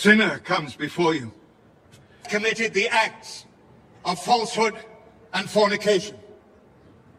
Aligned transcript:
sinner 0.00 0.38
comes 0.38 0.74
before 0.74 1.14
you, 1.14 1.30
committed 2.26 2.72
the 2.72 2.88
acts 2.88 3.44
of 4.06 4.18
falsehood 4.18 4.74
and 5.34 5.48
fornication, 5.48 6.16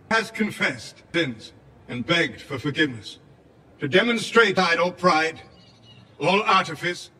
has 0.09 0.31
confessed 0.31 1.03
sins 1.13 1.53
and 1.89 2.03
begged 2.03 2.41
for 2.41 2.57
forgiveness, 2.57 3.19
to 3.79 3.87
demonstrate 3.87 4.57
idle 4.57 4.91
pride, 4.91 5.39
all 6.19 6.41
artifice, 6.41 7.11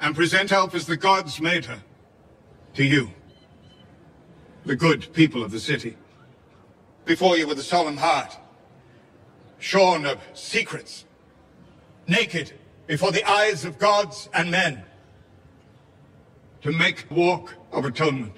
and 0.00 0.14
present 0.14 0.50
help 0.50 0.76
as 0.76 0.86
the 0.86 0.96
gods 0.96 1.40
made 1.40 1.64
her 1.64 1.82
to 2.74 2.84
you, 2.84 3.10
the 4.64 4.76
good 4.76 5.12
people 5.12 5.42
of 5.42 5.50
the 5.50 5.58
city. 5.58 5.96
Before 7.04 7.36
you 7.36 7.48
with 7.48 7.58
a 7.58 7.64
solemn 7.64 7.96
heart, 7.96 8.38
shorn 9.58 10.06
of 10.06 10.18
secrets, 10.34 11.04
naked 12.06 12.52
before 12.86 13.12
the 13.12 13.28
eyes 13.28 13.64
of 13.64 13.78
gods 13.78 14.28
and 14.34 14.50
men, 14.50 14.84
to 16.64 16.72
make 16.72 17.04
walk 17.10 17.54
of 17.72 17.84
atonement. 17.84 18.32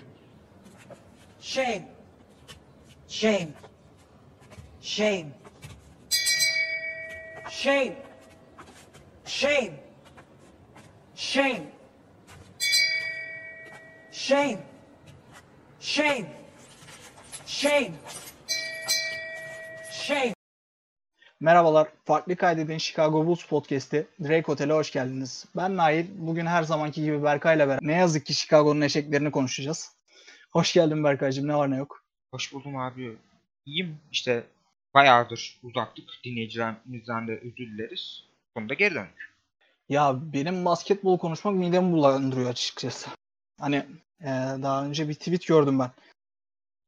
Shame. 1.41 1.87
Shame. 3.07 3.55
Shame. 4.81 5.33
Shame. 7.49 7.97
Shame. 9.25 9.79
Shame. 11.15 11.71
Shame. 14.11 14.59
Shame. 15.79 16.27
Shame. 17.47 17.99
Shame. 19.93 20.36
Merhabalar, 21.41 21.89
Farklı 22.05 22.37
Kaydedin 22.37 22.79
Chicago 22.79 23.27
Bulls 23.27 23.47
Podcast'i 23.47 24.07
Drake 24.23 24.43
Hotel'e 24.43 24.73
hoş 24.73 24.93
geldiniz. 24.93 25.47
Ben 25.57 25.77
Nail, 25.77 26.07
bugün 26.19 26.47
her 26.47 26.63
zamanki 26.63 27.03
gibi 27.05 27.23
Berkay'la 27.23 27.69
beraber 27.69 27.79
ne 27.83 27.93
yazık 27.93 28.27
ki 28.27 28.35
Chicago'nun 28.35 28.81
eşeklerini 28.81 29.31
konuşacağız. 29.31 29.97
Hoş 30.51 30.73
geldin 30.73 31.05
Berkay'cığım, 31.05 31.49
ne 31.49 31.55
var 31.55 31.71
ne 31.71 31.77
yok? 31.77 32.05
Hoş 32.31 32.53
buldum 32.53 32.77
abi. 32.77 33.17
İyiyim. 33.67 33.99
İşte 34.13 34.45
bayağıdır 34.95 35.61
uzaktık. 35.63 36.05
Dinleyicilerimizden 36.25 37.29
de 37.29 37.33
özür 37.33 37.57
dileriz. 37.57 38.25
Sonunda 38.55 38.75
geri 38.75 38.95
döndük. 38.95 39.35
Ya 39.89 40.17
benim 40.33 40.65
basketbol 40.65 41.19
konuşmak 41.19 41.55
midemi 41.55 41.93
bulandırıyor 41.93 42.51
açıkçası. 42.51 43.11
Hani 43.61 43.77
e, 44.21 44.29
daha 44.63 44.85
önce 44.85 45.09
bir 45.09 45.15
tweet 45.15 45.47
gördüm 45.47 45.79
ben. 45.79 45.91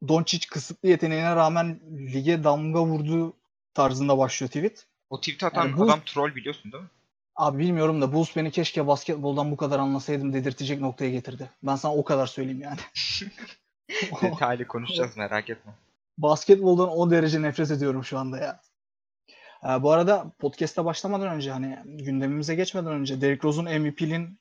Doncic 0.09 0.47
kısıtlı 0.49 0.89
yeteneğine 0.89 1.37
rağmen 1.37 1.81
lige 1.91 2.45
damga 2.45 2.85
vurduğu 2.85 3.35
tarzında 3.75 4.19
başlıyor 4.19 4.49
tweet. 4.49 4.87
O 5.11 5.21
tweet 5.21 5.45
atan 5.45 5.67
Yani 5.67 5.77
bu- 5.77 5.85
adam 5.85 6.01
troll 6.07 6.35
biliyorsun 6.35 6.73
değil 6.73 6.85
mi? 6.85 6.91
Abi 7.37 7.59
bilmiyorum 7.59 8.03
da 8.03 8.13
Bulls 8.13 8.37
beni 8.37 8.51
keşke 8.51 8.87
basketboldan 8.87 9.51
bu 9.51 9.57
kadar 9.57 9.79
anlasaydım 9.79 10.33
dedirtecek 10.33 10.81
noktaya 10.81 11.11
getirdi. 11.11 11.51
Ben 11.63 11.77
sana 11.77 11.95
o 11.95 12.05
kadar 12.05 12.27
söyleyeyim 12.27 12.61
yani. 12.61 12.79
Detaylı 14.23 14.67
konuşacağız 14.67 15.17
merak 15.17 15.51
etme. 15.51 15.73
Basketboldan 16.19 16.89
o 16.89 17.11
derece 17.11 17.43
nefret 17.43 17.71
ediyorum 17.71 18.05
şu 18.05 18.19
anda 18.19 18.39
ya. 18.39 18.61
Ee, 19.65 19.83
bu 19.83 19.91
arada 19.93 20.33
podcast'a 20.39 20.85
başlamadan 20.85 21.29
önce 21.29 21.51
hani 21.51 21.79
gündemimize 21.85 22.55
geçmeden 22.55 22.93
önce 22.93 23.21
Derrick 23.21 23.49
Rose'un 23.49 23.81
MVP'nin 23.81 24.39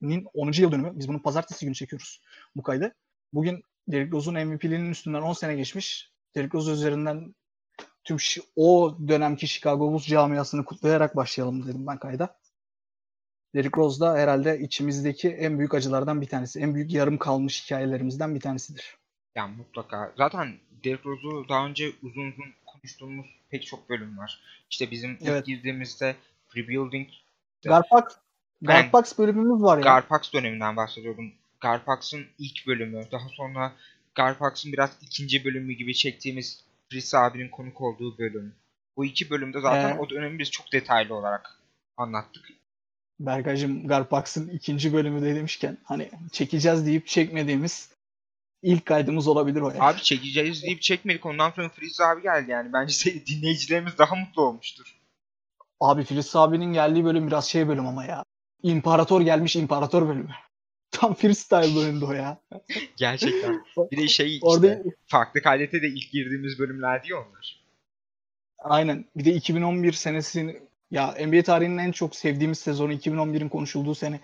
nin 0.00 0.26
10. 0.34 0.52
yıl 0.62 0.72
dönümü. 0.72 0.92
Biz 0.98 1.08
bunu 1.08 1.22
pazartesi 1.22 1.64
günü 1.64 1.74
çekiyoruz 1.74 2.20
bu 2.56 2.62
kaydı. 2.62 2.94
Bugün 3.32 3.62
Derrick 3.88 4.12
Rose'un 4.12 4.46
MVP'liğinin 4.46 4.90
üstünden 4.90 5.22
10 5.22 5.32
sene 5.32 5.54
geçmiş. 5.54 6.10
Derrick 6.36 6.58
Rose 6.58 6.70
üzerinden 6.70 7.34
tüm 8.04 8.16
o 8.56 8.96
dönemki 9.08 9.48
Chicago 9.48 9.92
Bulls 9.92 10.06
camiasını 10.06 10.64
kutlayarak 10.64 11.16
başlayalım 11.16 11.66
dedim 11.66 11.86
ben 11.86 11.98
kayda. 11.98 12.36
Derrick 13.54 13.76
Rose 13.76 14.00
da 14.00 14.16
herhalde 14.16 14.58
içimizdeki 14.60 15.28
en 15.28 15.58
büyük 15.58 15.74
acılardan 15.74 16.20
bir 16.20 16.26
tanesi. 16.26 16.60
En 16.60 16.74
büyük 16.74 16.92
yarım 16.92 17.18
kalmış 17.18 17.64
hikayelerimizden 17.64 18.34
bir 18.34 18.40
tanesidir. 18.40 18.96
Yani 19.34 19.56
mutlaka. 19.56 20.12
Zaten 20.16 20.58
Derrick 20.84 21.08
Rose'u 21.08 21.48
daha 21.48 21.66
önce 21.66 21.92
uzun 22.02 22.30
uzun 22.30 22.54
konuştuğumuz 22.66 23.26
pek 23.50 23.66
çok 23.66 23.90
bölüm 23.90 24.18
var. 24.18 24.40
İşte 24.70 24.90
bizim 24.90 25.10
ilk 25.10 25.28
Evet. 25.28 25.46
girdiğimizde 25.46 26.16
Rebuilding 26.56 27.08
Garpax. 27.64 28.04
Garpax 28.62 29.18
bölümümüz 29.18 29.62
var 29.62 29.78
ya. 29.78 29.82
Garpax 29.82 30.32
döneminden 30.32 30.76
bahsediyordum. 30.76 31.32
Garpax'ın 31.60 32.26
ilk 32.38 32.66
bölümü. 32.66 33.04
Daha 33.12 33.28
sonra 33.28 33.72
Garpax'ın 34.14 34.72
biraz 34.72 34.90
ikinci 35.02 35.44
bölümü 35.44 35.72
gibi 35.72 35.94
çektiğimiz 35.94 36.64
Chris 36.90 37.14
abinin 37.14 37.48
konuk 37.48 37.80
olduğu 37.80 38.18
bölüm. 38.18 38.54
Bu 38.96 39.04
iki 39.04 39.30
bölümde 39.30 39.60
zaten 39.60 39.96
Ee? 39.96 39.98
o 39.98 40.10
dönemi 40.10 40.38
biz 40.38 40.50
çok 40.50 40.72
detaylı 40.72 41.14
olarak 41.14 41.60
anlattık. 41.96 42.48
Berkaycığım 43.20 43.88
Garpax'ın 43.88 44.48
ikinci 44.48 44.92
bölümü 44.92 45.22
de 45.22 45.34
demişken 45.34 45.78
hani 45.84 46.10
çekeceğiz 46.32 46.86
deyip 46.86 47.06
çekmediğimiz 47.06 47.90
ilk 48.62 48.86
kaydımız 48.86 49.28
olabilir 49.28 49.60
o 49.60 49.70
ya. 49.70 49.76
Abi 49.80 50.02
çekeceğiz 50.02 50.62
deyip 50.62 50.82
çekmedik. 50.82 51.26
Ondan 51.26 51.50
sonra 51.50 51.68
Filiz 51.68 52.00
abi 52.00 52.22
geldi 52.22 52.50
yani. 52.50 52.72
Bence 52.72 53.26
dinleyicilerimiz 53.26 53.98
daha 53.98 54.14
mutlu 54.14 54.42
olmuştur. 54.42 54.96
Abi 55.80 56.04
Filiz 56.04 56.36
abinin 56.36 56.72
geldiği 56.72 57.04
bölüm 57.04 57.26
biraz 57.26 57.44
şey 57.44 57.68
bölüm 57.68 57.86
ama 57.86 58.04
ya. 58.04 58.24
İmparator 58.62 59.20
gelmiş 59.20 59.56
imparator 59.56 60.08
bölümü. 60.08 60.34
Tam 60.90 61.14
freestyle 61.14 61.76
bölümdü 61.76 62.04
o 62.04 62.12
ya. 62.12 62.40
Gerçekten. 62.96 63.64
Bir 63.92 63.96
de 63.96 64.08
şey 64.08 64.34
işte 64.34 64.46
Orada 64.46 64.82
farklı 65.06 65.42
kaydete 65.42 65.82
de 65.82 65.88
ilk 65.88 66.10
girdiğimiz 66.12 66.58
bölümler 66.58 67.04
diyor 67.04 67.26
onlar. 67.26 67.64
aynen 68.58 69.04
bir 69.16 69.24
de 69.24 69.32
2011 69.32 69.92
senesini 69.92 70.62
ya 70.90 71.14
NBA 71.26 71.42
tarihinin 71.42 71.78
en 71.78 71.92
çok 71.92 72.16
sevdiğimiz 72.16 72.58
sezonu 72.58 72.92
2011'in 72.92 73.48
konuşulduğu 73.48 73.94
sene 73.94 74.20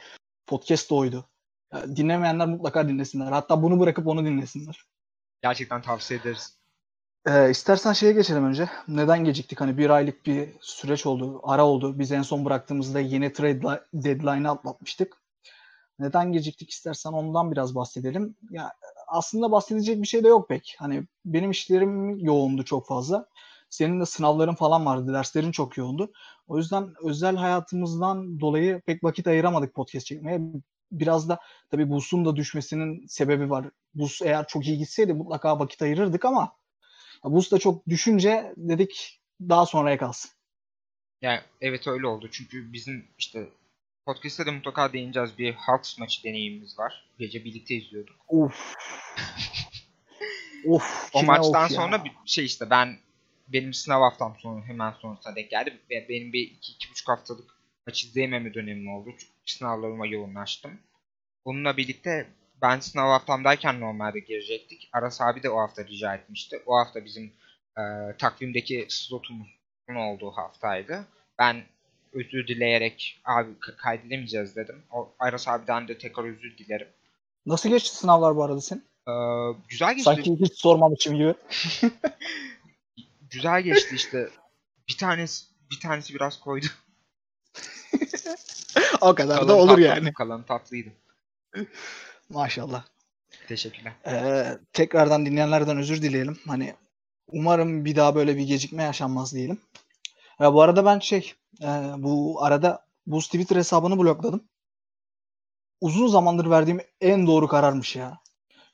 podcast 0.47 0.93
oydu. 0.93 1.25
Ya, 1.73 1.97
dinlemeyenler 1.97 2.47
mutlaka 2.47 2.89
dinlesinler. 2.89 3.33
Hatta 3.33 3.63
bunu 3.63 3.81
bırakıp 3.81 4.07
onu 4.07 4.25
dinlesinler. 4.25 4.81
Gerçekten 5.43 5.83
tavsiye 5.83 6.21
ederiz. 6.21 6.57
Ee, 7.29 7.51
istersen 7.51 7.93
şeye 7.93 8.13
geçelim 8.13 8.45
önce. 8.45 8.69
Neden 8.89 9.25
geciktik? 9.25 9.61
Hani 9.61 9.79
bir 9.79 9.91
aylık 9.91 10.27
bir 10.27 10.49
süreç 10.61 11.07
oldu, 11.07 11.41
ara 11.43 11.65
oldu. 11.67 11.99
Biz 11.99 12.13
en 12.13 12.23
son 12.23 12.45
bıraktığımızda 12.45 13.01
yeni 13.01 13.33
trade 13.33 13.61
li- 13.61 14.05
deadline'ı 14.05 14.51
atlatmıştık. 14.51 15.17
Neden 15.99 16.33
geciktik 16.33 16.71
istersen 16.71 17.13
ondan 17.13 17.53
biraz 17.53 17.75
bahsedelim. 17.75 18.37
Ya 18.51 18.73
aslında 19.07 19.53
bahsedecek 19.53 20.03
bir 20.03 20.07
şey 20.07 20.25
de 20.25 20.29
yok 20.29 20.49
pek. 20.49 20.77
Hani 20.79 21.05
benim 21.25 21.51
işlerim 21.51 22.19
yoğundu 22.19 22.65
çok 22.65 22.87
fazla. 22.87 23.29
Senin 23.71 24.01
de 24.01 24.07
sınavların 24.07 24.55
falan 24.55 24.87
vardı, 24.87 25.13
derslerin 25.13 25.53
çok 25.53 25.77
yoğundu. 25.77 26.13
O 26.49 26.59
yüzden 26.59 26.95
özel 27.03 27.37
hayatımızdan 27.37 28.41
dolayı 28.41 28.81
pek 28.81 29.05
vakit 29.05 29.27
ayıramadık 29.27 29.75
podcast 29.75 30.07
çekmeye. 30.07 30.41
Biraz 30.93 31.29
da 31.29 31.39
tabii 31.71 31.91
Bus'un 31.91 32.25
da 32.25 32.37
düşmesinin 32.37 33.07
sebebi 33.07 33.51
var. 33.51 33.71
Bus 33.95 34.23
eğer 34.23 34.47
çok 34.47 34.67
iyi 34.67 34.79
gitseydi 34.79 35.15
mutlaka 35.15 35.59
vakit 35.59 35.83
ayırırdık 35.83 36.25
ama 36.25 36.53
Bus 37.25 37.53
da 37.53 37.59
çok 37.59 37.89
düşünce 37.89 38.55
dedik 38.57 39.21
daha 39.41 39.67
sonraya 39.67 39.99
kalsın. 39.99 40.31
Yani 41.23 41.41
evet 41.61 41.87
öyle 41.89 42.07
oldu. 42.07 42.29
Çünkü 42.33 42.73
bizim 42.73 43.09
işte 43.19 43.49
podcast'te 44.07 44.47
de 44.47 44.51
mutlaka 44.51 44.93
değineceğiz. 44.93 45.39
Bir 45.39 45.55
Hawks 45.55 45.99
maçı 45.99 46.25
deneyimimiz 46.25 46.79
var. 46.79 47.11
Gece 47.19 47.45
birlikte 47.45 47.75
izliyorduk. 47.75 48.17
Of. 48.29 48.75
of. 50.67 51.11
O 51.15 51.23
maçtan 51.23 51.65
of 51.65 51.73
sonra 51.73 52.05
bir 52.05 52.13
şey 52.27 52.45
işte 52.45 52.71
ben 52.71 52.99
benim 53.49 53.75
sınav 53.75 54.01
haftam 54.01 54.37
sonu 54.39 54.63
hemen 54.65 54.93
sonrasına 54.93 55.37
denk 55.37 55.51
geldi. 55.51 55.81
Ve 55.91 56.07
benim 56.09 56.33
bir 56.33 56.41
iki, 56.41 56.73
iki 56.73 56.91
buçuk 56.91 57.09
haftalık 57.09 57.51
maç 57.87 58.05
izleyememe 58.05 58.55
dönemim 58.55 58.89
oldu. 58.89 59.11
Çünkü 59.11 59.33
sınavlarıma 59.47 60.07
yoğunlaştım. 60.07 60.81
Bununla 61.45 61.77
birlikte 61.77 62.27
ben 62.63 62.81
sınav 62.81 63.09
haftamdayken 63.09 63.81
normalde 63.81 64.21
girecektik. 64.21 64.89
Aras 64.93 65.21
abi 65.21 65.43
de 65.43 65.51
o 65.51 65.59
hafta 65.59 65.85
rica 65.85 66.15
etmişti. 66.15 66.63
O 66.67 66.77
hafta 66.77 67.05
bizim 67.05 67.33
e, 67.79 67.83
takvimdeki 68.19 68.87
slotumuzun 68.89 69.95
olduğu 69.97 70.31
haftaydı. 70.31 71.07
Ben 71.39 71.65
özür 72.13 72.47
dileyerek 72.47 73.21
abi 73.25 73.51
kaydedemeyeceğiz 73.59 74.57
dedim. 74.57 74.83
O 74.93 75.13
Aras 75.19 75.49
abiden 75.49 75.89
de 75.89 75.99
tekrar 75.99 76.25
özür 76.25 76.59
dilerim. 76.59 76.89
Nasıl 77.47 77.69
geçti 77.69 77.97
sınavlar 77.97 78.37
bu 78.37 78.45
arada 78.45 78.61
senin? 78.61 78.85
E, 79.09 79.13
güzel 79.69 79.91
geçti. 79.91 80.05
Sanki 80.05 80.37
hiç 80.41 80.55
sormamışım 80.55 81.17
gibi. 81.17 81.35
güzel 83.31 83.63
geçti 83.63 83.95
işte. 83.95 84.29
Bir 84.89 84.97
tanesi 84.97 85.45
bir 85.71 85.81
tanesi 85.81 86.15
biraz 86.15 86.41
koydu. 86.41 86.67
o 89.01 89.15
kadar 89.15 89.37
da 89.37 89.41
Kalanı 89.41 89.57
olur 89.57 89.69
tatlı- 89.69 89.83
yani. 89.83 90.13
Kalanı 90.13 90.45
tatlıydı. 90.47 90.89
Maşallah. 92.29 92.85
Teşekkürler. 93.49 93.93
Ee, 94.07 94.59
tekrardan 94.73 95.27
dinleyenlerden 95.27 95.79
özür 95.79 96.03
dileyelim. 96.03 96.39
Hani 96.47 96.75
umarım 97.29 97.85
bir 97.85 97.97
daha 97.97 98.15
böyle 98.15 98.37
bir 98.37 98.45
gecikme 98.45 98.83
yaşanmaz 98.83 99.35
diyelim. 99.35 99.59
Ya 100.41 100.55
bu 100.55 100.63
arada 100.63 100.85
ben 100.85 100.99
şey 100.99 101.33
e, 101.63 101.67
bu 101.99 102.43
arada 102.45 102.87
bu 103.07 103.19
Twitter 103.21 103.57
hesabını 103.57 103.99
blokladım. 103.99 104.45
Uzun 105.81 106.07
zamandır 106.07 106.51
verdiğim 106.51 106.81
en 107.01 107.27
doğru 107.27 107.49
kararmış 107.49 107.97
ya. 107.97 108.19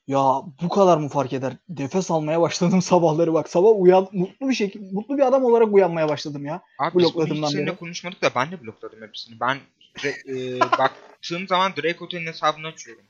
Ya 0.06 0.42
bu 0.62 0.68
kadar 0.68 0.96
mı 0.96 1.08
fark 1.08 1.32
eder? 1.32 1.56
Nefes 1.68 2.10
almaya 2.10 2.40
başladım 2.40 2.82
sabahları 2.82 3.34
bak. 3.34 3.48
Sabah 3.48 3.70
uyan 3.74 4.08
mutlu 4.12 4.48
bir 4.48 4.54
şekilde 4.54 4.92
mutlu 4.92 5.16
bir 5.18 5.22
adam 5.26 5.44
olarak 5.44 5.72
uyanmaya 5.74 6.08
başladım 6.08 6.44
ya. 6.46 6.62
Abi 6.78 6.98
biz 6.98 7.04
bunu 7.14 7.24
Blokladığımdan 7.24 7.48
seninle 7.48 7.66
beri. 7.66 7.76
konuşmadık 7.76 8.22
da 8.22 8.30
ben 8.34 8.50
de 8.52 8.60
blokladım 8.64 9.02
hepsini. 9.02 9.40
Ben 9.40 9.58
e, 10.04 10.60
baktığım 10.78 11.48
zaman 11.48 11.72
Drake 11.76 12.04
Otel'in 12.04 12.26
hesabını 12.26 12.66
açıyorum. 12.66 13.04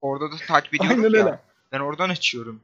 Orada 0.00 0.32
da 0.32 0.36
takip 0.48 0.74
ediyorum 0.80 1.04
Aynen 1.04 1.18
ya. 1.18 1.26
öyle. 1.26 1.38
Ben 1.72 1.80
oradan 1.80 2.08
açıyorum. 2.10 2.60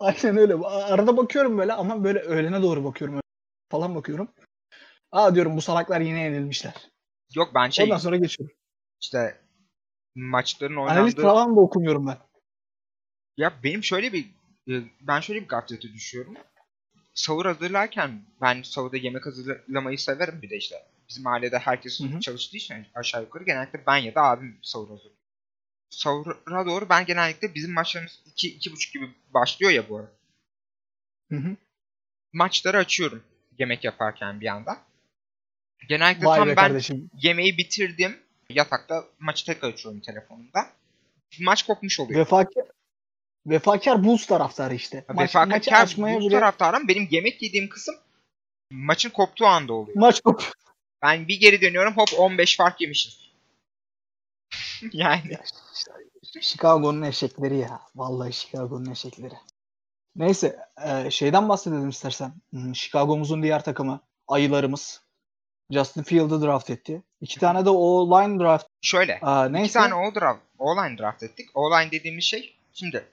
Aynen 0.00 0.36
öyle. 0.36 0.54
Arada 0.66 1.16
bakıyorum 1.16 1.58
böyle 1.58 1.72
ama 1.72 2.04
böyle 2.04 2.18
öğlene 2.18 2.62
doğru 2.62 2.84
bakıyorum. 2.84 3.20
Falan 3.68 3.94
bakıyorum. 3.94 4.28
Aa 5.12 5.34
diyorum 5.34 5.56
bu 5.56 5.60
salaklar 5.60 6.00
yine 6.00 6.20
yenilmişler. 6.20 6.74
Yok 7.34 7.52
ben 7.54 7.70
şey 7.70 7.84
Ondan 7.84 7.98
sonra 7.98 8.16
geçiyorum. 8.16 8.56
işte 9.00 9.40
maçların 10.14 10.76
Analiz 10.76 10.96
oynandığı... 10.96 11.22
falan 11.22 11.56
da 11.56 11.60
okumuyorum 11.60 12.06
ben. 12.06 12.18
Ya 13.36 13.52
benim 13.64 13.84
şöyle 13.84 14.12
bir 14.12 14.24
e, 14.68 14.72
ben 15.00 15.20
şöyle 15.20 15.42
bir 15.42 15.48
gaflete 15.48 15.92
düşüyorum. 15.92 16.34
Sahur 17.14 17.46
hazırlarken 17.46 18.26
ben 18.40 18.62
sahurda 18.62 18.96
yemek 18.96 19.26
hazırlamayı 19.26 19.98
severim 19.98 20.42
bir 20.42 20.50
de 20.50 20.56
işte. 20.56 20.76
Bizim 21.08 21.26
ailede 21.26 21.58
herkes 21.58 22.00
Hı 22.00 22.04
hı. 22.04 22.20
çalıştığı 22.20 22.56
için 22.56 22.86
aşağı 22.94 23.22
yukarı 23.22 23.44
genellikle 23.44 23.86
ben 23.86 23.96
ya 23.96 24.14
da 24.14 24.22
abim 24.22 24.58
sahur 24.62 24.88
hazırlıyor. 24.88 25.16
Sahura 25.90 26.66
doğru 26.66 26.88
ben 26.88 27.06
genellikle 27.06 27.54
bizim 27.54 27.72
maçlarımız 27.72 28.22
2-2.30 28.26 28.92
gibi 28.92 29.14
başlıyor 29.34 29.72
ya 29.72 29.88
bu 29.88 29.98
ara. 29.98 30.12
Hı 31.30 31.36
hı. 31.36 31.56
Maçları 32.32 32.78
açıyorum 32.78 33.22
yemek 33.58 33.84
yaparken 33.84 34.40
bir 34.40 34.46
yandan. 34.46 34.78
Genellikle 35.88 36.26
Vay 36.26 36.38
tam 36.38 36.48
be 36.48 36.56
ben 36.56 36.56
kardeşim. 36.56 37.10
yemeği 37.22 37.58
bitirdim. 37.58 38.20
Yatakta 38.50 39.04
maçı 39.18 39.46
tekrar 39.46 39.68
açıyorum 39.68 40.00
telefonumda. 40.00 40.66
Maç 41.40 41.62
kopmuş 41.62 42.00
oluyor. 42.00 42.20
Vefakar, 42.20 42.64
vefakar 43.46 44.04
Bulls 44.04 44.26
taraftarı 44.26 44.74
işte. 44.74 45.04
Maç, 45.08 45.34
maçı 45.34 45.50
Vefakar 45.50 45.82
açmaya 45.82 46.16
bu 46.16 46.20
bile 46.20 46.30
taraftarım 46.30 46.88
benim 46.88 47.08
yemek 47.10 47.42
yediğim 47.42 47.68
kısım 47.68 47.94
maçın 48.70 49.10
koptuğu 49.10 49.46
anda 49.46 49.72
oluyor. 49.72 49.96
maç 49.96 50.20
kop. 50.20 50.52
Ben 51.02 51.28
bir 51.28 51.40
geri 51.40 51.60
dönüyorum 51.60 51.96
hop 51.96 52.08
15 52.18 52.56
fark 52.56 52.80
yemişiz. 52.80 53.26
yani 54.92 55.38
Chicago'nun 56.40 57.02
eşekleri 57.02 57.58
ya. 57.58 57.80
Vallahi 57.94 58.32
Chicago'nun 58.32 58.90
eşekleri. 58.90 59.34
Neyse 60.16 60.56
e, 60.86 61.10
şeyden 61.10 61.48
bahsedelim 61.48 61.88
istersen. 61.88 62.32
Hmm, 62.50 62.74
Chicago'muzun 62.74 63.42
diğer 63.42 63.64
takımı 63.64 64.00
ayılarımız. 64.28 65.00
Justin 65.70 66.02
Field'ı 66.02 66.42
draft 66.42 66.70
etti. 66.70 67.02
İki 67.20 67.40
tane 67.40 67.64
de 67.64 67.70
O-line 67.70 68.40
draft. 68.40 68.66
şöyle 68.82 69.18
Aa, 69.22 69.44
iki 69.46 69.52
neyse. 69.52 69.72
tane 69.78 69.94
o 69.94 70.14
draft, 70.14 70.40
O-line 70.58 70.98
draft 70.98 71.22
ettik. 71.22 71.48
O-line 71.54 71.90
dediğimiz 71.90 72.24
şey 72.24 72.56
şimdi 72.72 73.04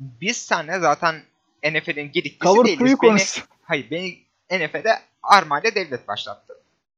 biz 0.00 0.36
senle 0.36 0.78
zaten 0.78 1.22
NFL'in 1.64 2.12
gediklisi 2.12 2.38
Cover 2.44 2.64
değiliz. 2.66 2.84
Beni, 2.84 2.96
konuş. 2.96 3.44
hayır 3.62 3.90
beni 3.90 4.18
NFL'de 4.50 4.98
Arma'yla 5.22 5.74
devlet 5.74 6.08
başlattı. 6.08 6.54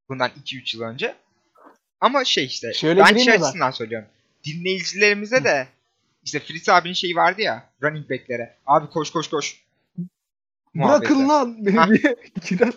Bundan 0.09 0.31
2-3 0.45 0.77
yıl 0.77 0.83
önce. 0.85 1.15
Ama 2.01 2.25
şey 2.25 2.45
işte 2.45 2.73
Şöyle 2.73 3.01
ben 3.01 3.17
şey 3.17 3.35
açısından 3.35 3.71
söylüyorum. 3.71 4.09
Dinleyicilerimize 4.45 5.45
de 5.45 5.69
işte 6.23 6.41
Fritz 6.41 6.69
abinin 6.69 6.95
şeyi 6.95 7.17
vardı 7.17 7.41
ya 7.43 7.71
running 7.83 8.11
back'lere. 8.11 8.57
Abi 8.67 8.87
koş 8.91 9.11
koş 9.11 9.29
koş. 9.31 9.65
Bırakın 10.75 11.23
muhabbeti. 11.23 11.29
lan 11.29 11.67
beni 11.67 12.17
girer. 12.49 12.73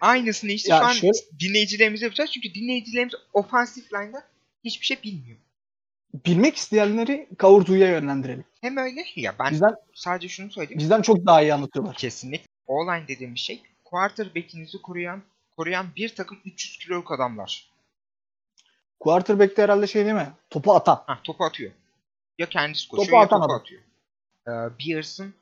Aynısını 0.00 0.50
işte 0.52 0.70
Ya 0.72 0.78
şu 0.78 0.84
an 0.84 0.92
şöyle- 0.92 1.12
dinleyicilerimize 1.40 2.04
yapacağız. 2.06 2.30
Çünkü 2.30 2.54
dinleyicilerimiz 2.54 3.14
ofansif 3.32 3.92
line'da 3.92 4.24
hiçbir 4.64 4.86
şey 4.86 5.02
bilmiyor. 5.02 5.38
Bilmek 6.26 6.56
isteyenleri 6.56 7.28
Two'ya 7.38 7.88
yönlendirelim. 7.90 8.44
Hem 8.60 8.76
öyle 8.76 9.04
ya 9.16 9.34
ben 9.38 9.50
Bizden 9.52 9.74
sadece 9.94 10.28
şunu 10.28 10.50
söyleyeyim. 10.50 10.78
bizden 10.78 11.02
çok 11.02 11.26
daha 11.26 11.42
iyi 11.42 11.54
anlatıyorlar. 11.54 11.96
Kesinlikle. 11.96 12.46
O-line 12.66 13.08
dediğimiz 13.08 13.40
şey 13.40 13.62
quarterback'inizi 13.84 14.82
koruyan 14.82 15.22
koruyan 15.56 15.86
bir 15.96 16.14
takım 16.14 16.38
300 16.44 16.78
kiloluk 16.78 17.12
adamlar. 17.12 17.70
Quarterback'te 19.00 19.62
herhalde 19.62 19.86
şey 19.86 20.04
değil 20.04 20.14
mi? 20.16 20.28
Topu 20.50 20.74
atan. 20.74 21.02
Ha 21.06 21.20
topu 21.24 21.44
atıyor. 21.44 21.72
Ya 22.38 22.48
kendisi 22.48 22.88
koşuyor 22.88 23.06
Topu 23.06 23.16
ya 23.16 23.28
topu 23.28 23.44
adam. 23.44 23.50
atıyor. 23.60 23.82
Ee, 24.48 24.50
Bears'ın 24.50 25.34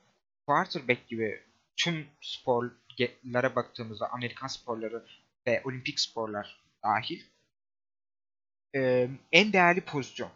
quarterback 0.46 1.08
gibi 1.08 1.43
tüm 1.76 2.06
sporlara 2.20 3.56
baktığımızda 3.56 4.08
Amerikan 4.12 4.46
sporları 4.46 5.04
ve 5.46 5.62
olimpik 5.64 6.00
sporlar 6.00 6.60
dahil 6.84 7.22
ee, 8.76 9.08
en 9.32 9.52
değerli 9.52 9.81
pozisyon. 9.81 10.31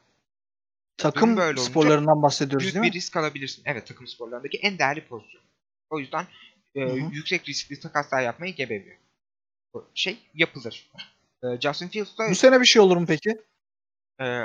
Takım 0.97 1.37
böyle 1.37 1.61
sporlarından 1.61 2.23
bahsediyoruz 2.23 2.65
Büyük 2.65 2.75
değil 2.75 2.85
bir 2.85 2.91
mi? 2.91 2.95
risk 2.97 3.17
alabilirsin. 3.17 3.63
Evet 3.67 3.87
takım 3.87 4.07
sporlarındaki 4.07 4.59
en 4.59 4.79
değerli 4.79 5.07
pozisyon. 5.07 5.43
O 5.91 5.99
yüzden 5.99 6.27
e, 6.75 6.81
yüksek 7.13 7.49
riskli 7.49 7.81
takaslar 7.81 8.23
yapmayı 8.23 8.55
gebeliyor. 8.55 8.97
Şey 9.95 10.19
yapılır. 10.35 10.91
E, 11.43 11.61
Justin 11.61 11.89
Fields 11.89 12.19
da 12.19 12.31
Bu 12.31 12.35
sene 12.35 12.61
bir 12.61 12.65
şey 12.67 12.83
olur 12.83 12.97
mu 12.97 13.07
peki? 13.07 13.41
e, 14.21 14.45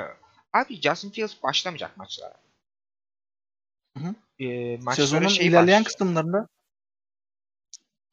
abi 0.56 0.80
Justin 0.80 1.10
Fields 1.10 1.42
başlamayacak 1.42 1.96
maçlara. 1.96 2.34
Hı 3.98 4.04
hı. 4.04 4.14
E, 4.38 4.76
maçlara 4.76 4.94
Sezonun 5.06 5.28
şey 5.28 5.46
ilerleyen 5.46 5.84
baş- 5.84 5.92
kısımlarında 5.92 6.48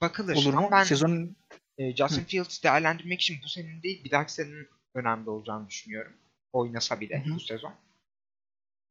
bakılır. 0.01 0.35
olur 0.35 0.53
mu? 0.53 0.69
ben 0.71 0.83
Sezonun 0.83 1.35
e, 1.77 1.95
Justin 1.95 2.23
Fields 2.23 2.63
değerlendirmek 2.63 3.21
için 3.21 3.37
bu 3.43 3.49
senenin 3.49 3.83
değil 3.83 4.03
bir 4.03 4.11
dahaki 4.11 4.33
senenin 4.33 4.67
önemli 4.95 5.29
olacağını 5.29 5.69
düşünüyorum. 5.69 6.13
Oynasa 6.53 6.99
bile 6.99 7.25
Hı 7.25 7.29
hı. 7.29 7.35
bu 7.35 7.39
sezon. 7.39 7.73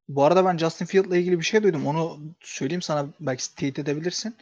Bu 0.09 0.25
arada 0.25 0.45
ben 0.45 0.59
Justin 0.59 0.87
Field'la 0.87 1.17
ilgili 1.17 1.39
bir 1.39 1.45
şey 1.45 1.63
duydum. 1.63 1.87
Onu 1.87 2.21
söyleyeyim 2.41 2.83
sana 2.83 3.09
belki 3.21 3.55
teyit 3.55 3.79
edebilirsin. 3.79 4.37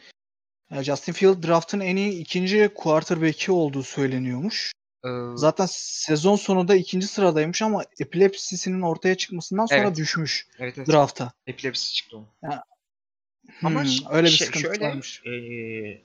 Ya 0.69 0.83
Justin 0.83 1.13
Field 1.13 1.47
draft'ın 1.47 1.79
en 1.79 1.95
iyi 1.95 2.19
ikinci 2.21 2.71
quarterback'i 2.75 3.51
olduğu 3.51 3.83
söyleniyormuş. 3.83 4.71
E, 5.05 5.09
Zaten 5.35 5.65
sezon 5.69 6.35
sonunda 6.35 6.75
ikinci 6.75 7.07
sıradaymış 7.07 7.61
ama 7.61 7.83
epilepsisinin 7.99 8.81
ortaya 8.81 9.15
çıkmasından 9.17 9.65
sonra 9.65 9.81
Evet. 9.81 9.97
düşmüş 9.97 10.47
evet, 10.59 10.77
evet. 10.77 10.87
draft'a. 10.87 11.31
Epilepsi 11.47 11.93
çıktı 11.93 12.17
onun. 12.17 12.27
Hmm, 12.41 13.67
Ama 13.67 13.85
ş- 13.85 14.03
öyle 14.11 14.27
bir 14.27 14.31
şey- 14.31 14.47
sıkıntı 14.47 14.67
şöyle, 14.67 14.87
varmış. 14.89 15.21
eee, 15.25 16.01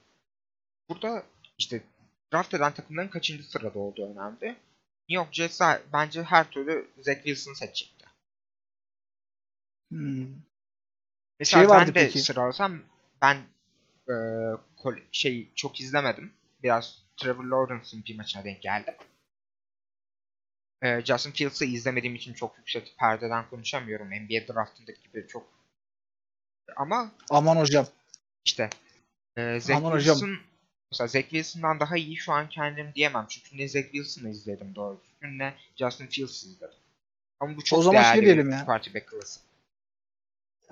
burada 0.89 1.23
işte 1.59 1.83
draft 2.33 2.55
eden 2.55 2.75
takımların 2.75 3.09
kaçıncı 3.09 3.43
sırada 3.51 3.79
olduğu 3.79 4.13
önemli. 4.13 4.47
New 5.09 5.25
York 5.25 5.33
Jets 5.35 5.61
bence 5.93 6.23
her 6.23 6.51
türlü 6.51 6.89
Zach 7.01 7.17
Wilson'ı 7.17 7.57
seçecekti. 7.57 8.07
Hmm. 9.91 10.26
Mesela 11.41 11.62
Şey 11.65 11.71
ben 11.71 11.87
de 11.87 11.93
peki. 11.93 12.19
sıralasam 12.21 12.79
ben 13.23 13.37
eee, 14.09 14.53
kol- 14.76 15.00
şey 15.12 15.53
çok 15.55 15.81
izlemedim. 15.81 16.33
Biraz 16.62 17.03
Trevor 17.16 17.44
Lawrence'ın 17.44 18.04
bir 18.04 18.16
maçına 18.16 18.44
denk 18.44 18.62
geldim. 18.62 18.94
Eee, 20.82 21.02
Justin 21.04 21.30
Fields'ı 21.30 21.64
izlemediğim 21.64 22.14
için 22.14 22.35
çok 22.35 22.58
yüksek 22.58 22.94
perdeden 22.99 23.49
konuşamıyorum. 23.50 24.08
NBA 24.11 24.54
draftındaki 24.54 25.02
gibi 25.02 25.26
çok 25.28 25.46
ama 26.76 27.11
Aman 27.30 27.56
hocam. 27.56 27.87
İşte 28.44 28.70
e, 29.37 29.61
Zach 29.61 29.76
Aman 29.76 29.92
hocam. 29.92 30.16
Wilson 30.16 30.38
mesela 30.92 31.08
Zach 31.08 31.23
Wilson'dan 31.23 31.80
daha 31.80 31.96
iyi 31.96 32.16
şu 32.16 32.32
an 32.32 32.49
kendim 32.49 32.92
diyemem. 32.94 33.26
Çünkü 33.28 33.58
ne 33.58 33.68
Zach 33.68 33.85
Wilson'ı 33.85 34.30
izledim 34.30 34.75
doğru 34.75 35.00
düzgün 35.04 35.38
ne 35.38 35.54
Justin 35.76 36.06
Fields'ı 36.06 36.49
izledim. 36.49 36.78
Ama 37.40 37.56
bu 37.56 37.64
çok 37.64 37.78
O 37.78 37.82
zaman 37.82 38.02
şey 38.02 38.12
değerli 38.12 38.25
diyelim 38.25 38.46
bir 38.49 38.52
ya. 38.52 38.64
quarterback 38.64 39.06
klası. 39.08 39.40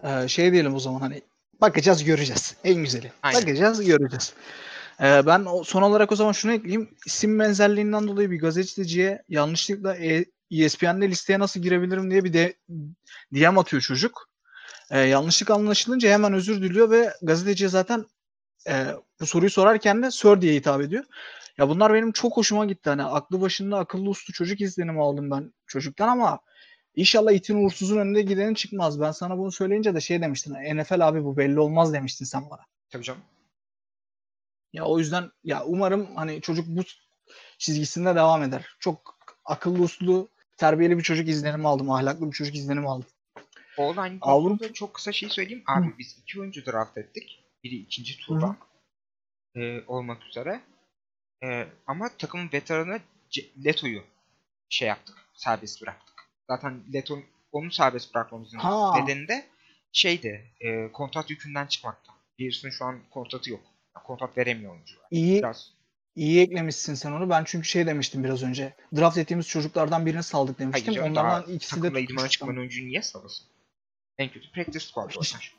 Ee, 0.03 0.29
şey 0.29 0.53
diyelim 0.53 0.75
o 0.75 0.79
zaman 0.79 1.01
hani 1.01 1.23
bakacağız 1.61 2.05
göreceğiz. 2.05 2.57
En 2.65 2.75
güzeli. 2.75 3.13
Aynen. 3.23 3.43
Bakacağız 3.43 3.85
göreceğiz. 3.85 4.35
Ee, 5.01 5.27
ben 5.27 5.45
o- 5.45 5.65
son 5.65 5.83
olarak 5.83 6.13
o 6.13 6.17
zaman 6.17 6.33
şunu 6.33 6.53
ekleyeyim. 6.53 6.91
İsim 7.07 7.39
benzerliğinden 7.39 8.09
dolayı 8.09 8.31
bir 8.31 8.41
gazeteciye 8.41 9.23
yanlışlıkla 9.29 9.97
e, 9.97 10.25
ESPN'de 10.51 11.09
listeye 11.09 11.39
nasıl 11.39 11.61
girebilirim 11.61 12.11
diye 12.11 12.25
bir 12.25 12.33
de 12.33 12.55
DM 13.35 13.61
atıyor 13.61 13.83
çocuk. 13.83 14.29
Ee, 14.91 14.99
yanlışlık 15.01 15.51
anlaşılınca 15.51 16.11
hemen 16.11 16.33
özür 16.33 16.63
diliyor 16.63 16.91
ve 16.91 17.13
gazeteciye 17.23 17.69
zaten 17.71 18.07
e, 18.69 18.87
bu 19.21 19.27
soruyu 19.27 19.51
sorarken 19.51 20.03
de 20.03 20.11
Sir 20.11 20.41
diye 20.41 20.55
hitap 20.55 20.81
ediyor. 20.81 21.05
Ya 21.59 21.69
bunlar 21.69 21.95
benim 21.95 22.13
çok 22.13 22.37
hoşuma 22.37 22.65
gitti. 22.65 22.91
Hani 22.91 23.03
aklı 23.03 23.41
başında 23.41 23.79
akıllı 23.79 24.09
uslu 24.11 24.33
çocuk 24.33 24.61
izlenimi 24.61 25.03
aldım 25.03 25.31
ben 25.31 25.53
çocuktan 25.67 26.09
ama 26.09 26.41
İnşallah 26.97 27.33
itin 27.33 27.65
uğursuzun 27.65 27.99
önünde 27.99 28.23
gideni 28.23 28.57
çıkmaz. 28.57 29.01
Ben 29.01 29.11
sana 29.11 29.39
bunu 29.39 29.53
söyleyince 29.53 29.95
de 29.95 30.01
şey 30.01 30.23
demiştin. 30.23 30.55
NFL 30.55 31.09
abi 31.09 31.25
bu 31.25 31.37
belli 31.37 31.61
olmaz 31.61 31.93
demiştin 31.93 32.25
sen 32.25 32.51
bana. 32.51 32.61
Tabii 32.91 33.03
canım. 33.03 33.21
Ya 34.75 34.85
o 34.85 34.99
yüzden 34.99 35.31
ya 35.45 35.65
umarım 35.65 36.17
hani 36.17 36.41
çocuk 36.41 36.67
bu 36.69 36.83
çizgisinde 37.59 38.15
devam 38.15 38.43
eder. 38.43 38.77
Çok 38.81 39.19
akıllı 39.45 39.83
uslu 39.83 40.29
terbiyeli 40.57 40.99
bir 40.99 41.03
çocuk 41.03 41.29
izlenimi 41.29 41.69
aldım. 41.69 41.91
Ahlaklı 41.91 42.27
bir 42.27 42.33
çocuk 42.37 42.55
izlenimi 42.55 42.89
aldım. 42.89 43.09
Online 43.79 44.19
Avrupa- 44.21 44.21
konusunda 44.49 44.73
çok 44.73 44.95
kısa 44.95 45.13
şey 45.13 45.29
söyleyeyim. 45.29 45.63
Abi 45.67 45.95
biz 45.99 46.19
iki 46.23 46.41
oyuncu 46.41 46.67
draft 46.67 46.99
ettik. 46.99 47.45
Biri 47.65 47.75
ikinci 47.75 48.19
turdan 48.19 48.57
e, 49.57 49.81
olmak 49.87 50.27
üzere. 50.27 50.61
E, 51.45 51.67
ama 51.87 52.09
takımın 52.19 52.53
veteranı 52.53 53.01
C- 53.31 53.51
Leto'yu 53.65 54.03
şey 54.69 54.89
yaptık. 54.89 55.17
Serbest 55.35 55.83
bıraktık. 55.83 56.15
Zaten 56.51 56.83
Leto 56.95 57.19
onu 57.53 57.71
serbest 57.73 58.15
bırakmamızın 58.15 58.59
Ha. 58.59 59.01
nedeni 59.01 59.29
de 59.29 59.47
şeydi. 59.93 60.51
E, 60.61 60.93
kontrat 60.93 61.31
yükünden 61.31 61.67
çıkmakta. 61.67 62.13
Pearson 62.39 62.71
şu 62.71 62.85
an 62.85 63.01
kontratı 63.11 63.51
yok. 63.51 63.61
Kontrat 63.95 64.39
veremiyor 64.39 64.73
oyuncular. 64.73 65.07
İyi 65.11 65.39
Biraz 65.39 65.75
İyi 66.17 66.41
eklemişsin 66.41 66.95
sen 66.95 67.13
onu. 67.13 67.31
Ben 67.31 67.45
çünkü 67.47 67.69
şey 67.69 67.87
demiştim 67.87 68.25
biraz 68.25 68.43
önce. 68.43 68.75
Draft 68.97 69.19
ettiğimiz 69.19 69.49
çocuklardan 69.49 70.07
birini 70.07 70.23
saldık 70.23 70.59
Hayır 70.61 70.73
demiştim. 70.73 70.95
canım, 70.95 71.11
Onlardan 71.11 71.53
ikisi 71.53 71.77
de 71.77 71.81
takımla 71.81 72.01
idmana 72.01 72.17
tutmuş. 72.17 72.31
çıkmadan 72.33 72.57
önce 72.59 72.83
niye 72.83 73.03
salasın? 73.03 73.47
En 74.19 74.29
kötü 74.33 74.51
practice 74.53 74.81
squad 74.81 75.11
Hiç- 75.11 75.17
oynar. 75.35 75.55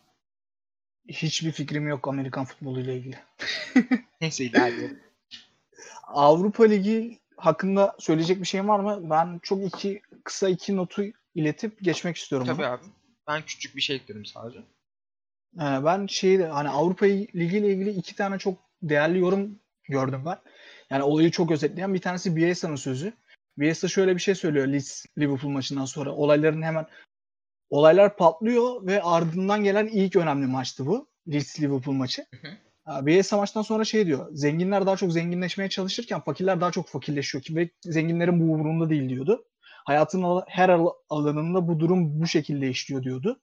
Hiçbir 1.07 1.51
fikrim 1.51 1.87
yok 1.87 2.07
Amerikan 2.07 2.45
futbolu 2.45 2.79
ile 2.81 2.97
ilgili. 2.97 3.17
Neyse 4.21 4.45
ilerleyelim. 4.45 4.99
Avrupa 6.03 6.63
Ligi 6.63 7.19
hakkında 7.37 7.95
söyleyecek 7.99 8.41
bir 8.41 8.45
şeyim 8.47 8.67
var 8.67 8.79
mı? 8.79 9.09
Ben 9.09 9.39
çok 9.43 9.63
iki 9.65 10.01
kısa 10.23 10.49
iki 10.49 10.75
notu 10.75 11.03
iletip 11.35 11.81
geçmek 11.83 12.17
istiyorum. 12.17 12.47
Tabii 12.47 12.57
bunu. 12.57 12.65
abi. 12.67 12.83
Ben 13.27 13.41
küçük 13.45 13.75
bir 13.75 13.81
şey 13.81 13.95
ekledim 13.95 14.25
sadece. 14.25 14.59
Ee, 15.55 15.85
ben 15.85 16.07
şeyi 16.07 16.39
de 16.39 16.47
hani 16.47 16.69
Avrupa 16.69 17.05
Ligi 17.05 17.57
ile 17.57 17.73
ilgili 17.73 17.89
iki 17.89 18.15
tane 18.15 18.37
çok 18.37 18.57
değerli 18.81 19.19
yorum 19.19 19.59
gördüm 19.89 20.21
ben. 20.25 20.37
Yani 20.89 21.03
olayı 21.03 21.31
çok 21.31 21.51
özetleyen 21.51 21.93
bir 21.93 22.01
tanesi 22.01 22.35
Bielsa'nın 22.35 22.75
sözü. 22.75 23.13
Bielsa 23.57 23.87
şöyle 23.87 24.15
bir 24.15 24.21
şey 24.21 24.35
söylüyor 24.35 24.67
Leeds 24.67 25.05
Liverpool 25.17 25.51
maçından 25.51 25.85
sonra. 25.85 26.11
Olayların 26.11 26.61
hemen 26.61 26.85
olaylar 27.69 28.17
patlıyor 28.17 28.85
ve 28.87 29.01
ardından 29.01 29.63
gelen 29.63 29.87
ilk 29.87 30.15
önemli 30.15 30.47
maçtı 30.47 30.85
bu. 30.85 31.07
Leeds 31.27 31.59
Liverpool 31.61 31.95
maçı. 31.95 32.25
Ha, 32.83 33.05
Bielsa 33.05 33.37
maçtan 33.37 33.61
sonra 33.61 33.83
şey 33.83 34.05
diyor. 34.05 34.27
Zenginler 34.31 34.85
daha 34.85 34.97
çok 34.97 35.11
zenginleşmeye 35.11 35.69
çalışırken 35.69 36.21
fakirler 36.21 36.61
daha 36.61 36.71
çok 36.71 36.87
fakirleşiyor 36.87 37.43
ki 37.43 37.55
ve 37.55 37.69
zenginlerin 37.81 38.39
bu 38.39 38.53
umurunda 38.53 38.89
değil 38.89 39.09
diyordu. 39.09 39.45
Hayatın 39.61 40.41
her 40.47 40.69
al- 40.69 40.93
alanında 41.09 41.67
bu 41.67 41.79
durum 41.79 42.21
bu 42.21 42.27
şekilde 42.27 42.69
işliyor 42.69 43.03
diyordu. 43.03 43.39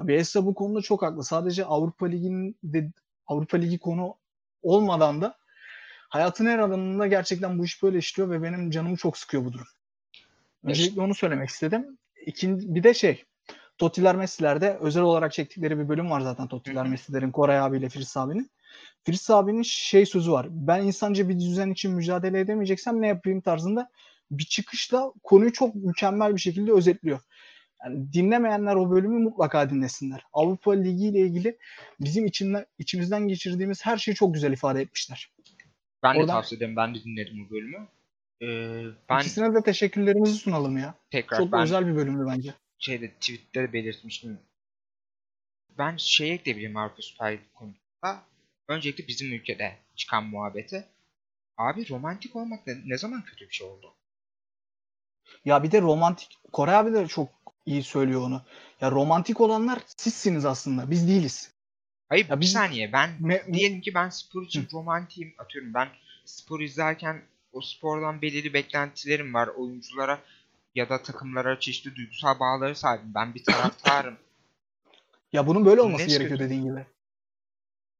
Bielsa 0.00 0.46
bu 0.46 0.54
konuda 0.54 0.82
çok 0.82 1.02
haklı. 1.02 1.24
Sadece 1.24 1.64
Avrupa 1.64 2.06
Ligi'nin 2.06 2.56
de 2.62 2.92
Avrupa 3.26 3.56
Ligi 3.56 3.78
konu 3.78 4.14
olmadan 4.62 5.22
da 5.22 5.36
hayatın 6.08 6.46
her 6.46 6.58
alanında 6.58 7.06
gerçekten 7.06 7.58
bu 7.58 7.64
iş 7.64 7.82
böyle 7.82 7.98
işliyor 7.98 8.30
ve 8.30 8.42
benim 8.42 8.70
canımı 8.70 8.96
çok 8.96 9.18
sıkıyor 9.18 9.44
bu 9.44 9.52
durum. 9.52 9.66
Öncelikle 10.64 11.00
onu 11.00 11.14
söylemek 11.14 11.48
istedim. 11.48 11.98
İkinci, 12.26 12.74
bir 12.74 12.82
de 12.82 12.94
şey 12.94 13.24
Totiler 13.78 14.16
Messi'lerde 14.16 14.76
özel 14.80 15.02
olarak 15.02 15.32
çektikleri 15.32 15.78
bir 15.78 15.88
bölüm 15.88 16.10
var 16.10 16.20
zaten 16.20 16.48
Totiler. 16.48 16.86
Messi'lerin 16.86 17.30
Koray 17.30 17.58
abiyle 17.58 17.88
Firiz 17.88 18.16
abinin. 18.16 18.50
Firiz 19.04 19.30
abinin 19.30 19.62
şey 19.62 20.06
sözü 20.06 20.32
var. 20.32 20.46
Ben 20.50 20.82
insanca 20.82 21.28
bir 21.28 21.40
düzen 21.40 21.70
için 21.70 21.92
mücadele 21.92 22.40
edemeyeceksem 22.40 23.02
ne 23.02 23.06
yapayım 23.06 23.40
tarzında 23.40 23.90
bir 24.30 24.44
çıkışla 24.44 25.12
konuyu 25.22 25.52
çok 25.52 25.74
mükemmel 25.74 26.34
bir 26.34 26.40
şekilde 26.40 26.72
özetliyor. 26.72 27.20
Yani 27.84 28.12
dinlemeyenler 28.12 28.74
o 28.74 28.90
bölümü 28.90 29.18
mutlaka 29.18 29.70
dinlesinler. 29.70 30.26
Avrupa 30.32 30.72
Ligi 30.72 31.06
ile 31.06 31.20
ilgili 31.20 31.58
bizim 32.00 32.26
içinden, 32.26 32.66
içimizden 32.78 33.28
geçirdiğimiz 33.28 33.86
her 33.86 33.96
şeyi 33.96 34.14
çok 34.14 34.34
güzel 34.34 34.52
ifade 34.52 34.80
etmişler. 34.80 35.30
Ben 36.02 36.14
de 36.14 36.18
Oradan- 36.18 36.34
tavsiye 36.34 36.56
ederim. 36.56 36.76
Ben 36.76 36.94
de 36.94 37.04
dinledim 37.04 37.46
bu 37.46 37.54
bölümü. 37.54 37.88
Ee, 38.42 38.84
ben 39.08 39.18
İkisine 39.20 39.54
de 39.54 39.62
teşekkürlerimizi 39.62 40.34
sunalım 40.34 40.78
ya. 40.78 40.94
tekrar 41.10 41.38
Çok 41.38 41.52
ben 41.52 41.60
özel 41.60 41.86
bir 41.86 41.96
bölümdü 41.96 42.24
bence. 42.28 42.54
şeyde 42.78 43.10
tweette 43.12 43.62
de 43.62 43.72
belirtmiştim. 43.72 44.38
Ben 45.78 45.96
şeye 45.96 46.34
ekleyebilirim 46.34 46.76
Avrupa 46.76 47.02
Süper 47.02 47.32
Lig 47.32 47.40
konusunda. 47.54 48.22
Öncelikle 48.68 49.08
bizim 49.08 49.32
ülkede 49.32 49.76
çıkan 49.96 50.24
muhabbeti. 50.24 50.84
Abi 51.56 51.88
romantik 51.90 52.36
olmak 52.36 52.66
ne, 52.66 52.74
ne 52.86 52.98
zaman 52.98 53.22
kötü 53.24 53.48
bir 53.48 53.54
şey 53.54 53.66
oldu? 53.66 53.94
Ya 55.44 55.62
bir 55.62 55.70
de 55.70 55.80
romantik, 55.80 56.38
Koray 56.52 56.76
abi 56.76 56.92
de 56.92 57.06
çok 57.06 57.28
iyi 57.66 57.82
söylüyor 57.82 58.20
onu. 58.22 58.42
Ya 58.80 58.90
romantik 58.90 59.40
olanlar 59.40 59.78
sizsiniz 59.96 60.44
aslında. 60.44 60.90
Biz 60.90 61.08
değiliz. 61.08 61.52
Hayır 62.08 62.28
Ya 62.28 62.36
bir 62.36 62.40
biz- 62.40 62.52
saniye 62.52 62.92
ben 62.92 63.10
Me- 63.20 63.52
diyelim 63.54 63.80
ki 63.80 63.94
ben 63.94 64.08
spor 64.08 64.42
için 64.42 64.68
romantiyim 64.72 65.34
atıyorum 65.38 65.74
ben 65.74 65.88
spor 66.24 66.60
izlerken 66.60 67.22
o 67.52 67.60
spordan 67.60 68.22
belirli 68.22 68.52
beklentilerim 68.54 69.34
var 69.34 69.48
oyunculara 69.48 70.20
ya 70.74 70.88
da 70.88 71.02
takımlara 71.02 71.60
çeşitli 71.60 71.94
duygusal 71.96 72.40
bağları 72.40 72.76
sahibim 72.76 73.14
ben 73.14 73.34
bir 73.34 73.44
taraftarım 73.44 74.16
Ya 75.32 75.46
bunun 75.46 75.64
böyle 75.64 75.76
Ne 75.76 75.80
olması 75.82 75.98
gerekiyor 76.06 76.20
istiyorsun? 76.30 76.46
dediğin 76.46 76.64
gibi. 76.64 76.86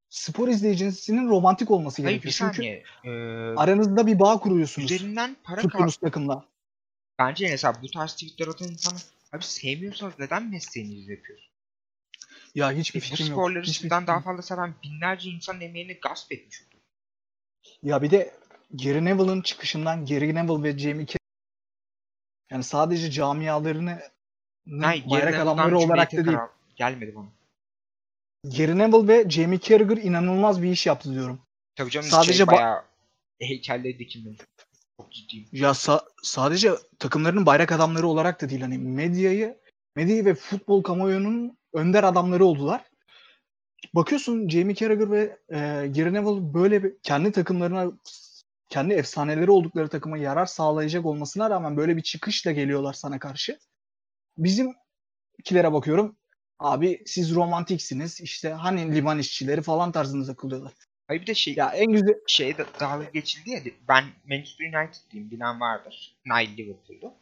Spor 0.09 0.49
izleyicisinin 0.49 1.29
romantik 1.29 1.71
olması 1.71 2.03
hayır 2.03 2.23
bir 2.23 2.23
gerekiyor. 2.23 2.53
Çünkü 2.55 2.57
saniye 2.57 2.85
ee, 3.05 3.57
aranızda 3.57 4.07
bir 4.07 4.19
bağ 4.19 4.39
kuruyorsunuz. 4.39 4.91
üzerinden 4.91 5.37
para 5.45 5.61
Tuttuğunuz 5.61 5.97
takımla. 5.97 6.45
bence 7.19 7.49
mesela 7.51 7.75
bu 7.83 7.91
tarz 7.91 8.13
tweetler 8.13 8.47
atan 8.49 8.69
insanlar 8.69 9.03
abi 9.33 9.45
sevmiyorsanız 9.45 10.19
neden 10.19 10.51
mesleğinizi 10.51 11.11
yapıyorsunuz? 11.13 11.53
Ya 12.55 12.73
hiçbir 12.73 13.01
bu 13.01 13.05
fikrim 13.05 13.27
yok. 13.27 13.35
sporları 13.35 13.63
Hiçbir 13.63 13.81
sizden 13.81 14.07
daha 14.07 14.17
yok. 14.17 14.25
fazla 14.25 14.43
seven 14.43 14.75
binlerce 14.85 15.31
insan 15.31 15.61
emeğini 15.61 15.95
gasp 15.95 16.33
etmiş 16.33 16.63
olur. 16.63 16.83
Ya 17.83 18.03
bir 18.03 18.11
de 18.11 18.35
Gary 18.71 19.05
Neville'ın 19.05 19.43
çıkışından 19.43 20.07
Gary 20.07 20.35
Neville 20.35 20.63
ve 20.63 20.79
Jamie 20.79 21.07
Carragher 21.07 21.19
yani 22.51 22.65
sadece 22.65 23.11
camialarını 23.11 24.01
Hayır, 24.81 25.11
bayrak 25.11 25.41
adamları 25.41 25.79
olarak 25.79 26.13
da 26.13 26.25
değil. 26.25 26.39
Gelmedi 26.77 27.15
bana. 27.15 27.29
Gary 28.45 28.79
Neville 28.79 29.09
ve 29.09 29.31
Jamie 29.31 29.61
Carragher 29.61 29.97
inanılmaz 29.97 30.63
bir 30.63 30.71
iş 30.71 30.87
yaptı 30.87 31.13
diyorum. 31.15 31.41
Tabii 31.77 31.91
canım 31.91 32.09
Sadece 32.09 32.35
şey 32.35 32.47
ba- 32.47 32.53
bayağı 32.53 32.85
heykelleri 33.41 33.99
dikilmeli. 33.99 34.37
Ciddiyim. 35.11 35.49
Ya 35.53 35.71
sa- 35.71 36.05
sadece 36.23 36.73
takımlarının 36.99 37.47
bayrak 37.47 37.73
adamları 37.73 38.07
olarak 38.07 38.43
da 38.43 38.49
değil 38.49 38.61
hani 38.61 38.79
medyayı 38.79 39.59
medyayı 39.97 40.25
ve 40.25 40.35
futbol 40.35 40.83
kamuoyunun 40.83 41.59
önder 41.73 42.05
adamları 42.05 42.45
oldular. 42.45 42.85
Bakıyorsun 43.95 44.49
Jamie 44.49 44.75
Carragher 44.75 45.11
ve 45.11 45.39
e, 45.49 45.59
Gary 45.89 46.13
Neville 46.15 46.55
böyle 46.55 46.85
bir 46.85 46.95
kendi 47.03 47.33
takımlarına 47.33 47.93
kendi 48.69 48.95
efsaneleri 48.95 49.51
oldukları 49.51 49.89
takıma 49.89 50.19
yarar 50.19 50.47
sağlayacak 50.47 51.07
olmasına 51.07 51.51
rağmen 51.51 51.77
böyle 51.77 51.97
bir 51.97 52.03
çıkışla 52.03 52.53
geliyorlar 52.53 52.93
sana 52.93 53.19
karşı. 53.19 53.59
Bizimkilere 54.39 55.73
bakıyorum. 55.73 56.17
Abi 56.59 57.03
siz 57.07 57.35
romantiksiniz. 57.35 58.21
işte 58.21 58.51
hani 58.51 58.95
liman 58.95 59.19
işçileri 59.19 59.63
falan 59.63 59.93
tarzında 59.93 60.27
takılıyorlar. 60.27 60.73
Hayır 61.09 61.23
bir 61.23 61.27
de 61.27 61.35
şey 61.35 61.55
Ya 61.55 61.71
en 61.71 61.93
güzel 61.93 62.15
şeye 62.27 62.59
de 62.59 62.65
dalga 62.81 63.05
geçildi 63.05 63.51
ya 63.51 63.61
ben 63.89 64.05
Manchester 64.29 64.65
United'liyim 64.67 65.31
bilen 65.31 65.61
vardır. 65.61 66.17
Nile 66.27 66.57
Liverpool'lu. 66.57 67.15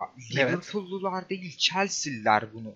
Abi. 0.00 0.36
Liverpool'lular 0.36 1.28
değil 1.28 1.56
Chelsea'liler 1.56 2.54
bunu 2.54 2.74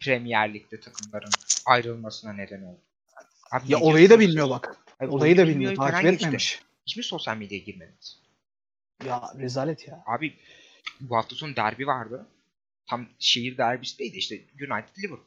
Premier 0.00 0.54
Lig'de 0.54 0.80
takımların 0.80 1.30
ayrılmasına 1.66 2.32
neden 2.32 2.62
oldu. 2.62 2.80
Abi 3.50 3.72
ya 3.72 3.78
ne 3.78 3.84
olayı 3.84 4.10
da 4.10 4.20
bilmiyor 4.20 4.50
bak. 4.50 4.76
Hayır, 4.98 5.12
Olayı 5.12 5.36
da 5.36 5.42
bilmiyor. 5.42 5.54
bilmiyor, 5.70 5.76
Takip 5.76 5.92
falan 5.92 6.02
geçti. 6.10 6.24
etmemiş. 6.26 6.62
Hiç 6.86 6.96
mi 6.96 7.02
sosyal 7.04 7.36
medyaya 7.36 7.64
girmediniz? 7.64 8.20
Ya 9.04 9.22
rezalet 9.38 9.88
ya. 9.88 10.02
Abi 10.06 10.34
bu 11.00 11.16
hafta 11.16 11.36
sonu 11.36 11.56
derbi 11.56 11.86
vardı. 11.86 12.26
Tam 12.86 13.06
şehir 13.18 13.58
derbisi 13.58 13.98
değildi 13.98 14.16
işte 14.16 14.34
United 14.36 14.96
Liverpool. 14.98 15.26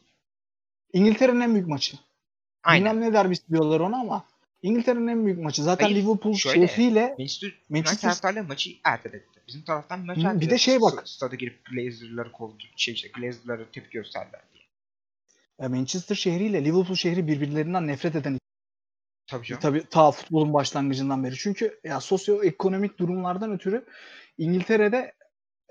İngiltere'nin 0.94 1.40
en 1.42 1.54
büyük 1.54 1.68
maçı. 1.68 1.98
Aynen. 2.64 2.94
Bilmem 2.96 3.10
ne 3.10 3.14
derbisi 3.14 3.48
diyorlar 3.50 3.80
ona 3.80 3.98
ama 4.00 4.26
İngiltere'nin 4.62 5.08
en 5.08 5.26
büyük 5.26 5.40
maçı. 5.40 5.64
Zaten 5.64 5.86
Hayır, 5.86 5.98
Liverpool 5.98 6.34
şöyle, 6.34 6.68
şehriyle 6.68 7.16
Manchester 7.18 7.54
Manchester- 7.72 8.48
maçı 8.48 8.70
erteledi. 8.84 9.26
Bizim 9.48 9.62
taraftan 9.62 10.06
maçı 10.06 10.28
Hı, 10.28 10.42
bir 10.42 10.50
de 10.50 10.58
şey 10.58 10.82
bak. 10.82 11.10
Stada 11.10 11.36
girip 11.36 11.66
Glazer'ları 11.66 12.32
kovdu. 12.32 12.64
Şey 12.76 12.94
işte 12.94 13.08
Glazer'lara 13.08 13.72
tepki 13.72 13.92
gösterdiler 13.92 14.42
diye. 14.54 15.70
Manchester 15.70 16.16
şehriyle 16.16 16.66
Liverpool 16.66 16.96
şehri 16.96 17.28
birbirlerinden 17.28 17.88
nefret 17.88 18.16
eden 18.16 18.38
Tabii 19.28 19.46
canım. 19.46 19.62
tabii 19.62 19.84
ta 19.90 20.12
futbolun 20.12 20.54
başlangıcından 20.54 21.24
beri. 21.24 21.36
Çünkü 21.38 21.80
ya 21.84 22.00
sosyoekonomik 22.00 23.00
durumlardan 23.00 23.52
ötürü 23.52 23.86
İngiltere'de 24.38 25.14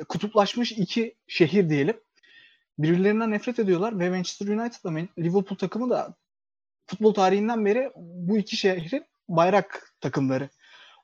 kutuplaşmış 0.08 0.72
iki 0.72 1.16
şehir 1.26 1.70
diyelim. 1.70 2.00
Birbirlerinden 2.78 3.30
nefret 3.30 3.58
ediyorlar 3.58 3.98
ve 3.98 4.10
Manchester 4.10 4.48
United'la 4.48 4.90
Liverpool 5.18 5.58
takımı 5.58 5.90
da 5.90 6.14
futbol 6.90 7.14
tarihinden 7.14 7.66
beri 7.66 7.90
bu 7.96 8.38
iki 8.38 8.56
şehrin 8.56 9.04
bayrak 9.28 9.94
takımları. 10.00 10.48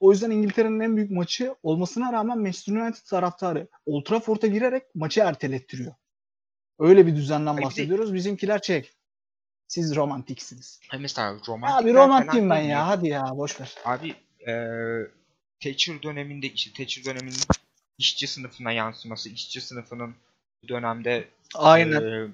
O 0.01 0.13
yüzden 0.13 0.31
İngiltere'nin 0.31 0.81
en 0.81 0.97
büyük 0.97 1.11
maçı 1.11 1.55
olmasına 1.63 2.13
rağmen 2.13 2.39
Manchester 2.39 2.73
United 2.73 3.07
taraftarı 3.07 3.69
Old 3.87 4.05
Trafford'a 4.05 4.47
girerek 4.47 4.83
maçı 4.95 5.21
ertelettiriyor. 5.21 5.95
Öyle 6.79 7.07
bir 7.07 7.17
düzenden 7.17 7.63
bahsediyoruz. 7.63 8.15
Bizimkiler 8.15 8.59
şey 8.59 8.91
siz 9.69 9.97
romantiksiniz. 9.97 10.81
Mesela 10.99 11.29
Abi 11.29 11.39
romantikler 11.45 11.95
romantiyim 11.95 12.51
ben 12.51 12.61
ya. 12.61 12.89
Hadi 12.89 13.09
ya 13.09 13.25
boş 13.33 13.61
ver. 13.61 13.75
Abi 13.85 14.15
eee 14.47 15.07
Thatcher 15.61 16.03
döneminde 16.03 16.47
işte 16.47 16.71
Thatcher 16.73 17.05
döneminin 17.05 17.39
işçi 17.99 18.27
sınıfına 18.27 18.73
yansıması, 18.73 19.29
işçi 19.29 19.61
sınıfının 19.61 20.15
bu 20.63 20.69
dönemde 20.69 21.29
Aynen. 21.55 22.01
eee, 22.03 22.29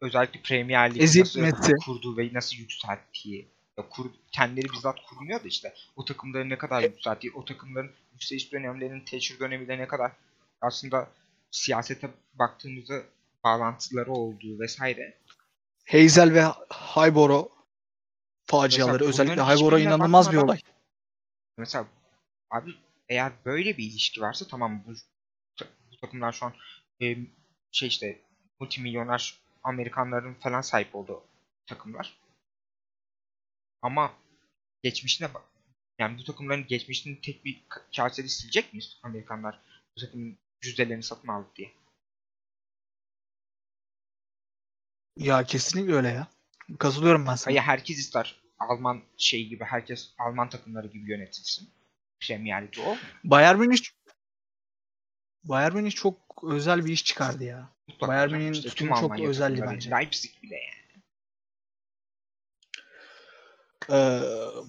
özellikle 0.00 0.42
Premier 0.42 0.90
Lig'i 0.90 1.02
Ezilmesi. 1.02 1.40
nasıl 1.40 1.72
kurduğu 1.84 2.16
ve 2.16 2.30
nasıl 2.32 2.56
yükselttiği 2.56 3.48
ya 3.78 3.88
kur, 3.88 4.10
kendileri 4.32 4.72
bizzat 4.72 4.96
kurmuyor 5.06 5.44
da 5.44 5.48
işte 5.48 5.74
o 5.96 6.04
takımları 6.04 6.48
ne 6.48 6.58
kadar 6.58 6.82
yükselttiği, 6.82 7.32
o 7.32 7.44
takımların 7.44 7.92
yükseliş 8.12 8.52
dönemlerinin 8.52 9.00
Thatcher 9.00 9.38
dönemiyle 9.38 9.78
ne 9.78 9.88
kadar 9.88 10.12
aslında 10.60 11.10
siyasete 11.50 12.10
baktığımızda 12.34 13.02
bağlantıları 13.44 14.12
olduğu 14.12 14.60
vesaire. 14.60 15.18
Hazel 15.86 16.34
ve 16.34 16.44
Highborough 16.70 17.48
faciaları. 18.46 19.06
Mesela 19.06 19.08
Özellikle 19.08 19.54
hiçbirine 19.54 19.82
inanılmaz 19.82 20.32
bir 20.32 20.36
olay. 20.36 20.60
Mesela 21.58 21.86
Abi 22.50 22.74
eğer 23.08 23.32
böyle 23.44 23.76
bir 23.76 23.84
ilişki 23.84 24.20
varsa 24.20 24.46
tamam 24.46 24.82
bu, 24.86 24.92
bu 25.92 25.96
takımlar 25.96 26.32
şu 26.32 26.46
an 26.46 26.54
e, 27.02 27.16
şey 27.72 27.88
işte 27.88 28.20
multimilyoner 28.60 29.34
Amerikanların 29.66 30.34
falan 30.34 30.60
sahip 30.60 30.94
olduğu 30.94 31.22
takımlar. 31.66 32.18
Ama 33.82 34.12
geçmişine 34.82 35.34
bak. 35.34 35.42
Yani 35.98 36.18
bu 36.18 36.24
takımların 36.24 36.66
geçmişini 36.66 37.20
tek 37.20 37.44
bir 37.44 37.62
ka- 37.70 37.96
kasede 37.96 38.28
silecek 38.28 38.72
miyiz 38.72 39.00
Amerikanlar? 39.02 39.60
Bu 39.96 40.00
takımın 40.00 40.38
yüzdelerini 40.62 41.02
satın 41.02 41.28
aldı 41.28 41.48
diye. 41.56 41.72
Ya 45.16 45.44
kesinlikle 45.44 45.94
öyle 45.94 46.08
ya. 46.08 46.26
Katılıyorum 46.78 47.26
ben 47.26 47.34
sana. 47.34 47.52
Hayır 47.54 47.62
herkes 47.66 47.98
ister 47.98 48.42
Alman 48.58 49.02
şey 49.16 49.48
gibi 49.48 49.64
herkes 49.64 50.14
Alman 50.18 50.48
takımları 50.48 50.86
gibi 50.86 51.10
yönetilsin. 51.10 51.68
Premier 52.20 52.66
Lig'de 52.66 52.80
o. 52.80 52.96
Bayern 53.24 53.58
Münih 53.58 53.78
Bayern 55.48 55.74
Münih 55.76 55.90
çok 55.90 56.44
özel 56.44 56.84
bir 56.84 56.92
iş 56.92 57.04
çıkardı 57.04 57.44
ya. 57.44 57.68
Mutlaka 57.88 58.12
Bayern. 58.12 58.32
Münih'in 58.32 58.52
İşte 58.52 58.68
tutumu 58.68 58.88
tüm 58.90 59.00
çok 59.00 59.12
Almanya 59.12 59.28
özeldi 59.28 59.62
bence. 59.66 59.90
Leipzig 59.90 60.42
bile 60.42 60.54
yani. 60.56 61.02
Ee, 63.90 64.20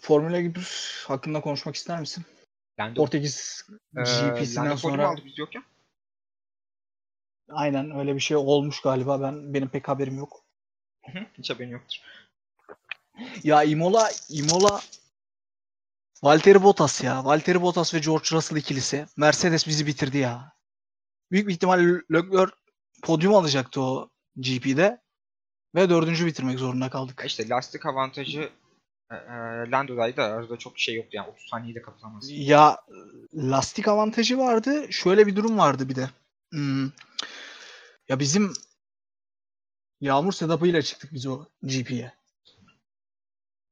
Formula 0.01 0.39
1 0.55 1.03
hakkında 1.07 1.41
konuşmak 1.41 1.75
ister 1.75 1.99
misin? 1.99 2.25
Lando, 2.79 2.99
Portekiz 3.01 3.65
Ee, 3.97 4.01
GP'sinden 4.01 4.75
sonra 4.75 5.07
aldı 5.09 5.21
biz 5.25 5.37
yokken. 5.37 5.63
aynen 7.49 7.91
öyle 7.99 8.15
bir 8.15 8.19
şey 8.19 8.37
olmuş 8.37 8.81
galiba. 8.81 9.21
Ben 9.21 9.53
benim 9.53 9.69
pek 9.69 9.87
haberim 9.87 10.17
yok. 10.17 10.43
Hiç 11.37 11.49
haberin 11.49 11.69
yoktur. 11.69 11.97
Ya 13.43 13.63
Imola 13.63 14.09
Imola 14.29 14.81
Valtteri 16.23 16.63
Bottas 16.63 17.03
ya. 17.03 17.25
Valtteri 17.25 17.61
Bottas 17.61 17.93
ve 17.93 17.99
George 17.99 18.27
Russell 18.31 18.57
ikilisi. 18.57 19.05
Mercedes 19.17 19.67
bizi 19.67 19.87
bitirdi 19.87 20.17
ya. 20.17 20.56
Büyük 21.31 21.47
bir 21.47 21.53
ihtimal 21.53 21.79
Leclerc 22.13 22.51
podyum 23.03 23.35
alacaktı 23.35 23.81
o 23.81 24.09
GP'de. 24.35 25.01
Ve 25.75 25.89
dördüncü 25.89 26.25
bitirmek 26.25 26.59
zorunda 26.59 26.89
kaldık. 26.89 27.23
İşte 27.25 27.49
lastik 27.49 27.85
avantajı 27.85 28.49
e, 29.11 29.15
e, 29.15 29.35
Lando'daydı. 29.71 30.21
Arada 30.21 30.57
çok 30.57 30.79
şey 30.79 30.95
yoktu 30.95 31.09
yani 31.13 31.29
30 31.29 31.47
saniyede 31.49 31.81
kapatamaz. 31.81 32.29
Ya 32.29 32.77
lastik 33.33 33.87
avantajı 33.87 34.37
vardı. 34.37 34.87
Şöyle 34.89 35.27
bir 35.27 35.35
durum 35.35 35.57
vardı 35.57 35.89
bir 35.89 35.95
de. 35.95 36.09
Hmm. 36.51 36.91
Ya 38.09 38.19
bizim 38.19 38.53
yağmur 40.01 40.33
setup'ıyla 40.33 40.81
çıktık 40.81 41.13
biz 41.13 41.27
o 41.27 41.45
GP'ye. 41.63 42.13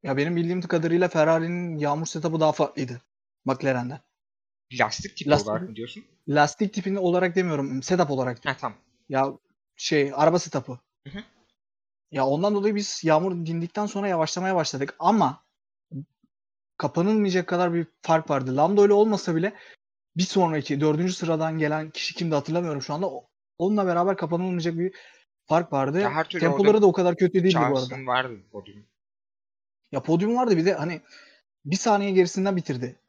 Ya 0.03 0.17
benim 0.17 0.35
bildiğim 0.35 0.61
kadarıyla 0.61 1.07
Ferrari'nin 1.07 1.77
yağmur 1.77 2.05
setup'ı 2.05 2.39
daha 2.39 2.51
farklıydı. 2.51 3.01
McLaren'den. 3.45 3.99
Lastik 4.73 5.17
tipi 5.17 5.29
Lastik- 5.29 5.49
olarak 5.49 5.69
mı 5.69 5.75
diyorsun? 5.75 6.05
Lastik 6.29 6.73
tipini 6.73 6.99
olarak 6.99 7.35
demiyorum. 7.35 7.83
Setup 7.83 8.11
olarak. 8.11 8.43
diyorum. 8.43 8.57
Ha 8.61 8.61
tamam. 8.61 8.77
Ya 9.09 9.33
şey 9.75 10.11
araba 10.15 10.39
setup'ı. 10.39 10.79
Hı 11.07 11.09
hı. 11.09 11.23
Ya 12.11 12.25
ondan 12.25 12.55
dolayı 12.55 12.75
biz 12.75 13.01
yağmur 13.03 13.31
dindikten 13.45 13.85
sonra 13.85 14.07
yavaşlamaya 14.07 14.55
başladık 14.55 14.95
ama 14.99 15.43
kapanılmayacak 16.77 17.47
kadar 17.47 17.73
bir 17.73 17.87
fark 18.01 18.29
vardı. 18.29 18.57
Lando 18.57 18.81
öyle 18.81 18.93
olmasa 18.93 19.35
bile 19.35 19.53
bir 20.17 20.23
sonraki 20.23 20.81
dördüncü 20.81 21.13
sıradan 21.13 21.57
gelen 21.57 21.89
kişi 21.89 22.15
kimdi 22.15 22.35
hatırlamıyorum 22.35 22.81
şu 22.81 22.93
anda. 22.93 23.09
Onunla 23.57 23.87
beraber 23.87 24.17
kapanılmayacak 24.17 24.77
bir 24.77 24.95
fark 25.45 25.73
vardı. 25.73 25.99
Ya 25.99 26.11
her 26.11 26.29
türlü 26.29 26.39
Tempoları 26.39 26.81
da 26.81 26.85
o 26.85 26.93
kadar 26.93 27.15
kötü 27.15 27.43
değildi 27.43 27.59
bu 27.71 27.77
arada. 27.77 28.05
Vardı 28.05 28.41
podium. 28.51 28.85
Ya 29.91 30.03
podyum 30.03 30.35
vardı 30.35 30.57
bir 30.57 30.65
de 30.65 30.73
hani 30.73 31.01
bir 31.65 31.75
saniye 31.75 32.11
gerisinden 32.11 32.55
bitirdi. 32.55 32.99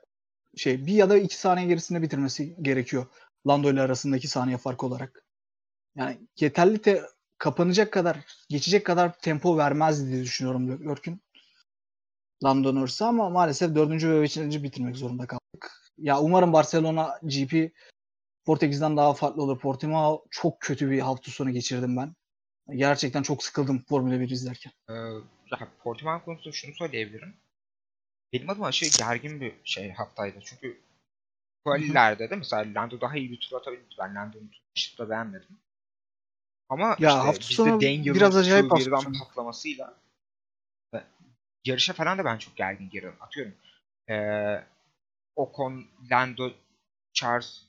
Şey 0.56 0.86
bir 0.86 0.92
ya 0.92 1.10
da 1.10 1.18
iki 1.18 1.36
saniye 1.36 1.66
gerisinde 1.66 2.02
bitirmesi 2.02 2.56
gerekiyor. 2.62 3.06
Lando 3.48 3.72
ile 3.72 3.80
arasındaki 3.80 4.28
saniye 4.28 4.56
farkı 4.56 4.86
olarak. 4.86 5.24
Yani 5.96 6.18
yeterli 6.40 6.84
de 6.84 7.02
kapanacak 7.38 7.92
kadar, 7.92 8.24
geçecek 8.48 8.86
kadar 8.86 9.18
tempo 9.18 9.58
vermezdi 9.58 10.12
diye 10.12 10.22
düşünüyorum 10.22 10.70
Leclerc'ün. 10.70 11.20
Lando 12.44 12.74
Norris'e 12.74 13.04
ama 13.04 13.30
maalesef 13.30 13.74
dördüncü 13.74 14.10
ve 14.10 14.22
beşinci 14.22 14.62
bitirmek 14.62 14.96
zorunda 14.96 15.26
kaldık. 15.26 15.72
Ya 15.98 16.20
umarım 16.20 16.52
Barcelona 16.52 17.20
GP 17.22 17.72
Portekiz'den 18.44 18.96
daha 18.96 19.14
farklı 19.14 19.42
olur. 19.42 19.58
Portimao 19.58 20.24
çok 20.30 20.60
kötü 20.60 20.90
bir 20.90 21.00
hafta 21.00 21.30
sonu 21.30 21.50
geçirdim 21.50 21.96
ben. 21.96 22.14
Gerçekten 22.76 23.22
çok 23.22 23.44
sıkıldım 23.44 23.84
Formula 23.88 24.20
1 24.20 24.30
izlerken. 24.30 24.72
Ee, 24.90 24.94
Portimao 25.82 26.24
konusunda 26.24 26.52
şunu 26.52 26.74
söyleyebilirim. 26.74 27.34
Benim 28.36 28.50
adıma 28.50 28.66
aşırı 28.66 28.90
gergin 28.98 29.40
bir 29.40 29.54
şey 29.64 29.92
haftaydı. 29.92 30.38
Çünkü 30.44 30.80
quali'lerde 31.64 32.30
de 32.30 32.36
mesela 32.36 32.74
Lando 32.74 33.00
daha 33.00 33.16
iyi 33.16 33.32
bir 33.32 33.40
tur 33.40 33.56
atabildi. 33.56 33.94
Ben 33.98 34.14
Lando'nun 34.14 34.50
turunu 34.74 34.98
da 34.98 35.10
beğenmedim. 35.10 35.58
Ama 36.68 36.96
Ya 36.98 37.10
işte 37.10 37.20
hafta 37.20 37.42
sonu 37.42 37.80
Daniel'ın 37.80 38.14
biraz 38.14 38.36
acayip 38.36 38.70
birden 38.76 38.96
sonu. 38.96 39.18
patlamasıyla 39.18 39.94
yarışa 41.66 41.92
falan 41.92 42.18
da 42.18 42.24
ben 42.24 42.38
çok 42.38 42.56
gergin 42.56 42.90
giriyorum. 42.90 43.18
Atıyorum. 43.20 43.54
Ee, 44.10 44.64
Ocon, 45.36 45.86
Lando, 46.10 46.52
Charles 47.12 47.62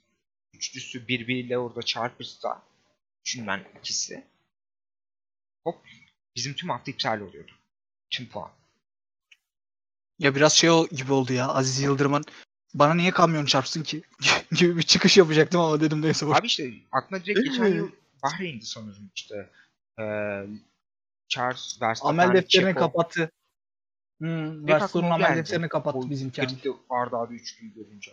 üçlüsü 0.54 1.08
birbiriyle 1.08 1.58
orada 1.58 1.82
çarpışsa 1.82 2.64
düşün 3.26 3.48
ben 3.48 3.64
ikisi. 3.80 4.24
Hop 5.64 5.86
bizim 6.36 6.54
tüm 6.54 6.70
hafta 6.70 6.92
iptal 6.92 7.22
oluyordu. 7.22 7.52
Tüm 8.10 8.30
puan. 8.30 8.52
Ya 10.20 10.36
biraz 10.36 10.54
şey 10.54 10.88
gibi 10.88 11.14
oldu 11.14 11.34
ya 11.34 11.48
Aziz 11.48 11.80
Yıldırım'ın 11.82 12.24
bana 12.74 12.94
niye 12.94 13.12
kamyon 13.12 13.46
çarpsın 13.46 13.84
ki 13.84 14.02
gibi 14.52 14.78
bir 14.78 14.84
çıkış 14.84 15.18
yapacaktım 15.18 15.62
ama 15.62 15.82
dedim 15.82 16.02
neyse 16.02 16.28
boş. 16.28 16.38
Abi 16.38 16.48
işte 16.48 16.74
aklıma 16.92 17.26
direkt 17.26 17.40
geçen 17.44 17.68
yıl 17.68 17.90
Bahreyn'di 18.24 18.66
sanırım 18.66 19.10
işte. 19.16 19.50
Ee, 20.00 20.04
Charles 21.28 21.82
Verstappen, 21.82 22.10
Amel 22.18 22.34
defterini 22.34 22.70
Checo. 22.74 22.80
kapattı. 22.80 23.32
Hmm, 24.18 24.68
Verstappen'ın 24.68 25.12
amel 25.12 25.28
geldi. 25.28 25.38
defterini 25.40 25.70
kapattı 25.70 25.98
O 25.98 26.10
bizimki. 26.10 26.42
abi. 26.42 26.48
gridde 26.48 26.70
arda 26.90 27.18
arda 27.18 27.34
üçlüyü 27.34 27.74
görünce. 27.74 28.12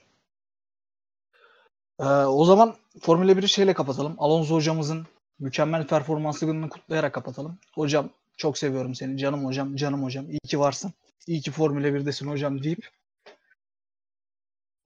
Ee, 2.01 2.05
o 2.05 2.45
zaman 2.45 2.75
Formula 3.01 3.33
1'i 3.33 3.49
şeyle 3.49 3.75
kapatalım. 3.75 4.15
Alonso 4.19 4.55
hocamızın 4.55 5.07
mükemmel 5.39 5.87
performansını 5.87 6.69
kutlayarak 6.69 7.13
kapatalım. 7.13 7.59
Hocam 7.75 8.11
çok 8.37 8.59
seviyorum 8.59 8.95
seni. 8.95 9.19
Canım 9.19 9.45
hocam, 9.45 9.77
canım 9.77 10.05
hocam. 10.05 10.31
İyi 10.31 10.39
ki 10.39 10.59
varsın. 10.61 10.93
İyi 11.27 11.41
ki 11.41 11.51
Formula 11.51 11.89
1'desin 11.89 12.27
hocam 12.27 12.63
deyip 12.63 12.89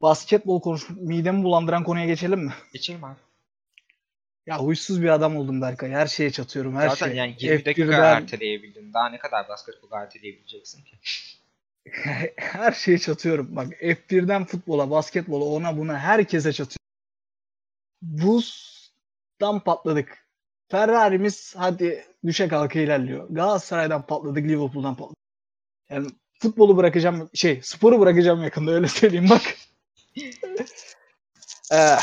basketbol 0.03 0.61
konuş 0.61 0.91
midemi 0.91 1.45
bulandıran 1.45 1.85
konuya 1.85 2.07
geçelim 2.07 2.41
mi? 2.41 2.53
Geçelim 2.73 3.05
abi. 3.05 3.19
Ya 4.47 4.59
huysuz 4.59 5.03
bir 5.03 5.09
adam 5.09 5.37
oldum 5.37 5.61
Berkay. 5.63 5.91
Her 5.91 6.07
şeye 6.07 6.31
çatıyorum. 6.31 6.77
Her 6.77 6.89
Zaten 6.89 7.07
şeye. 7.07 7.17
yani 7.17 7.37
20 7.39 7.65
dakika 7.65 7.83
F1'den 7.83 8.23
erteleyebildin. 8.23 8.93
Daha 8.93 9.09
ne 9.09 9.19
kadar 9.19 9.49
basketbol 9.49 9.89
erteleyebileceksin 9.93 10.85
ki? 10.85 10.99
her 12.37 12.73
şeye 12.73 12.99
çatıyorum. 12.99 13.57
Bak 13.57 13.67
F1'den 13.83 14.45
futbola, 14.45 14.91
basketbola, 14.91 15.45
ona 15.45 15.77
buna 15.77 15.99
herkese 15.99 16.53
çatıyorum. 16.53 16.79
Buz'dan 18.03 19.61
patladık. 19.61 20.29
Ferrari'miz 20.69 21.55
hadi 21.57 22.05
düşe 22.27 22.49
kalka 22.49 22.81
ilerliyor. 22.81 23.29
Galatasaray'dan 23.31 24.07
patladık, 24.07 24.45
Liverpool'dan 24.45 24.97
patladık. 24.97 25.19
Yani 25.91 26.09
futbolu 26.39 26.77
bırakacağım, 26.77 27.31
şey 27.35 27.61
sporu 27.63 28.01
bırakacağım 28.01 28.43
yakında 28.43 28.71
öyle 28.71 28.89
söyleyeyim 28.89 29.31
bak. 29.31 29.43
Eh, 31.73 31.99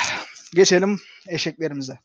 geçelim 0.53 0.99
eşeklerimize. 1.27 1.99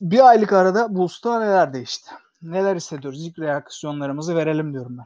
Bir 0.00 0.28
aylık 0.28 0.52
arada 0.52 0.94
Bulls'ta 0.94 1.40
neler 1.40 1.72
değişti? 1.72 2.10
Neler 2.42 2.76
hissediyoruz? 2.76 3.26
İlk 3.26 3.38
reaksiyonlarımızı 3.38 4.36
verelim 4.36 4.72
diyorum 4.72 4.98
ben. 4.98 5.04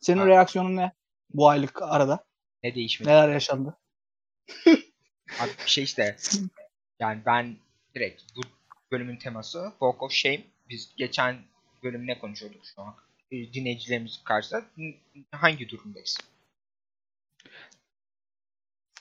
Senin 0.00 0.20
Ha. 0.20 0.26
reaksiyonun 0.26 0.76
ne 0.76 0.92
bu 1.30 1.48
aylık 1.48 1.82
arada? 1.82 2.24
Ne 2.62 2.74
değişmedi? 2.74 3.10
Neler 3.10 3.28
yaşandı? 3.28 3.76
Abi 5.40 5.50
bir 5.64 5.70
şey 5.70 5.84
işte. 5.84 6.16
Yani 7.00 7.22
ben 7.26 7.56
direkt 7.94 8.22
bu 8.36 8.40
bölümün 8.90 9.16
teması 9.16 9.68
Walk 9.70 10.02
of 10.02 10.12
Shame. 10.12 10.44
Biz 10.68 10.94
geçen 10.96 11.36
bölüm 11.82 12.06
ne 12.06 12.18
konuşuyorduk 12.18 12.66
şu 12.74 12.82
an? 12.82 12.94
Ee, 13.32 13.52
Dinleyicilerimiz 13.52 14.20
karşısında 14.24 14.64
hangi 15.30 15.68
durumdayız? 15.68 16.18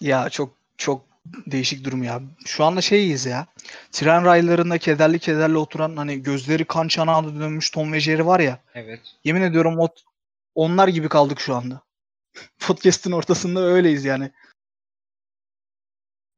Ya 0.01 0.29
çok 0.29 0.57
çok 0.77 1.05
değişik 1.27 1.83
durum 1.85 2.03
ya. 2.03 2.21
Şu 2.45 2.63
anda 2.63 2.81
şeyiz 2.81 3.25
ya. 3.25 3.47
Tren 3.91 4.25
raylarında 4.25 4.77
kederli 4.77 5.19
kederli 5.19 5.57
oturan 5.57 5.97
hani 5.97 6.23
gözleri 6.23 6.65
kan 6.65 6.87
çanağına 6.87 7.39
dönmüş 7.39 7.69
Tom 7.69 7.93
ve 7.93 7.99
Jerry 7.99 8.25
var 8.25 8.39
ya. 8.39 8.59
Evet. 8.73 9.01
Yemin 9.23 9.41
ediyorum 9.41 9.79
o, 9.79 9.87
onlar 10.55 10.87
gibi 10.87 11.09
kaldık 11.09 11.39
şu 11.39 11.55
anda. 11.55 11.81
Podcast'ın 12.59 13.11
ortasında 13.11 13.59
öyleyiz 13.59 14.05
yani. 14.05 14.31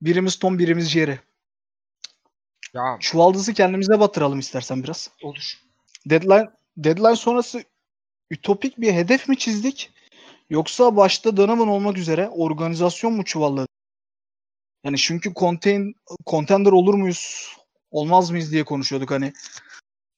Birimiz 0.02 0.39
Tom, 0.39 0.60
birimiz 0.60 0.89
Jerry. 0.89 1.19
Ya 2.73 2.97
Çuvaldızı 2.99 3.54
kendimize 3.54 3.99
batıralım 3.99 4.39
istersen 4.39 4.84
biraz. 4.84 5.10
olur. 5.23 5.60
Deadline 6.06 6.49
deadline 6.78 7.15
sonrası 7.15 7.63
ütopik 8.30 8.82
bir 8.82 8.94
hedef 8.94 9.30
mi 9.30 9.38
çizdik? 9.38 9.92
Yoksa 10.50 10.96
başta 10.96 11.38
Donovan 11.38 11.68
olmak 11.68 11.98
üzere 11.98 12.30
organizasyon 12.30 13.13
mu 13.13 13.26
çuvalladı? 13.26 13.68
Yani 14.84 14.98
çünkü 14.98 15.34
contain, 15.34 15.96
contender 16.28 16.72
olur 16.72 16.94
muyuz, 16.94 17.56
olmaz 17.92 18.32
mıyız 18.32 18.52
diye 18.52 18.63
konuşuyorduk 18.63 19.12
hani. 19.12 19.34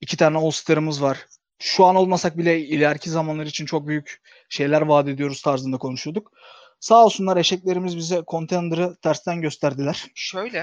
iki 0.01 0.17
tane 0.17 0.37
All-Star'ımız 0.37 1.01
var. 1.01 1.25
Şu 1.59 1.85
an 1.85 1.95
olmasak 1.95 2.37
bile 2.37 2.59
ileriki 2.59 3.09
zamanlar 3.09 3.45
için 3.45 3.65
çok 3.65 3.87
büyük 3.87 4.21
şeyler 4.49 4.81
vaat 4.81 5.07
ediyoruz 5.07 5.41
tarzında 5.41 5.77
konuşuyorduk. 5.77 6.31
Sağ 6.79 7.05
olsunlar 7.05 7.37
eşeklerimiz 7.37 7.97
bize 7.97 8.23
contender'ı 8.27 8.95
tersten 8.95 9.41
gösterdiler. 9.41 10.05
Şöyle, 10.15 10.57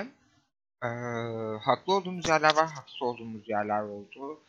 eee, 0.85 1.59
haklı 1.65 1.93
olduğumuz 1.95 2.29
yerler 2.29 2.57
var, 2.57 2.71
haksız 2.75 3.03
olduğumuz 3.03 3.49
yerler 3.49 3.83
oldu. 3.83 4.41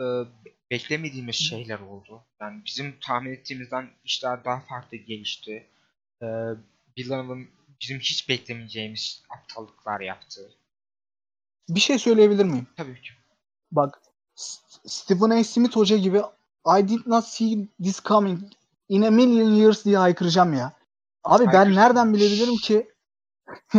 Eee, 0.00 0.24
beklemediğimiz 0.70 1.34
şeyler 1.36 1.78
oldu. 1.78 2.24
Yani 2.40 2.62
bizim 2.66 2.98
tahmin 3.00 3.32
ettiğimizden 3.32 3.90
işler 4.04 4.44
daha 4.44 4.60
farklı 4.60 4.96
gelişti. 4.96 5.66
Bill 6.96 7.08
Donovan 7.08 7.46
bizim 7.80 7.98
hiç 7.98 8.28
beklemeyeceğimiz 8.28 9.22
aptallıklar 9.30 10.00
yaptı. 10.00 10.52
Bir 11.68 11.80
şey 11.80 11.98
söyleyebilir 11.98 12.44
miyim? 12.44 12.66
Tabii 12.76 13.02
ki. 13.02 13.10
Bak 13.72 14.02
Stephen 14.86 15.30
A. 15.30 15.44
Smith 15.44 15.76
hoca 15.76 15.96
gibi 15.96 16.20
I 16.78 16.88
did 16.88 17.06
not 17.06 17.24
see 17.24 17.68
this 17.82 18.02
coming 18.02 18.52
in 18.88 19.02
a 19.02 19.10
million 19.10 19.50
years 19.50 19.84
diye 19.84 19.98
haykıracağım 19.98 20.54
ya. 20.54 20.72
Abi 21.24 21.46
ben 21.46 21.52
Haykırsın. 21.52 21.80
nereden 21.80 22.14
bilebilirim 22.14 22.56
ki 22.56 22.90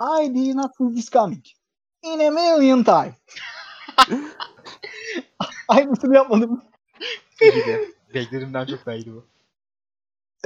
I 0.00 0.34
did 0.34 0.54
not 0.54 0.76
see 0.78 0.94
this 0.94 1.10
coming 1.10 1.44
in 2.02 2.20
a 2.20 2.30
million 2.30 2.84
time. 2.84 3.16
Aynısını 5.76 6.14
yapmadım. 6.14 6.62
İyiydi. 7.42 7.94
Beklediğimden 8.14 8.66
çok 8.66 8.86
daha 8.86 8.94
iyiydi 8.94 9.12
bu. 9.14 9.24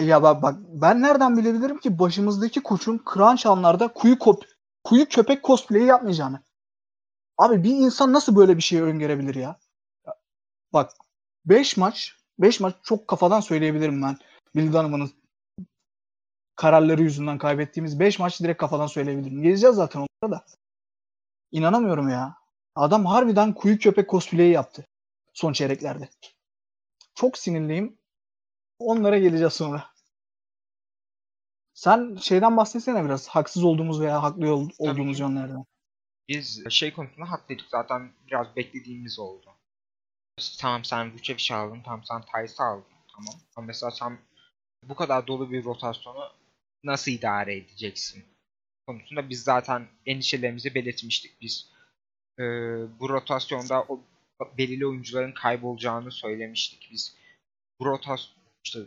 Ya 0.03 0.23
bak, 0.23 0.43
bak 0.43 0.55
ben 0.69 1.03
nereden 1.03 1.37
bilebilirim 1.37 1.79
ki 1.79 1.99
başımızdaki 1.99 2.63
koçun 2.63 3.03
crunch 3.15 3.47
anlarda 3.47 3.89
kuyu 3.89 4.19
kop 4.19 4.45
kuyu 4.85 5.09
köpek 5.09 5.45
cosplay'i 5.45 5.85
yapmayacağını. 5.85 6.41
Abi 7.39 7.65
bir 7.65 7.71
insan 7.71 8.13
nasıl 8.13 8.37
böyle 8.37 8.57
bir 8.57 8.63
şey 8.63 8.81
öngörebilir 8.81 9.35
ya? 9.35 9.57
Ya 10.07 10.15
Bak 10.73 10.93
5 11.45 11.77
maç 11.77 12.17
5 12.39 12.61
maç 12.61 12.75
çok 12.83 13.09
kafadan 13.09 13.41
söyleyebilirim 13.41 14.03
ben. 14.03 14.19
Bill 14.57 14.73
Donovan'ın 14.73 15.11
kararları 16.57 17.03
yüzünden 17.03 17.39
kaybettiğimiz 17.39 18.01
5 18.01 18.19
maç 18.19 18.41
direkt 18.41 18.61
kafadan 18.61 18.87
söyleyebilirim. 18.87 19.43
Geleceğiz 19.43 19.77
zaten 19.77 20.01
onlara 20.01 20.39
da. 20.39 20.45
İnanamıyorum 21.53 22.09
ya. 22.09 22.37
Adam 22.75 23.07
harbiden 23.07 23.53
kuyu 23.53 23.79
köpek 23.79 24.11
cosplay'i 24.11 24.51
yaptı 24.51 24.87
son 25.37 25.53
çeyreklerde. 25.53 26.09
Çok 27.15 27.39
sinirliyim. 27.39 27.99
Onlara 28.79 29.19
geleceğiz 29.19 29.53
sonra. 29.53 29.91
Sen 31.75 32.17
şeyden 32.17 32.57
bahsetsene 32.57 33.05
biraz. 33.05 33.29
Haksız 33.29 33.65
olduğumuz 33.65 34.01
veya 34.01 34.23
haklı 34.23 34.55
ol- 34.55 34.71
olduğumuz 34.79 35.17
ki. 35.17 35.23
yönlerden. 35.23 35.65
Biz 36.29 36.71
şey 36.71 36.93
konusunda 36.93 37.31
haklıydık 37.31 37.67
zaten 37.69 38.13
biraz 38.27 38.57
beklediğimiz 38.57 39.19
oldu. 39.19 39.47
Tamam 40.61 40.85
sen 40.85 41.15
Vucevic 41.15 41.55
aldın, 41.55 41.83
tamam 41.83 42.05
sen 42.05 42.23
Tyson 42.23 42.65
aldın, 42.65 42.85
tamam. 43.17 43.35
Ama 43.57 43.67
mesela 43.67 43.91
sen 43.91 44.19
bu 44.83 44.95
kadar 44.95 45.27
dolu 45.27 45.51
bir 45.51 45.65
rotasyonu 45.65 46.33
nasıl 46.85 47.13
idare 47.13 47.57
edeceksin? 47.57 48.25
Konusunda 48.87 49.29
biz 49.31 49.43
zaten 49.43 49.89
endişelerimizi 50.07 50.75
belirtmiştik. 50.75 51.41
Biz 51.41 51.71
e, 52.39 52.43
bu 53.01 53.09
rotasyonda 53.09 53.83
o 53.83 54.01
belirli 54.59 54.87
oyuncuların 54.87 55.33
kaybolacağını 55.33 56.11
söylemiştik. 56.11 56.89
Biz 56.93 57.17
bu 57.81 57.87
rotasyon 57.87 58.37
işte 58.65 58.79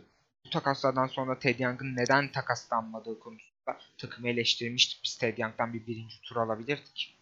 bu 0.46 0.50
takaslardan 0.50 1.06
sonra 1.06 1.38
Ted 1.38 1.58
Young'ın 1.58 1.96
neden 1.96 2.32
takaslanmadığı 2.32 3.20
konusunda 3.20 3.78
takımı 3.98 4.28
eleştirmiştik. 4.28 5.00
Biz 5.04 5.18
Ted 5.18 5.38
Young'dan 5.38 5.72
bir 5.72 5.86
birinci 5.86 6.20
tur 6.22 6.36
alabilirdik. 6.36 7.18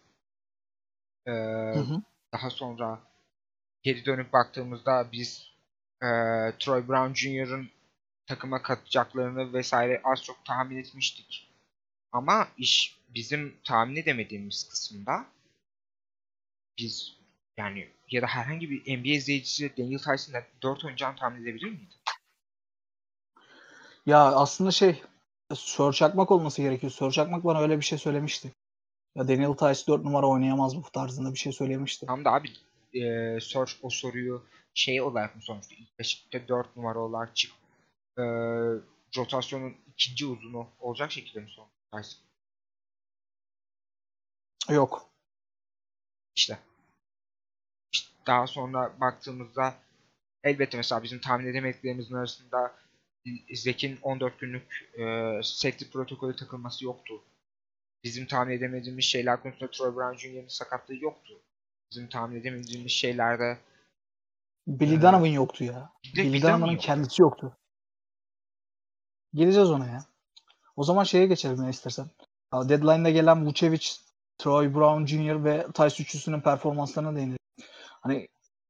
Ee, 1.25 1.31
Hı 1.31 1.79
hı. 1.79 2.01
daha 2.33 2.49
sonra 2.49 2.99
geri 3.83 4.05
dönüp 4.05 4.33
baktığımızda 4.33 5.09
biz 5.11 5.51
e, 6.01 6.07
Troy 6.59 6.87
Brown 6.87 7.13
Jr.'ın 7.13 7.69
takıma 8.25 8.61
katacaklarını 8.61 9.53
vesaire 9.53 10.01
az 10.03 10.23
çok 10.23 10.45
tahmin 10.45 10.77
etmiştik. 10.77 11.49
Ama 12.11 12.47
iş 12.57 12.99
bizim 13.09 13.59
tahmin 13.63 13.95
edemediğimiz 13.95 14.69
kısımda 14.69 15.25
biz 16.77 17.18
yani 17.59 17.87
ya 18.09 18.21
da 18.21 18.27
herhangi 18.27 18.69
bir 18.69 18.99
NBA 18.99 19.09
izleyicisi 19.09 19.77
Daniel 19.77 19.99
Tyson'la 19.99 20.43
4 20.61 20.85
oynayacağını 20.85 21.15
tahmin 21.15 21.43
edebilir 21.43 21.69
miydi? 21.69 21.93
Ya 24.05 24.23
aslında 24.23 24.71
şey 24.71 25.03
Sör 25.53 25.93
Çakmak 25.93 26.31
olması 26.31 26.61
gerekiyor. 26.61 26.91
Sör 26.91 27.11
Çakmak 27.11 27.43
bana 27.43 27.61
öyle 27.61 27.77
bir 27.77 27.85
şey 27.85 27.97
söylemişti. 27.97 28.51
Ya 29.15 29.27
Daniel 29.27 29.53
Tice 29.53 29.87
4 29.87 30.03
numara 30.03 30.27
oynayamaz 30.27 30.75
bu 30.75 30.81
tarzında 30.81 31.33
bir 31.33 31.39
şey 31.39 31.51
söylemişti. 31.51 32.05
Tam 32.05 32.25
da 32.25 32.31
abi 32.31 32.49
e, 32.93 33.39
sor, 33.39 33.79
o 33.81 33.89
soruyu 33.89 34.45
şey 34.73 35.01
olarak 35.01 35.35
mı 35.35 35.41
sormuştu? 35.41 35.75
İlk 35.79 35.99
beşikte 35.99 36.47
4 36.47 36.75
numara 36.75 36.99
olarak 36.99 37.35
çık 37.35 37.51
e, 38.17 38.23
rotasyonun 39.17 39.75
ikinci 39.87 40.25
uzunu 40.25 40.67
olacak 40.79 41.11
şekilde 41.11 41.39
mi 41.39 41.49
sormuş 41.49 41.73
Tyson? 41.93 42.19
Yok. 44.75 45.09
İşte. 46.35 46.59
Daha 48.29 48.47
sonra 48.47 48.93
baktığımızda 49.01 49.73
elbette 50.43 50.77
mesela 50.77 51.03
bizim 51.03 51.19
tahmin 51.19 51.47
edemediklerimizin 51.47 52.15
arasında 52.15 52.75
Zek'in 53.53 53.99
14 54.01 54.39
günlük 54.39 54.91
e, 54.97 55.03
safety 55.43 55.85
protokolü 55.85 56.35
takılması 56.35 56.85
yoktu. 56.85 57.13
Bizim 58.03 58.25
tahmin 58.25 58.53
edemediğimiz 58.53 59.05
şeyler 59.05 59.41
konusunda 59.41 59.71
Troy 59.71 59.95
Brown 59.95 60.17
Jr.'ın 60.17 60.47
sakatlığı 60.47 60.95
yoktu. 60.95 61.33
Bizim 61.91 62.09
tahmin 62.09 62.39
edemediğimiz 62.39 62.91
şeylerde 62.91 63.57
Billy 64.67 64.95
Ee, 64.95 65.01
Donovan 65.01 65.25
yoktu 65.25 65.63
ya. 65.63 65.89
Billy 66.15 66.33
Bill 66.33 66.41
Donovan 66.41 66.61
Donovan'ın 66.61 66.77
kendisi 66.77 67.21
yoktu. 67.21 67.57
Geleceğiz 69.33 69.71
ona 69.71 69.87
ya. 69.87 70.05
O 70.75 70.83
zaman 70.83 71.03
şeye 71.03 71.25
geçelim 71.25 71.63
ya 71.63 71.69
istersen. 71.69 72.07
Deadline'da 72.53 73.09
gelen 73.09 73.45
Vucevic, 73.45 73.89
Troy 74.37 74.73
Brown 74.73 75.05
Jr. 75.05 75.43
ve 75.43 75.67
Tice 75.73 76.03
üçlüsünün 76.03 76.41
performanslarına 76.41 77.15
değinelim. 77.15 77.38
Hani 78.01 78.27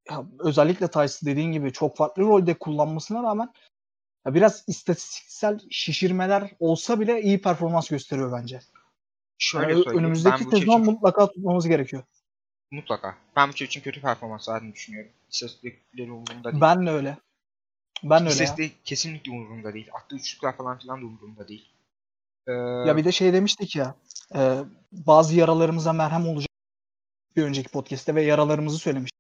ya 0.10 0.26
özellikle 0.39 0.88
Tice 0.88 1.26
dediğin 1.26 1.52
gibi 1.52 1.74
çok 1.74 1.98
farklı 1.98 2.24
rolde 2.24 2.54
kullanmasına 2.54 3.24
rağmen 3.24 3.54
ya 4.26 4.34
biraz 4.34 4.63
istatistiksel 4.68 5.60
şişirmeler 5.70 6.52
olsa 6.60 7.00
bile 7.00 7.22
iyi 7.22 7.42
performans 7.42 7.89
gösteriyor 7.89 8.32
bence. 8.42 8.60
şöyle 9.38 9.74
Yani 9.74 9.84
önümüzdeki 9.84 10.44
sezon 10.44 10.58
için 10.58 10.86
mutlaka 10.86 11.28
tutmamız 11.28 11.68
gerekiyor. 11.68 12.04
mutlaka. 12.72 13.18
Ben 13.36 13.50
bu 13.50 13.54
için 13.54 13.82
kötü 13.82 14.02
performans 14.02 14.50
verdiğini 14.50 14.74
düşünüyorum. 14.74 15.12
İstatistikleri 15.30 16.12
umurumda 16.12 16.52
değil. 16.52 16.62
Ben 16.62 16.86
de 16.86 16.89
öyle. 16.89 17.18
Ben 18.04 18.26
de 18.26 18.30
öyle 18.30 18.63
ya. 18.63 18.70
Kesinlikle 18.84 19.32
umurumda 19.32 19.74
değil. 19.74 19.89
Attığı 19.94 20.15
üçlükler 20.15 20.58
falan 20.58 20.80
filan 20.80 21.02
da 21.02 21.06
umurumda 21.06 21.48
değil. 21.48 21.70
Ee, 22.48 22.52
Ya 22.88 22.98
bir 22.98 23.06
de 23.06 23.12
şey 23.12 23.34
demiştik 23.34 23.76
ya 23.76 23.96
e, 24.36 24.63
bazı 24.92 25.36
yaralarımıza 25.36 25.94
merhem 25.94 26.28
olacak 26.28 26.50
bir 27.36 27.44
önceki 27.44 27.70
podcast'te 27.70 28.15
ve 28.15 28.24
yaralarımızı 28.24 28.78
söylemiştik. 28.78 29.19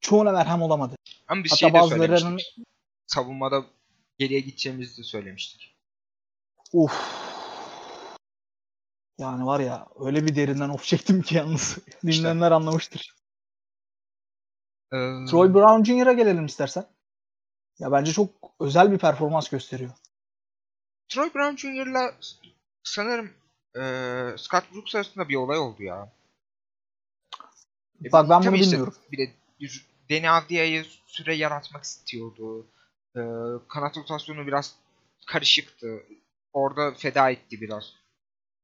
Çoğuna 0.00 0.32
merhem 0.32 0.62
olamadı. 0.62 0.96
ama 1.28 1.44
biz 1.44 1.52
hatta 1.52 1.56
şey 1.56 1.68
de 1.70 1.74
bazılarının- 1.74 2.18
söylemiştik. 2.18 2.64
Savunmada 3.06 3.64
geriye 4.18 4.40
gideceğimizi 4.40 4.98
de 4.98 5.02
söylemiştik. 5.02 5.76
Uf. 6.72 7.20
Yani 9.18 9.46
var 9.46 9.60
ya 9.60 9.88
öyle 10.00 10.26
bir 10.26 10.36
derinden 10.36 10.68
of 10.68 10.84
çektim 10.84 11.22
ki 11.22 11.34
yalnız. 11.36 11.78
Dinleyenler 12.06 12.50
anlamıştır. 12.52 13.14
Ee, 14.92 14.96
Troy 15.30 15.54
Brown 15.54 15.82
Jr.'a 15.84 16.12
gelelim 16.12 16.46
istersen. 16.46 16.86
Ya 17.78 17.92
bence 17.92 18.12
çok 18.12 18.30
özel 18.60 18.92
bir 18.92 18.98
performans 18.98 19.48
gösteriyor. 19.48 19.90
Troy 21.08 21.34
Brown 21.34 21.56
Jr.'la 21.56 22.14
sanırım 22.82 23.32
ee, 23.76 24.34
Scott 24.38 24.72
Brooks 24.74 24.94
arasında 24.94 25.28
bir 25.28 25.34
olay 25.36 25.58
oldu 25.58 25.82
ya. 25.82 26.12
E, 28.04 28.12
Bak 28.12 28.28
ben 28.30 28.40
tabii 28.42 28.46
bunu 28.52 28.56
işte 28.56 28.70
bilmiyorum. 28.72 28.94
Bir 29.12 29.18
de 29.18 29.32
bir- 29.60 29.89
Deni 30.10 30.30
Avdia'ya 30.30 30.84
süre 31.06 31.34
yaratmak 31.34 31.84
istiyordu. 31.84 32.66
Ee, 33.16 33.20
kanat 33.68 33.96
rotasyonu 33.96 34.46
biraz 34.46 34.76
karışıktı. 35.26 36.02
Orada 36.52 36.94
feda 36.94 37.30
etti 37.30 37.60
biraz. 37.60 37.92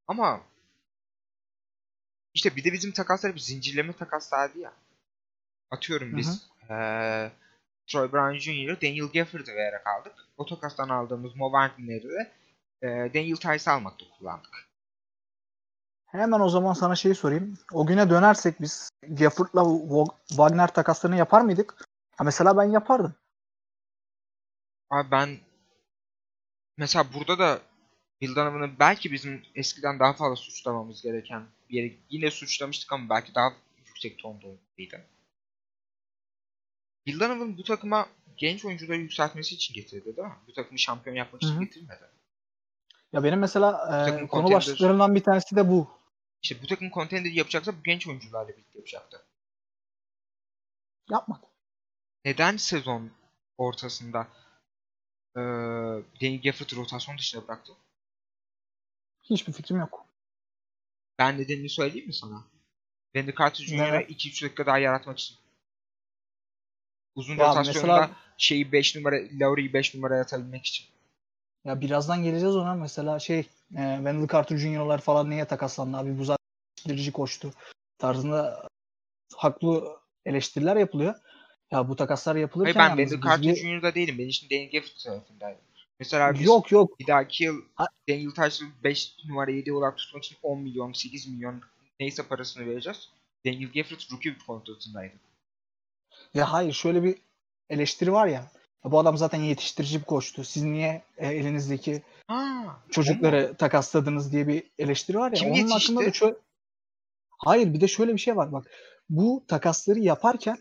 Ama 0.07 0.41
işte 2.35 2.57
bir 2.57 2.65
de 2.65 2.73
bizim 2.73 2.93
takaslar 2.93 3.35
bir 3.35 3.41
zincirleme 3.41 3.93
takaslardı 3.93 4.59
ya. 4.59 4.73
Atıyorum 5.71 6.13
Hı 6.13 6.17
biz 6.17 6.49
ee, 6.71 7.31
Troy 7.87 8.13
Brown 8.13 8.37
Jr. 8.37 8.81
Daniel 8.81 9.07
Gafford'ı 9.07 9.55
vererek 9.55 9.87
aldık. 9.87 10.15
O 10.37 10.47
takastan 10.47 10.89
aldığımız 10.89 11.37
Mo 11.37 11.51
Wagner'i 11.53 12.09
de 12.11 12.33
ee, 12.83 12.87
Daniel 13.15 13.37
Tice 13.37 13.71
almakta 13.71 14.05
kullandık. 14.19 14.69
Hemen 16.17 16.41
o 16.41 16.49
zaman 16.49 16.73
sana 16.73 16.95
şeyi 16.95 17.15
sorayım. 17.15 17.59
O 17.73 17.87
güne 17.87 18.11
dönersek 18.11 18.61
biz 18.61 18.91
Gafford'la 19.09 19.61
Wa- 19.61 20.15
Wagner 20.29 20.75
takaslarını 20.75 21.17
yapar 21.17 21.41
mıydık? 21.41 21.75
Ha 22.17 22.25
mesela 22.25 22.57
ben 22.57 22.65
yapardım. 22.65 23.15
Abi 24.91 25.11
ben 25.11 25.39
mesela 26.77 27.05
burada 27.15 27.39
da 27.39 27.61
Bill 28.21 28.37
Donovan'ı 28.37 28.79
belki 28.79 29.13
bizim 29.13 29.43
eskiden 29.55 29.99
daha 29.99 30.13
fazla 30.13 30.37
suçlamamız 30.37 31.03
gereken 31.03 31.43
bir 31.71 31.83
yere 31.83 31.95
yine 32.11 32.31
suçlamıştık 32.31 32.93
ama 32.93 33.09
belki 33.11 33.35
daha 33.35 33.53
yüksek 33.87 34.19
tonda 34.19 34.47
olmalıydı. 34.47 35.05
Bill 37.07 37.21
Donovan 37.21 37.59
bu 37.59 37.63
takıma 37.63 38.07
genç 38.37 38.65
oyuncuları 38.65 38.99
yükseltmesi 38.99 39.55
için 39.55 39.75
getirdi 39.75 40.17
değil 40.17 40.29
mi? 40.29 40.35
Bu 40.49 40.53
takımı 40.53 40.79
şampiyon 40.79 41.17
yapmak 41.17 41.43
için 41.43 41.55
Hı 41.55 41.59
hı. 41.59 41.65
getirmedi. 41.65 42.01
Ya 43.13 43.25
benim 43.25 43.39
mesela 43.39 43.71
e, 44.23 44.27
konu 44.27 44.51
başlıklarından 44.53 45.15
bir 45.15 45.23
tanesi 45.23 45.57
de 45.57 45.69
bu. 45.69 45.97
İşte 46.43 46.63
bu 46.63 46.67
takım 46.67 46.91
contender 46.91 47.31
yapacaksa 47.31 47.79
bu 47.79 47.83
genç 47.83 48.07
oyuncularla 48.07 48.49
birlikte 48.49 48.79
yapacaktı. 48.79 49.27
Yapmadı. 51.11 51.47
Neden 52.25 52.57
sezon 52.57 53.11
ortasında 53.59 54.29
eee 55.37 55.43
Danny 56.23 56.41
Gafford'ı 56.43 56.77
rotasyon 56.77 57.19
dışına 57.19 57.49
bıraktı? 57.49 57.73
Hiçbir 59.23 59.53
fikrim 59.53 59.79
yok. 59.79 60.07
Ben 61.19 61.39
nedenini 61.39 61.69
söyleyeyim 61.69 62.07
mi 62.07 62.15
sana? 62.15 62.45
Wendy 63.13 63.39
Carter 63.39 63.65
Jr.'a 63.65 63.87
Evet. 63.87 64.11
2-3 64.11 64.43
dakika 64.45 64.67
daha 64.67 64.79
yaratmak 64.79 65.19
için. 65.19 65.37
Uzun 67.15 67.37
Ya 67.37 67.49
rotasyonda 67.49 67.79
mesela- 67.87 68.11
şeyi 68.39 68.73
5 68.73 68.97
numara, 68.97 69.17
Lowry'i 69.41 69.73
5 69.73 69.95
numaraya 69.95 70.23
atabilmek 70.23 70.67
için. 70.67 70.87
Ya 71.65 71.81
birazdan 71.81 72.23
geleceğiz 72.25 72.57
ona. 72.57 72.75
Mesela 72.75 73.19
şey 73.19 73.47
e, 73.71 73.95
Wendell 73.97 74.29
Carter 74.33 74.57
Jr.'lar 74.57 75.01
falan 75.01 75.31
niye 75.31 75.45
takaslandı 75.45 75.97
abi? 75.97 76.19
Bu 76.19 76.25
zaten 76.25 77.13
koştu. 77.13 77.53
Tarzında 77.99 78.69
haklı 79.37 79.97
eleştiriler 80.27 80.77
yapılıyor. 80.77 81.15
Ya 81.71 81.89
bu 81.89 81.97
takaslar 81.97 82.33
Hayır 82.35 82.43
yapılırken 82.43 82.75
ben 82.83 82.89
yalnız 82.89 83.11
Wendell 83.11 83.31
Carter 83.31 83.53
biz 83.53 83.63
Jr.'da 83.63 83.95
değilim. 83.95 84.19
Ben 84.19 84.27
için 84.29 84.51
Danny 84.51 84.71
Gafford 84.71 84.97
tarafındaydım. 85.05 85.61
Mesela 85.99 86.35
biz 86.35 86.43
Yok 86.43 86.73
yok. 86.73 86.99
bir 87.01 87.07
dahaki 87.07 87.45
yıl 87.45 87.63
Ha- 87.75 87.89
Daniel 88.09 88.31
Tyson 88.31 88.69
5 88.85 89.17
numara 89.29 89.51
7 89.51 89.73
olarak 89.73 89.99
tutmak 89.99 90.25
için 90.25 90.39
10 90.43 90.61
milyon, 90.61 90.93
8 90.93 91.27
milyon 91.29 91.63
neyse 92.01 92.29
parasını 92.29 92.67
vereceğiz. 92.67 93.11
Daniel 93.47 93.73
Gafford 93.73 94.13
rookie 94.13 94.37
kontratındaydı. 94.47 95.15
Ya 96.35 96.53
hayır 96.53 96.73
şöyle 96.73 97.03
bir 97.03 97.19
eleştiri 97.71 98.13
var 98.13 98.27
ya. 98.27 98.51
Ya 98.87 98.93
bu 98.93 98.99
adam 98.99 99.17
zaten 99.17 99.41
yetiştirici 99.41 100.01
bir 100.01 100.05
koçtu. 100.05 100.45
Siz 100.45 100.63
niye 100.63 101.03
e, 101.17 101.29
elinizdeki 101.29 102.03
Ha, 102.27 102.77
çocukları 102.91 103.55
takasladınız 103.55 104.33
diye 104.33 104.49
bir 104.49 104.63
eleştiri 104.79 105.19
var 105.19 105.31
ya. 105.31 105.35
Kim 105.35 105.49
Onun 105.49 105.57
yetişti? 105.57 105.93
hakkında 105.93 106.11
da 106.11 106.13
şöyle... 106.13 106.37
Hayır 107.39 107.75
bir 107.75 107.81
de 107.81 107.89
şöyle 107.89 108.13
bir 108.13 108.19
şey 108.19 108.37
var 108.37 108.53
bak. 108.53 108.71
Bu 109.09 109.45
takasları 109.49 109.99
yaparken 109.99 110.59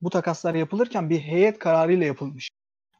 bu 0.00 0.10
takaslar 0.10 0.54
yapılırken 0.54 1.10
bir 1.10 1.20
heyet 1.20 1.58
kararıyla 1.58 2.06
yapılmış. 2.06 2.50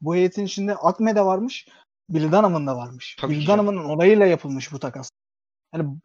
Bu 0.01 0.15
heyetin 0.15 0.45
içinde 0.45 0.75
Akme 0.75 1.15
de 1.15 1.21
varmış. 1.25 1.67
Bill 2.09 2.31
Donovan'ın 2.31 2.67
da 2.67 2.77
varmış. 2.77 3.17
Tabii 3.19 3.33
Bill 3.33 3.41
ki. 3.41 3.47
Donovan'ın 3.47 3.83
onayıyla 3.83 4.25
yapılmış 4.25 4.71
bu 4.71 4.79
takas. 4.79 5.09
Yani 5.73 5.95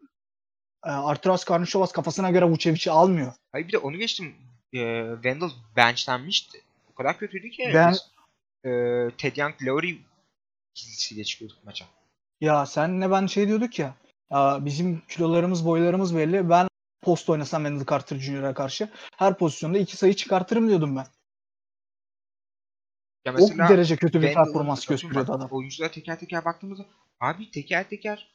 e, 0.84 0.90
Arturas 0.90 1.44
Karnışovas 1.44 1.92
kafasına 1.92 2.30
göre 2.30 2.44
Vucevic'i 2.44 2.90
almıyor. 2.90 3.32
Hayır 3.52 3.68
bir 3.68 3.72
de 3.72 3.78
onu 3.78 3.96
geçtim. 3.96 4.34
Ee, 4.74 5.06
Wendell 5.14 5.50
benchlenmişti. 5.76 6.62
O 6.92 6.94
kadar 6.94 7.18
kötüydü 7.18 7.50
ki. 7.50 7.70
Ben- 7.74 7.92
biz, 7.92 8.15
e, 8.66 8.70
Ted 9.18 9.36
Young, 9.36 9.54
Lowry 9.62 9.98
ikilisiyle 10.74 11.24
çıkıyorduk 11.24 11.64
maça. 11.64 11.86
Ya 12.40 12.66
senle 12.66 13.10
ben 13.10 13.26
şey 13.26 13.48
diyorduk 13.48 13.78
ya. 13.78 13.94
bizim 14.60 15.02
kilolarımız 15.08 15.66
boylarımız 15.66 16.16
belli. 16.16 16.50
Ben 16.50 16.68
post 17.02 17.30
oynasam 17.30 17.62
Wendell 17.62 17.86
Carter 17.90 18.16
Jr.'a 18.16 18.54
karşı 18.54 18.88
her 19.16 19.38
pozisyonda 19.38 19.78
iki 19.78 19.96
sayı 19.96 20.14
çıkartırım 20.14 20.68
diyordum 20.68 20.96
ben. 20.96 21.06
Ya 23.24 23.34
o 23.34 23.68
derece 23.68 23.96
kötü 23.96 24.22
bir 24.22 24.34
performans 24.34 24.86
gösteriyordu 24.86 25.32
adam. 25.32 25.48
Oyunculara 25.50 25.90
teker 25.90 26.20
teker 26.20 26.44
baktığımızda 26.44 26.86
abi 27.20 27.50
teker 27.50 27.88
teker 27.88 28.34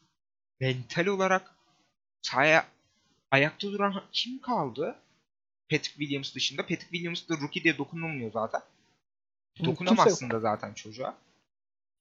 mental 0.60 1.06
olarak 1.06 1.56
sahaya 2.22 2.66
ayakta 3.32 3.72
duran 3.72 4.04
kim 4.12 4.42
kaldı? 4.42 4.96
Patrick 5.70 5.98
Williams 5.98 6.36
dışında. 6.36 6.62
Patrick 6.62 6.90
Williams 6.90 7.30
da 7.30 7.38
rookie 7.42 7.64
diye 7.64 7.78
dokunulmuyor 7.78 8.32
zaten. 8.32 8.62
Dokunamazsın 9.66 10.30
da 10.30 10.40
zaten 10.40 10.74
çocuğa. 10.74 11.16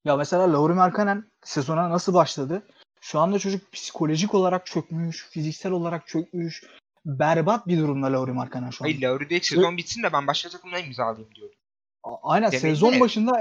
Ya 0.04 0.16
mesela 0.16 0.52
Lauri 0.52 0.72
Markkanen 0.72 1.24
sezona 1.44 1.90
nasıl 1.90 2.14
başladı? 2.14 2.62
Şu 3.00 3.18
anda 3.18 3.38
çocuk 3.38 3.72
psikolojik 3.72 4.34
olarak 4.34 4.66
çökmüş, 4.66 5.28
fiziksel 5.30 5.72
olarak 5.72 6.06
çökmüş. 6.06 6.64
Berbat 7.04 7.68
bir 7.68 7.78
durumda 7.78 8.12
Lauri 8.12 8.32
Markkanen 8.32 8.70
şu 8.70 8.84
anda. 8.84 8.92
Hayır 8.92 9.02
Lowry 9.02 9.30
de 9.30 9.40
sezon 9.40 9.76
bitsin 9.76 10.02
de 10.02 10.12
ben 10.12 10.26
başka 10.26 10.48
takımla 10.48 10.78
imzalayayım 10.78 11.34
diyordu. 11.34 11.54
Aynen 12.22 12.50
Demek 12.50 12.60
sezon 12.60 12.92
ne? 12.92 13.00
başında 13.00 13.32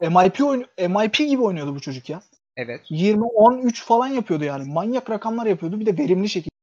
MIP 0.00 0.40
oyun 0.40 0.66
MIP 0.78 1.14
gibi 1.14 1.42
oynuyordu 1.42 1.74
bu 1.74 1.80
çocuk 1.80 2.10
ya. 2.10 2.22
Evet. 2.56 2.80
20 2.90 3.24
13 3.24 3.84
falan 3.84 4.06
yapıyordu 4.06 4.44
yani. 4.44 4.72
Manyak 4.72 5.10
rakamlar 5.10 5.46
yapıyordu. 5.46 5.80
Bir 5.80 5.86
de 5.86 5.98
verimli 5.98 6.28
şekilde. 6.28 6.54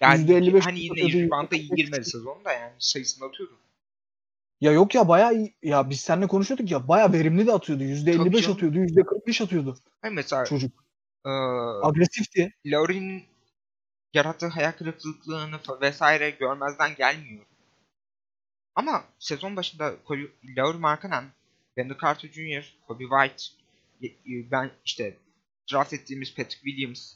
Yani 0.00 0.30
%55 0.30 0.60
hani 0.60 0.80
yine 0.80 0.92
atıyordu, 0.92 1.26
rebound'a 1.26 1.56
iyi 1.56 1.70
%45 1.70 1.76
girmedi 1.76 2.04
sezonda 2.04 2.52
yani 2.52 2.72
sayısını 2.78 3.28
atıyordu. 3.28 3.58
Ya 4.62 4.72
yok 4.72 4.94
ya 4.94 5.08
bayağı 5.08 5.34
iyi. 5.34 5.54
Ya 5.62 5.90
biz 5.90 6.00
seninle 6.00 6.26
konuşuyorduk 6.26 6.70
ya 6.70 6.88
bayağı 6.88 7.12
verimli 7.12 7.46
de 7.46 7.52
atıyordu. 7.52 7.82
%55 7.82 8.42
canım. 8.42 8.56
atıyordu, 8.56 8.78
%45 8.78 9.40
atıyordu 9.40 9.78
Hani 10.02 10.14
mesela 10.14 10.44
çocuk. 10.44 10.84
eee 11.26 11.32
Agresifti. 11.82 12.52
Lowry'nin 12.66 13.24
yarattığı 14.14 14.46
hayal 14.46 14.72
kırıklıklarını 14.72 15.56
vesaire 15.80 16.30
görmezden 16.30 16.94
gelmiyor. 16.94 17.46
Ama 18.74 19.04
sezon 19.18 19.56
başında 19.56 19.94
Lauri 20.56 20.78
Markkanen, 20.78 21.24
Wendell 21.74 21.98
Carter 22.02 22.28
Jr., 22.28 22.74
Kobe 22.86 23.04
White, 23.04 23.44
y- 24.00 24.50
ben 24.50 24.70
işte 24.84 25.16
draft 25.72 25.92
ettiğimiz 25.92 26.34
Patrick 26.34 26.60
Williams, 26.64 27.14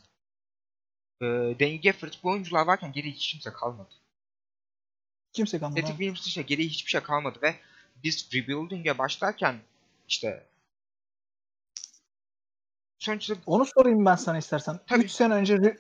eee 1.23 1.57
Danny 1.61 1.81
Gafford 1.81 2.13
bu 2.23 2.31
oyuncular 2.31 2.67
varken 2.67 2.93
geriye 2.93 3.13
hiç 3.15 3.33
kimse 3.33 3.53
kalmadı. 3.53 3.91
Kimse 5.37 5.59
kalmadı. 5.59 5.81
Patrick 5.81 5.99
Williams 5.99 6.27
dışında 6.27 6.45
geriye 6.45 6.69
hiçbir 6.69 6.91
şey 6.91 7.01
kalmadı 7.01 7.39
ve 7.43 7.55
biz 8.05 8.29
rebuilding'e 8.35 8.99
başlarken 8.99 9.57
işte 10.09 10.47
sonuçta 12.99 13.35
Onu 13.47 13.65
sorayım 13.67 14.05
ben 14.05 14.17
sana 14.17 14.39
istersen. 14.39 14.81
Tabii. 14.87 15.05
3 15.05 15.11
sene 15.11 15.35
önce 15.35 15.55
re- 15.55 15.79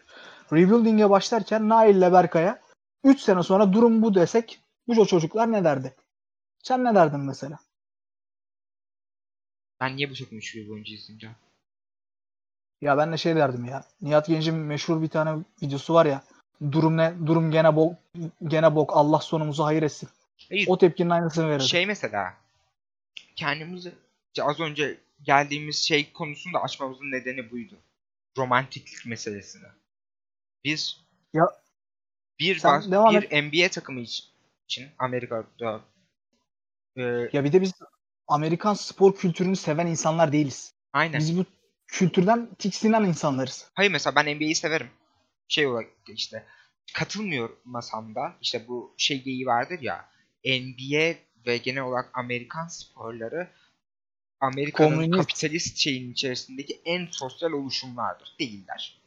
rebuilding'e 0.52 1.10
başlarken 1.10 1.68
Nail 1.68 1.96
ile 1.96 2.12
Berkay'a 2.12 2.62
3 3.04 3.20
sene 3.20 3.42
sonra 3.42 3.72
durum 3.72 4.02
bu 4.02 4.14
desek 4.14 4.60
bu 4.88 5.06
çocuklar 5.06 5.52
ne 5.52 5.64
derdi? 5.64 5.94
Sen 6.62 6.84
ne 6.84 6.94
derdin 6.94 7.20
mesela? 7.20 7.58
ben 9.80 9.96
niye 9.96 10.10
bu 10.10 10.14
takımı 10.14 10.38
3 10.38 10.54
yıl 10.54 10.68
boyunca 10.68 10.94
izleyeceğim? 10.94 11.36
Ya 12.80 12.98
ben 12.98 13.12
de 13.12 13.16
şey 13.16 13.36
derdim 13.36 13.64
ya. 13.64 13.84
Nihat 14.00 14.26
Genç'in 14.26 14.54
meşhur 14.54 15.02
bir 15.02 15.08
tane 15.08 15.44
videosu 15.62 15.94
var 15.94 16.06
ya. 16.06 16.24
Durum 16.72 16.96
ne? 16.96 17.14
Durum 17.26 17.50
gene 17.50 17.76
bok, 17.76 17.94
gene 18.46 18.74
bok. 18.74 18.90
Allah 18.96 19.18
sonumuzu 19.20 19.64
hayır 19.64 19.82
etsin. 19.82 20.08
Hayır, 20.48 20.66
O 20.68 20.78
tepkinin 20.78 21.10
aynısını 21.10 21.48
verirdim. 21.48 21.66
şey 21.66 21.86
mesela 21.86 22.34
kendimizi 23.36 23.92
az 24.42 24.60
önce 24.60 24.98
geldiğimiz 25.22 25.76
şey 25.76 26.12
konusunda 26.12 26.62
açmamızın 26.62 27.10
nedeni 27.10 27.50
buydu. 27.50 27.74
Romantiklik 28.38 29.06
meselesini. 29.06 29.66
Biz 30.64 31.00
Ya, 31.34 31.44
bir 32.40 32.62
bas- 32.64 32.90
bir 32.90 33.42
NBA 33.42 33.68
takımı 33.70 34.00
iç- 34.00 34.28
için 34.68 34.88
Amerika'da 34.98 35.80
e, 36.96 37.02
Ya 37.32 37.44
bir 37.44 37.52
de 37.52 37.60
biz 37.62 37.72
Amerikan 38.28 38.74
spor 38.74 39.14
kültürünü 39.14 39.56
seven 39.56 39.86
insanlar 39.86 40.32
değiliz. 40.32 40.72
aynen. 40.92 41.18
Biz 41.20 41.38
bu 41.38 41.44
kültürden 41.88 42.48
tiksinen 42.58 43.04
insanlarız. 43.04 43.70
Hayır 43.74 43.90
mesela 43.90 44.16
ben 44.16 44.26
NBA'yi 44.36 44.54
severim. 44.54 44.90
Şey 45.48 45.66
olarak 45.66 45.90
işte 46.08 46.46
katılmıyormasam 46.94 48.14
da 48.14 48.36
işte 48.42 48.68
bu 48.68 48.94
şey 48.96 49.22
geyiği 49.22 49.46
vardır 49.46 49.78
ya 49.80 50.08
NBA 50.44 51.14
ve 51.46 51.56
genel 51.56 51.82
olarak 51.82 52.10
Amerikan 52.14 52.66
sporları 52.66 53.50
Amerika'nın 54.40 55.10
kapitalist 55.10 55.76
şeyin 55.76 56.12
içerisindeki 56.12 56.80
en 56.84 57.08
sosyal 57.10 57.52
oluşumlardır. 57.52 58.34
Değiller. 58.40 59.00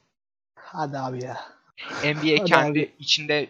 Hadi 0.55 0.97
abi 0.97 1.23
ya. 1.23 1.37
NBA 2.03 2.39
Hadi 2.39 2.43
kendi 2.45 2.79
abi. 2.79 2.93
içinde 2.99 3.49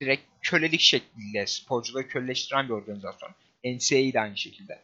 direkt 0.00 0.22
kölelik 0.42 0.80
şekliyle 0.80 1.46
sporcuları 1.46 2.08
köleleştiren 2.08 2.68
bir 2.68 2.72
organizasyon. 2.72 3.30
NCAA 3.64 4.12
de 4.12 4.20
aynı 4.20 4.36
şekilde. 4.36 4.82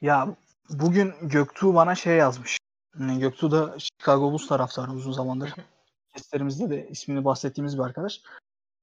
Ya 0.00 0.36
bugün 0.70 1.14
Göktuğ 1.22 1.74
bana 1.74 1.94
şey 1.94 2.16
yazmış. 2.16 2.58
Göktuğ 2.98 3.50
da 3.50 3.76
Chicago 3.78 4.32
Bulls 4.32 4.48
taraftarı 4.48 4.90
uzun 4.90 5.12
zamandır. 5.12 5.54
Testlerimizde 6.14 6.70
de 6.70 6.88
ismini 6.90 7.24
bahsettiğimiz 7.24 7.78
bir 7.78 7.82
arkadaş. 7.82 8.20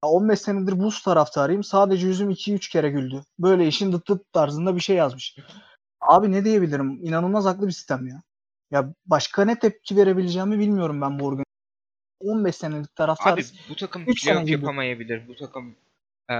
Ya 0.04 0.10
15 0.10 0.40
senedir 0.42 0.80
Bulls 0.80 1.04
taraftarıyım. 1.04 1.64
Sadece 1.64 2.08
yüzüm 2.08 2.30
2-3 2.32 2.72
kere 2.72 2.90
güldü. 2.90 3.22
Böyle 3.40 3.68
işin 3.68 3.92
dıt 3.92 4.10
dıt 4.10 4.34
tarzında 4.34 4.76
bir 4.76 4.82
şey 4.82 4.96
yazmış. 4.96 5.36
Abi 6.02 6.32
ne 6.32 6.46
diyebilirim? 6.46 7.00
İnanılmaz 7.06 7.46
haklı 7.46 7.68
bir 7.68 7.72
sistem 7.72 8.08
ya. 8.08 8.22
Ya 8.72 8.94
başka 9.06 9.46
ne 9.46 9.60
tepki 9.60 9.96
verebileceğimi 9.98 10.60
bilmiyorum 10.60 11.02
ben 11.02 11.20
bu 11.20 11.26
organizasyona. 11.26 11.46
15 12.20 12.56
senelik 12.56 12.86
Abi 12.86 12.96
taraftarız. 12.96 13.54
bu 13.70 13.76
takım 13.76 14.06
playoff 14.06 14.50
yapamayabilir. 14.50 15.28
Bu 15.28 15.36
takım 15.36 15.76
eee, 16.30 16.36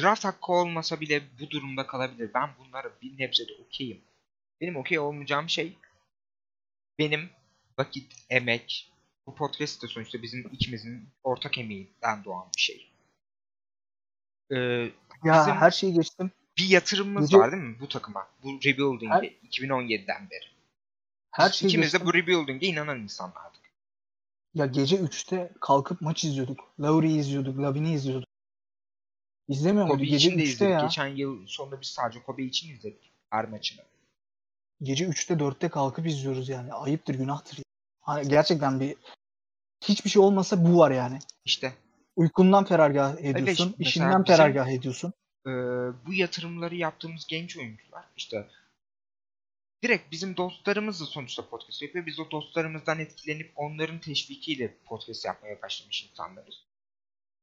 draft 0.00 0.24
hakkı 0.24 0.52
olmasa 0.52 1.00
bile 1.00 1.22
bu 1.40 1.50
durumda 1.50 1.86
kalabilir. 1.86 2.30
Ben 2.34 2.50
bunlara 2.58 2.88
bir 3.02 3.18
nebze 3.18 3.48
de 3.48 3.52
okeyim. 3.66 4.00
Benim 4.60 4.76
okey 4.76 4.98
olmayacağım 4.98 5.48
şey 5.48 5.76
benim 6.98 7.30
vakit, 7.78 8.12
emek, 8.30 8.92
bu 9.26 9.34
podcast 9.34 9.82
de 9.82 9.86
sonuçta 9.86 10.22
bizim 10.22 10.48
ikimizin 10.52 11.08
ortak 11.24 11.58
emeğinden 11.58 12.24
doğan 12.24 12.48
bir 12.56 12.60
şey. 12.62 12.90
Ee, 14.50 14.56
Ya 15.24 15.40
Bizim- 15.40 15.54
her 15.54 15.70
şeyi 15.70 15.92
geçtim. 15.94 16.30
bir 16.58 16.68
yatırımımız 16.68 17.30
Gece- 17.30 17.38
var 17.38 17.52
değil 17.52 17.62
mi 17.62 17.76
bu 17.80 17.88
takıma? 17.88 18.28
Bu 18.42 18.48
rebuilding'e 18.64 19.10
Her- 19.14 19.22
2017'den 19.42 20.30
beri. 20.30 20.44
Her 21.30 21.50
şeyi 21.50 21.68
İkimiz 21.68 21.92
de 21.92 21.98
geçtim. 21.98 22.06
bu 22.06 22.14
rebuilding'e 22.14 22.66
inanan 22.66 23.00
insanlardık. 23.00 23.60
Ya 24.54 24.66
gece 24.66 24.96
3'te 24.96 25.52
kalkıp 25.60 26.00
maç 26.00 26.24
izliyorduk. 26.24 26.60
Lauri'yi 26.80 27.18
izliyorduk. 27.18 27.58
Lavin'i 27.58 27.92
izliyorduk. 27.94 28.28
İzlemiyor 29.48 29.86
muyduk? 29.86 30.00
Gece 30.04 30.16
için 30.16 30.30
de 30.38 30.42
3'te 30.42 30.52
izledik. 30.52 30.72
ya. 30.72 30.80
Geçen 30.80 31.06
yıl 31.06 31.46
sonunda 31.46 31.80
biz 31.80 31.88
sadece 31.88 32.22
Kobe 32.22 32.42
için 32.44 32.74
izledik. 32.74 33.12
Her 33.30 33.48
maçını. 33.48 33.82
Gece 34.82 35.04
3'te 35.04 35.34
4'te 35.34 35.68
kalkıp 35.68 36.06
izliyoruz 36.06 36.48
yani. 36.48 36.72
Ayıptır, 36.72 37.14
günahtır. 37.14 37.58
Hani 38.00 38.28
gerçekten 38.28 38.80
bir 38.80 38.96
hiçbir 39.84 40.10
şey 40.10 40.22
olmasa 40.22 40.64
bu 40.64 40.78
var 40.78 40.90
yani. 40.90 41.18
İşte 41.44 41.72
Uykundan 42.16 42.64
feragah 42.64 43.12
ediyorsun, 43.18 43.44
mesela 43.44 43.74
işinden 43.78 44.24
bizim- 44.24 44.36
feragah 44.36 44.68
ediyorsun. 44.68 45.12
e, 45.46 45.50
bu 46.06 46.12
yatırımları 46.14 46.74
yaptığımız 46.76 47.26
genç 47.26 47.56
oyuncular 47.56 48.04
işte 48.16 48.46
direkt 49.82 50.12
bizim 50.12 50.36
dostlarımız 50.36 51.00
da 51.00 51.04
sonuçta 51.04 51.48
podcast 51.48 51.82
yapıyor. 51.82 52.06
Biz 52.06 52.18
o 52.20 52.30
dostlarımızdan 52.30 52.98
etkilenip 52.98 53.52
onların 53.56 53.98
teşvikiyle 54.00 54.74
podcast 54.84 55.24
yapmaya 55.24 55.62
başlamış 55.62 56.04
insanlarız. 56.10 56.54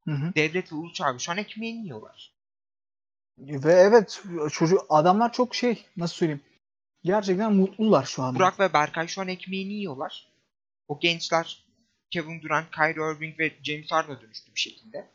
Hı 0.06 0.12
hı. 0.12 0.36
Devlet 0.36 0.72
ve 0.72 0.76
Uluç 0.76 1.02
abi 1.02 1.20
şu 1.20 1.32
an 1.32 1.38
ekmeğini 1.38 1.84
yiyorlar. 1.84 2.32
Ve 3.38 3.74
evet 3.74 4.24
çocuk 4.52 4.86
adamlar 4.90 5.34
çok 5.34 5.56
şey 5.56 5.86
nasıl 5.98 6.16
söyleyeyim 6.16 6.42
gerçekten 7.06 7.54
mutlular 7.54 8.06
şu 8.06 8.24
anda. 8.24 8.40
Burak 8.40 8.60
ve 8.60 8.74
Berkay 8.74 9.08
şu 9.08 9.22
an 9.22 9.28
ekmeğini 9.28 9.74
yiyorlar. 9.74 10.28
O 10.88 11.00
gençler 11.00 11.66
Kevin 12.12 12.42
Durant, 12.42 12.72
Kyrie 12.72 13.16
Irving 13.16 13.40
ve 13.40 13.52
James 13.64 13.92
Harden'a 13.92 14.22
dönüştü 14.22 14.56
bir 14.56 14.60
şekilde. 14.60 15.10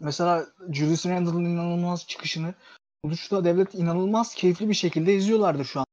Mesela 0.00 0.46
Julius 0.72 1.06
Randle'ın 1.06 1.44
inanılmaz 1.44 2.06
çıkışını 2.06 2.54
Uluç'ta 3.02 3.44
devlet 3.44 3.74
inanılmaz 3.74 4.34
keyifli 4.34 4.68
bir 4.68 4.74
şekilde 4.74 5.14
izliyorlardır 5.14 5.64
şu 5.64 5.80
an. 5.80 5.86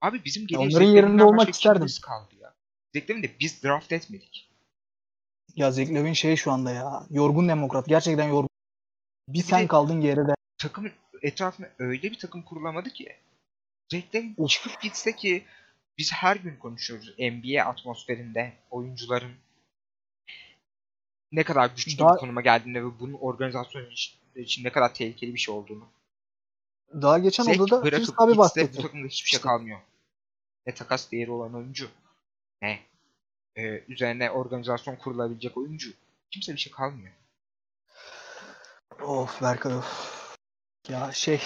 Abi 0.00 0.24
bizim 0.24 0.46
Ya 0.50 0.60
onların 0.60 0.86
yerinde 0.86 1.24
olmak 1.24 1.48
isterdim. 1.48 1.86
kaldı 2.02 2.34
ya. 2.40 2.54
Lavine 2.96 3.22
de 3.22 3.30
biz 3.40 3.62
draft 3.62 3.92
etmedik. 3.92 4.52
Ya 5.56 5.66
Lavine 5.68 6.14
şey 6.14 6.36
şu 6.36 6.52
anda 6.52 6.70
ya 6.70 7.06
yorgun 7.10 7.48
demokrat 7.48 7.86
gerçekten 7.86 8.28
yorgun. 8.28 8.48
Bir 9.28 9.38
Bir 9.38 9.44
sen 9.44 9.66
kaldın 9.66 10.00
geride. 10.00 10.34
Takımın 10.58 10.92
etrafına 11.22 11.68
öyle 11.78 12.02
bir 12.02 12.18
takım 12.18 12.42
kurulamadı 12.42 12.90
ki. 12.90 13.16
Of. 14.36 14.50
çıkıp 14.50 14.80
gitse 14.80 15.16
ki 15.16 15.44
biz 15.98 16.12
her 16.12 16.36
gün 16.36 16.56
konuşuyoruz 16.56 17.14
NBA 17.18 17.64
atmosferinde 17.64 18.52
oyuncuların 18.70 19.32
ne 21.32 21.44
kadar 21.44 21.70
güçlü 21.70 21.98
Daha- 21.98 22.14
bir 22.14 22.18
konuma 22.20 22.40
geldiğini 22.40 22.84
ve 22.84 22.98
bunun 23.00 23.12
organizasyon 23.12 23.90
için, 24.36 24.64
ne 24.64 24.72
kadar 24.72 24.94
tehlikeli 24.94 25.34
bir 25.34 25.38
şey 25.38 25.54
olduğunu. 25.54 25.88
Daha 27.02 27.18
geçen 27.18 27.44
Zach 27.44 27.60
odada 27.60 27.84
bırakıp 27.84 28.20
abi 28.20 28.38
bahsetti. 28.38 28.78
bu 28.78 28.82
takımda 28.82 29.06
hiçbir 29.08 29.28
şey 29.30 29.40
kalmıyor. 29.40 29.80
Ne 30.66 30.74
takas 30.74 31.12
değeri 31.12 31.30
olan 31.30 31.54
oyuncu. 31.54 31.88
Ne 32.62 32.80
e, 33.56 33.62
üzerine 33.88 34.30
organizasyon 34.30 34.96
kurulabilecek 34.96 35.56
oyuncu. 35.56 35.92
Kimse 36.30 36.52
bir 36.52 36.58
şey 36.58 36.72
kalmıyor. 36.72 37.12
Of 39.02 39.42
Berkay 39.42 39.74
of. 39.76 40.12
Ya 40.88 41.12
şey 41.12 41.40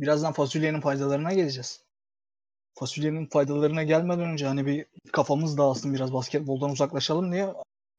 birazdan 0.00 0.32
fasulyenin 0.32 0.80
faydalarına 0.80 1.32
geleceğiz. 1.32 1.80
Fasulyenin 2.74 3.26
faydalarına 3.26 3.82
gelmeden 3.82 4.30
önce 4.30 4.46
hani 4.46 4.66
bir 4.66 4.86
kafamız 5.12 5.58
dağılsın 5.58 5.94
biraz 5.94 6.12
basketboldan 6.12 6.70
uzaklaşalım 6.70 7.32
diye 7.32 7.54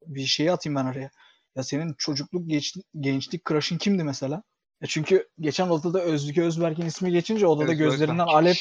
bir 0.06 0.26
şey 0.26 0.50
atayım 0.50 0.76
ben 0.76 0.86
araya. 0.86 1.10
Ya 1.56 1.62
senin 1.62 1.94
çocukluk 1.98 2.50
geç, 2.50 2.76
gençlik 3.00 3.46
crush'ın 3.48 3.78
kimdi 3.78 4.04
mesela? 4.04 4.42
Ya 4.80 4.88
çünkü 4.88 5.28
geçen 5.40 5.68
odada 5.68 6.02
Özgü 6.02 6.42
Özberk'in 6.42 6.86
ismi 6.86 7.12
geçince 7.12 7.46
odada 7.46 7.72
Özgür 7.72 7.84
gözlerinden 7.84 8.28
Özberk. 8.28 8.36
alev 8.36 8.54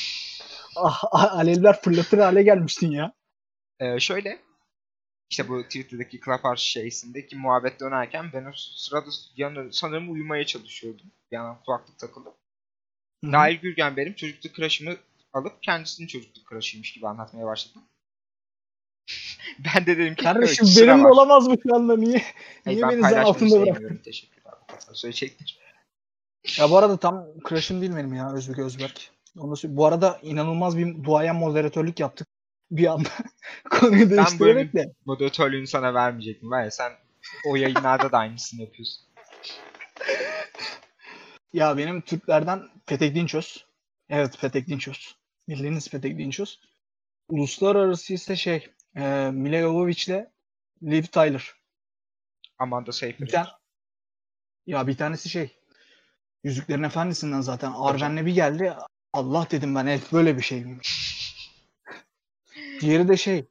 ah, 0.76 1.04
ah, 1.12 1.38
alevler 1.38 1.82
fırlatır 1.82 2.18
hale 2.18 2.44
gelmiştin 2.44 2.92
ya. 2.92 3.14
Ee, 3.80 4.00
şöyle 4.00 4.40
işte 5.30 5.50
bu 5.50 5.64
Twitter'daki 5.64 6.20
Clubhouse 6.26 6.64
şeysindeki 6.64 7.36
muhabbet 7.36 7.80
dönerken 7.80 8.30
ben 8.34 8.46
o 8.46 8.52
sırada 8.56 9.10
yanı, 9.36 9.74
sanırım 9.74 10.12
uyumaya 10.12 10.46
çalışıyordum. 10.46 11.06
Bir 11.32 11.36
yandan 11.36 11.64
kulaklık 11.66 12.00
takılı. 12.00 12.34
Hı 13.24 13.28
hı. 13.28 13.32
Nail 13.32 13.56
Gürgen 13.56 13.98
benim 13.98 14.14
çocukluk 14.14 14.56
crush'ımı 14.56 14.96
alıp 15.34 15.64
kendisinin 15.64 16.08
çocukluk 16.08 16.50
crush'ıymış 16.50 16.94
gibi 16.94 17.08
anlatmaya 17.08 17.46
başladı. 17.46 17.80
ben 19.76 19.86
de 19.86 19.98
dedim 19.98 20.16
ki 20.16 20.24
Kardeşim 20.24 20.66
"Evet, 20.66 20.74
sıra 20.74 20.88
benim 20.88 21.00
de 21.00 21.04
var." 21.04 21.10
olamaz 21.10 21.48
mı 21.48 21.56
şu 21.64 21.76
anda 21.76 21.98
niye? 21.98 22.22
Hayır, 22.66 22.78
niye 22.78 22.82
ben 22.82 22.92
beni 22.92 23.02
zan 23.02 23.24
altında 23.24 23.56
bıraktın? 23.56 23.74
sevmiyorum. 23.74 24.02
Teşekkürler. 24.04 24.54
Söyleyecektir. 24.94 25.60
Ya 26.60 26.70
bu 26.70 26.78
arada 26.78 26.98
tam 26.98 27.26
crush'ım 27.50 27.82
değil 27.82 27.96
benim 27.96 28.14
ya 28.14 28.34
Özbek 28.34 28.60
Özberk. 28.60 29.12
Onu. 29.38 29.56
Bu 29.64 29.86
arada 29.86 30.20
inanılmaz 30.24 30.78
bir 30.78 31.04
duayen 31.04 31.36
moderatörlük 31.36 32.00
yaptık. 32.00 32.28
Bir 32.72 32.88
anda 32.88 33.10
konuyu 33.70 34.10
değiştirerek 34.10 34.74
de. 34.74 34.94
Moderatörlüğünü 35.06 35.68
sana 35.68 35.94
vermeyecektim. 35.94 36.52
Var 36.52 36.64
ya 36.64 36.72
sen 36.72 36.92
o 37.50 37.56
yayınlarda 37.56 38.12
da 38.12 38.18
aynısını 38.18 38.62
yapıyorsun. 38.62 39.06
Ya 41.54 41.78
benim 41.78 42.02
Türklerden 42.02 42.70
Petek 42.86 43.16
Dinçöz. 43.16 43.66
Evet 44.10 44.40
Petek 44.42 44.68
Dinçöz. 44.68 45.16
Bildiğiniz 45.50 45.90
Petek 45.90 46.18
Dinçöz. 46.18 46.60
Uluslararası 47.30 48.14
ise 48.14 48.36
şey 48.36 48.68
e, 48.96 49.32
Mile 49.32 49.62
Jovovic'le 49.62 50.26
Liv 50.84 51.04
Tyler. 51.04 51.52
Amanda 52.60 52.88
Bir 52.88 52.92
Seyfried. 52.92 53.30
tane, 53.30 53.48
ya 54.68 54.88
bir 54.88 54.98
tanesi 54.98 55.30
şey 55.30 55.58
Yüzüklerin 56.44 56.84
Efendisi'nden 56.84 57.42
zaten 57.42 57.72
Arven'le 57.76 58.26
bir 58.26 58.34
geldi. 58.34 58.74
Allah 59.14 59.48
dedim 59.52 59.76
ben 59.76 59.86
elf 59.86 60.14
böyle 60.14 60.38
bir 60.38 60.42
şey 60.42 60.66
miymiş. 60.66 61.18
Diğeri 62.82 63.08
de 63.08 63.18
şey 63.18 63.46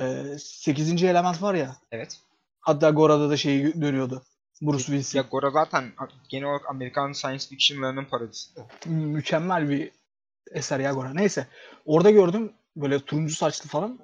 e, 0.00 0.24
8. 0.38 1.04
element 1.04 1.42
var 1.42 1.54
ya 1.54 1.76
Evet. 1.92 2.20
Hatta 2.60 2.90
Gora'da 2.90 3.30
da 3.30 3.36
şey 3.36 3.80
dönüyordu. 3.80 4.22
Bruce 4.60 4.84
Willis. 4.84 5.14
Ya 5.14 5.22
Gora 5.22 5.50
zaten 5.50 5.92
genel 6.28 6.48
olarak 6.48 6.70
Amerikan 6.70 7.12
science 7.12 7.46
fiction'larının 7.48 8.04
parodisi. 8.04 8.50
Mükemmel 8.86 9.68
bir 9.68 9.92
eser 10.50 10.80
ya 10.80 10.92
Gora. 10.92 11.14
Neyse. 11.14 11.46
Orada 11.84 12.10
gördüm 12.10 12.52
böyle 12.76 13.00
turuncu 13.00 13.34
saçlı 13.34 13.68
falan. 13.68 13.98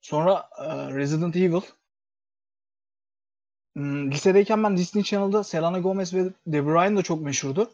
Sonra 0.00 0.48
e, 0.58 0.94
Resident 0.94 1.36
Evil. 1.36 1.60
Hmm, 3.76 4.10
lisedeyken 4.10 4.62
ben 4.64 4.76
Disney 4.76 5.04
Channel'da 5.04 5.44
Selena 5.44 5.78
Gomez 5.78 6.14
ve 6.14 6.24
De 6.46 6.66
Bruyne 6.66 6.96
da 6.96 7.02
çok 7.02 7.22
meşhurdu. 7.22 7.70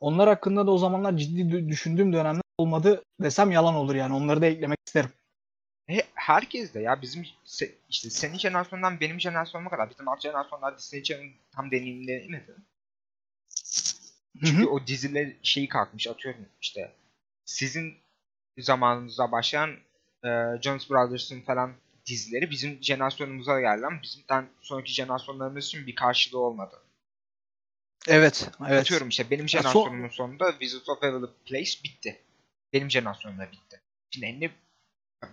Onlar 0.00 0.28
hakkında 0.28 0.66
da 0.66 0.70
o 0.70 0.78
zamanlar 0.78 1.16
ciddi 1.16 1.40
dü- 1.40 1.68
düşündüğüm 1.68 2.12
dönemler 2.12 2.42
olmadı 2.58 3.02
desem 3.20 3.50
yalan 3.50 3.74
olur 3.74 3.94
yani. 3.94 4.14
Onları 4.14 4.40
da 4.42 4.46
eklemek 4.46 4.78
isterim. 4.86 5.10
He, 5.88 6.02
herkes 6.14 6.74
de 6.74 6.80
ya 6.80 7.02
bizim 7.02 7.26
se- 7.46 7.74
işte 7.88 8.10
senin 8.10 8.38
jenerasyondan 8.38 9.00
benim 9.00 9.20
jenerasyonuma 9.20 9.70
kadar 9.70 9.90
bizim 9.90 10.08
alt 10.08 10.20
jenerasyonlar 10.22 10.78
Disney 10.78 11.02
Channel 11.02 11.32
tam 11.52 11.70
deneyimleyemedi. 11.70 12.54
Çünkü 14.44 14.66
o 14.66 14.86
diziler 14.86 15.32
şeyi 15.42 15.68
kalkmış 15.68 16.06
atıyorum 16.08 16.46
işte 16.60 16.92
sizin 17.44 17.94
zamanınızda 18.58 19.32
başlayan 19.32 19.70
e, 20.24 20.28
Jonas 20.62 20.90
Brothers'ın 20.90 21.40
falan 21.40 21.72
dizileri 22.06 22.50
bizim 22.50 22.82
jenerasyonumuza 22.82 23.60
geldi 23.60 23.86
ama 23.86 24.02
bizimden 24.02 24.48
sonraki 24.60 24.92
jenerasyonlarımız 24.92 25.66
için 25.66 25.86
bir 25.86 25.94
karşılığı 25.94 26.38
olmadı. 26.40 26.82
Evet. 28.08 28.50
Evet. 28.68 28.80
Atıyorum 28.80 29.08
işte 29.08 29.30
benim 29.30 29.48
son- 29.48 29.58
jenerasyonumun 29.60 30.08
sonunda 30.08 30.58
Visit 30.60 30.88
of 30.88 31.00
Waverly 31.00 31.26
Place 31.46 31.70
bitti. 31.84 32.20
Benim 32.72 32.90
jenerasyonumda 32.90 33.52
bitti. 33.52 33.80
Şimdi 34.10 34.40
ne 34.40 34.50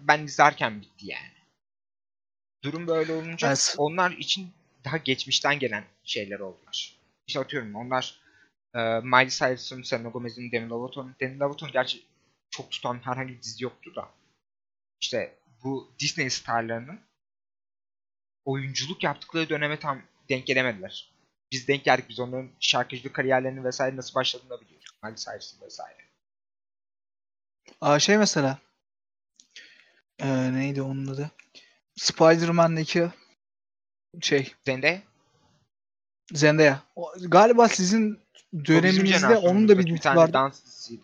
ben 0.02 0.24
izlerken 0.24 0.82
bitti 0.82 1.08
yani. 1.08 1.36
Durum 2.64 2.88
böyle 2.88 3.14
olunca 3.14 3.48
Evet. 3.48 3.76
onlar 3.78 4.12
için 4.12 4.54
daha 4.86 4.98
geçmişten 4.98 5.60
gelen 5.60 5.84
şeyler 6.04 6.40
oldular. 6.40 7.00
İşte 7.28 7.40
atıyorum 7.40 7.76
onlar 7.76 8.22
e, 8.74 8.80
Miley 9.00 9.30
Cyrus'ın, 9.30 9.82
Selena 9.82 10.10
Gomez'in, 10.10 10.52
Demi 10.52 10.70
Lovato, 10.70 11.10
Demi 11.20 11.40
Lovato 11.40 11.68
gerçi 11.68 12.06
çok 12.50 12.72
tutan 12.72 13.00
herhangi 13.06 13.34
bir 13.34 13.42
dizi 13.42 13.64
yoktu 13.64 13.96
da. 13.96 14.10
İşte 15.02 15.36
bu 15.64 15.94
Disney 16.00 16.30
starlarının 16.30 17.00
oyunculuk 18.46 19.04
yaptıkları 19.04 19.50
döneme 19.50 19.80
tam 19.80 20.02
denk 20.30 20.48
gelemediler. 20.48 21.12
Biz 21.52 21.68
denk 21.68 21.84
geldik. 21.84 22.06
Biz 22.10 22.20
onların 22.20 22.50
şarkıcılık 22.60 23.14
kariyerlerinin 23.16 23.64
vesaire 23.64 23.96
nasıl 23.96 24.16
başladığını 24.16 24.50
da 24.50 24.62
biliyoruz. 24.62 24.86
Miley 25.04 25.16
Cyrus'ın 25.16 25.62
vesaire. 25.62 26.06
Aa, 27.82 28.00
şey 28.00 28.18
mesela 28.18 28.60
e, 30.20 30.54
neydi 30.54 30.82
onun 30.82 31.08
adı? 31.08 31.32
Spider-Man'deki 31.96 33.08
şey 34.22 34.54
Zendaya 34.66 35.02
Zendaya. 36.34 36.84
O- 36.96 37.14
Galiba 37.22 37.68
sizin 37.68 38.20
döneminizde 38.66 39.38
onun 39.38 39.68
da 39.68 39.80
bir 39.80 39.86
bir 39.86 39.98
tane 39.98 40.18
vardı. 40.20 40.34
dans 40.34 40.66
dizisiydi. 40.66 41.04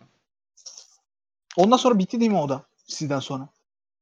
Ondan 1.56 1.76
sonra 1.76 1.98
bitti 1.98 2.20
değil 2.20 2.30
mi 2.30 2.38
o 2.38 2.48
da 2.48 2.64
sizden 2.86 3.18
sonra? 3.20 3.48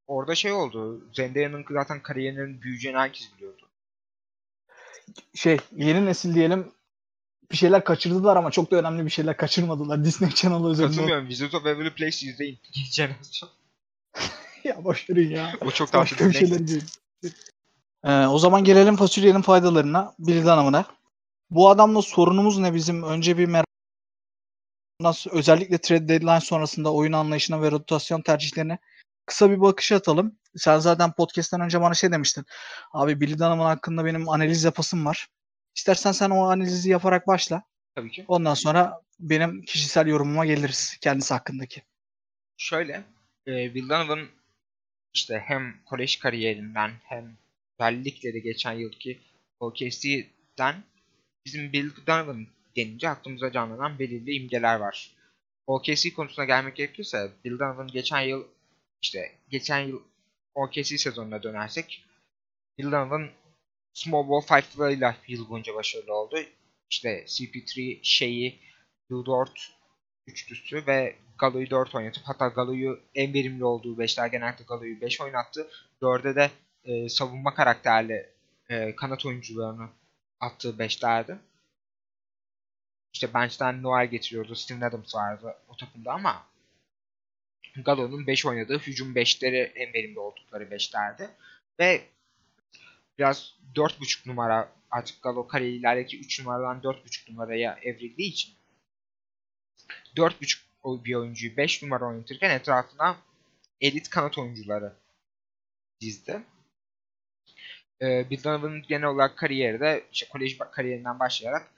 Orada 0.06 0.34
şey 0.34 0.52
oldu. 0.52 1.04
Zendaya'nın 1.14 1.64
zaten 1.70 2.02
kariyerinin 2.02 2.62
büyüyeceğini 2.62 2.98
herkes 2.98 3.34
biliyordu. 3.36 3.68
Şey 5.34 5.56
yeni 5.76 6.06
nesil 6.06 6.34
diyelim 6.34 6.72
bir 7.52 7.56
şeyler 7.56 7.84
kaçırdılar 7.84 8.36
ama 8.36 8.50
çok 8.50 8.70
da 8.70 8.76
önemli 8.76 9.04
bir 9.04 9.10
şeyler 9.10 9.36
kaçırmadılar. 9.36 10.04
Disney 10.04 10.30
Channel 10.30 10.70
üzerinde. 10.70 10.90
Katılmıyorum. 10.92 11.28
Visit 11.28 11.54
of 11.54 11.62
Waverly 11.64 11.94
Place 11.94 12.26
izleyin. 12.26 12.58
İkinci 12.68 12.92
jenerasyon. 12.92 13.50
ya 14.64 14.84
boş 14.84 15.10
verin 15.10 15.30
ya. 15.30 15.52
O 15.60 15.70
çok 15.70 15.92
daha 15.92 16.02
Başka 16.02 16.28
bir 16.28 16.34
şeyler 16.34 16.68
değil. 16.68 16.84
Ee, 18.04 18.26
o 18.26 18.38
zaman 18.38 18.64
gelelim 18.64 18.96
fasulyenin 18.96 19.42
faydalarına. 19.42 20.14
Bilgi 20.18 20.48
hanımına. 20.48 20.84
Bu 21.50 21.70
adamla 21.70 22.02
sorunumuz 22.02 22.58
ne 22.58 22.74
bizim? 22.74 23.02
Önce 23.02 23.38
bir 23.38 23.46
merak 23.46 23.66
sonra 25.00 25.34
özellikle 25.38 25.78
trade 25.78 26.08
deadline 26.08 26.40
sonrasında 26.40 26.92
oyun 26.92 27.12
anlayışına 27.12 27.62
ve 27.62 27.70
rotasyon 27.70 28.22
tercihlerine 28.22 28.78
kısa 29.26 29.50
bir 29.50 29.60
bakış 29.60 29.92
atalım. 29.92 30.38
Sen 30.56 30.78
zaten 30.78 31.12
podcast'ten 31.12 31.60
önce 31.60 31.80
bana 31.80 31.94
şey 31.94 32.12
demiştin. 32.12 32.44
Abi 32.92 33.20
Billy 33.20 33.38
Donovan 33.38 33.66
hakkında 33.66 34.04
benim 34.04 34.28
analiz 34.28 34.64
yapasım 34.64 35.06
var. 35.06 35.28
İstersen 35.76 36.12
sen 36.12 36.30
o 36.30 36.44
analizi 36.44 36.90
yaparak 36.90 37.26
başla. 37.26 37.62
Tabii 37.94 38.10
ki. 38.10 38.24
Ondan 38.28 38.54
sonra 38.54 39.00
benim 39.20 39.62
kişisel 39.62 40.06
yorumuma 40.06 40.46
geliriz 40.46 40.96
kendisi 41.00 41.34
hakkındaki. 41.34 41.82
Şöyle. 42.56 43.04
E, 43.46 43.74
Bill 43.74 43.88
Donovan 43.88 44.28
işte 45.14 45.42
hem 45.46 45.76
kolej 45.84 46.18
kariyerinden 46.18 46.92
hem 47.04 47.36
özellikle 47.78 48.34
de 48.34 48.38
geçen 48.38 48.72
yılki 48.72 49.18
OKC'den 49.60 50.84
bizim 51.44 51.72
Bill 51.72 51.90
Donovan 52.06 52.46
denince 52.76 53.08
aklımıza 53.08 53.52
canlanan 53.52 53.98
belirli 53.98 54.32
imgeler 54.32 54.76
var. 54.76 55.10
OKC 55.66 56.12
konusuna 56.14 56.44
gelmek 56.44 56.76
gerekirse 56.76 57.30
Bill 57.44 57.58
Donovan 57.58 57.86
geçen 57.88 58.20
yıl 58.20 58.44
işte 59.02 59.32
geçen 59.48 59.80
yıl 59.80 60.02
OKC 60.54 60.98
sezonuna 60.98 61.42
dönersek 61.42 62.04
Bill 62.78 62.84
Donovan 62.84 63.30
Small 63.92 64.28
Ball 64.28 64.40
Five'larıyla 64.40 65.16
yıl 65.28 65.48
boyunca 65.48 65.74
başarılı 65.74 66.14
oldu. 66.14 66.36
İşte 66.90 67.24
CP3, 67.26 67.98
Shea'i, 68.02 68.58
Lou 69.12 69.26
Dort 69.26 69.72
üçlüsü 70.26 70.86
ve 70.86 71.16
Galo'yu 71.40 71.70
4 71.70 71.94
oynatıp 71.94 72.22
hatta 72.26 72.48
Galo'yu 72.48 73.00
en 73.14 73.34
verimli 73.34 73.64
olduğu 73.64 74.02
5'ler 74.02 74.30
genellikle 74.30 74.64
Galo'yu 74.64 75.00
5 75.00 75.20
oynattı. 75.20 75.68
4'e 76.02 76.34
de 76.34 76.50
e, 76.84 77.08
savunma 77.08 77.54
karakterli 77.54 78.30
e, 78.68 78.96
kanat 78.96 79.26
oyuncularını 79.26 79.88
attığı 80.40 80.70
5'lerdi. 80.70 81.36
İşte 83.12 83.34
bench'ten 83.34 83.82
Noel 83.82 84.06
getiriyordu. 84.06 84.54
Steven 84.54 84.80
Adams 84.80 85.14
vardı 85.14 85.56
o 85.68 85.76
takımda 85.76 86.12
ama 86.12 86.46
Galo'nun 87.84 88.26
5 88.26 88.46
oynadığı 88.46 88.78
hücum 88.78 89.14
5'leri 89.14 89.72
en 89.74 89.94
verimli 89.94 90.18
oldukları 90.18 90.64
5'lerdi. 90.64 91.28
Ve 91.78 92.02
biraz 93.18 93.54
4.5 93.74 94.28
numara 94.28 94.72
artık 94.90 95.22
Galo 95.22 95.46
kariyerlerdeki 95.46 96.20
3 96.20 96.40
numaradan 96.40 96.80
4.5 96.80 97.32
numaraya 97.32 97.78
evrildiği 97.82 98.28
için 98.28 98.54
4.5 100.16 100.69
bir 100.84 101.14
oyuncuyu 101.14 101.56
5 101.56 101.82
numara 101.82 102.06
oynatırken 102.06 102.50
etrafına 102.50 103.16
elit 103.80 104.10
kanat 104.10 104.38
oyuncuları 104.38 104.92
dizdi. 106.00 106.42
Ee, 108.02 108.30
Bill 108.30 108.44
Donovan'ın 108.44 108.82
genel 108.82 109.08
olarak 109.08 109.38
kariyeri 109.38 109.80
de 109.80 110.04
işte 110.12 110.28
kolej 110.28 110.58
kariyerinden 110.72 111.18
başlayarak 111.18 111.70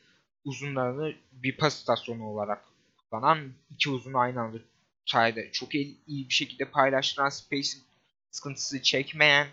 uzunlarını 0.44 1.14
bir 1.32 1.56
pas 1.56 1.78
istasyonu 1.78 2.24
olarak 2.24 2.64
kullanan 2.96 3.52
iki 3.70 3.90
uzun 3.90 4.14
aynı 4.14 4.40
anda 4.40 4.58
sahada 5.06 5.52
çok 5.52 5.74
iyi, 5.74 5.96
iyi 6.06 6.28
bir 6.28 6.34
şekilde 6.34 6.64
paylaştıran 6.64 7.28
space 7.28 7.68
sıkıntısı 8.30 8.82
çekmeyen 8.82 9.48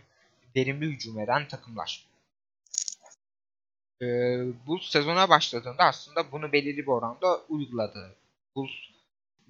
verimli 0.56 0.86
hücum 0.86 1.20
eden 1.20 1.48
takımlar. 1.48 2.06
Ee, 4.02 4.06
bu 4.68 4.80
sezona 4.80 5.30
başladığında 5.30 5.84
aslında 5.84 6.32
bunu 6.32 6.52
belirli 6.52 6.78
bir 6.78 6.88
oranda 6.88 7.42
uyguladı. 7.50 8.16
Bulls, 8.56 8.72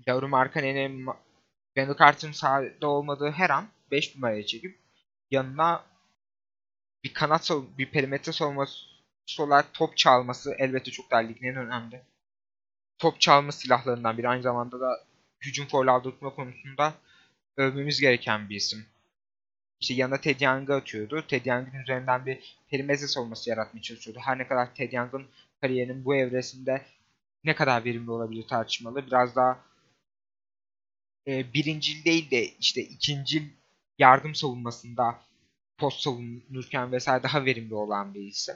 Lauri 0.08 0.28
Markkanen'in 0.28 1.06
Wendell 1.76 1.98
Carter'ın 1.98 2.32
sahada 2.32 2.88
olmadığı 2.88 3.32
her 3.32 3.50
an 3.50 3.68
5 3.92 4.16
numaraya 4.16 4.46
çekip 4.46 4.80
yanına 5.32 5.84
bir 7.04 7.14
kanat 7.14 7.52
bir 7.78 7.92
perimetre 7.92 8.32
savunması 8.32 8.76
olarak 9.40 9.74
top 9.74 9.98
çalması 9.98 10.56
elbette 10.58 10.92
çok 10.92 11.12
daha 11.12 11.20
ligin 11.20 11.48
en 11.48 11.56
önemli. 11.56 12.02
Top 12.98 13.22
çalma 13.22 13.52
silahlarından 13.52 14.18
biri. 14.18 14.30
Aynı 14.30 14.42
zamanda 14.42 14.80
da 14.80 15.00
hücum 15.42 15.68
foul 15.68 15.88
aldırtma 15.88 16.36
konusunda 16.36 16.94
övmemiz 17.58 18.02
gereken 18.02 18.50
bir 18.50 18.56
isim. 18.56 18.86
İşte 19.80 19.94
yanında 19.94 20.22
Ted 20.22 20.42
Young'ı 20.42 20.76
atıyordu. 20.76 21.28
Ted 21.28 21.46
Young'ın 21.46 21.80
üzerinden 21.80 22.26
bir 22.26 22.58
perimetre 22.70 23.08
savunması 23.08 23.50
yaratmaya 23.50 23.82
çalışıyordu. 23.82 24.20
Her 24.24 24.38
ne 24.38 24.48
kadar 24.48 24.76
Ted 24.76 24.92
Young'ın 24.92 25.28
kariyerinin 25.62 26.06
bu 26.06 26.16
evresinde 26.16 26.86
ne 27.44 27.56
kadar 27.56 27.86
verimli 27.86 28.12
olabilir 28.12 28.48
tartışmalı. 28.48 29.08
Biraz 29.08 29.36
daha 29.36 29.60
e, 31.30 31.54
birincil 31.54 32.06
değil 32.06 32.32
de 32.32 32.48
işte 32.48 32.82
ikincil 32.82 33.44
yardım 33.98 34.36
savunmasında 34.36 35.22
post 35.78 36.02
savunurken 36.02 36.92
vesaire 36.92 37.24
daha 37.24 37.46
verimli 37.46 37.74
olan 37.74 38.14
bir 38.14 38.22
isim. 38.22 38.56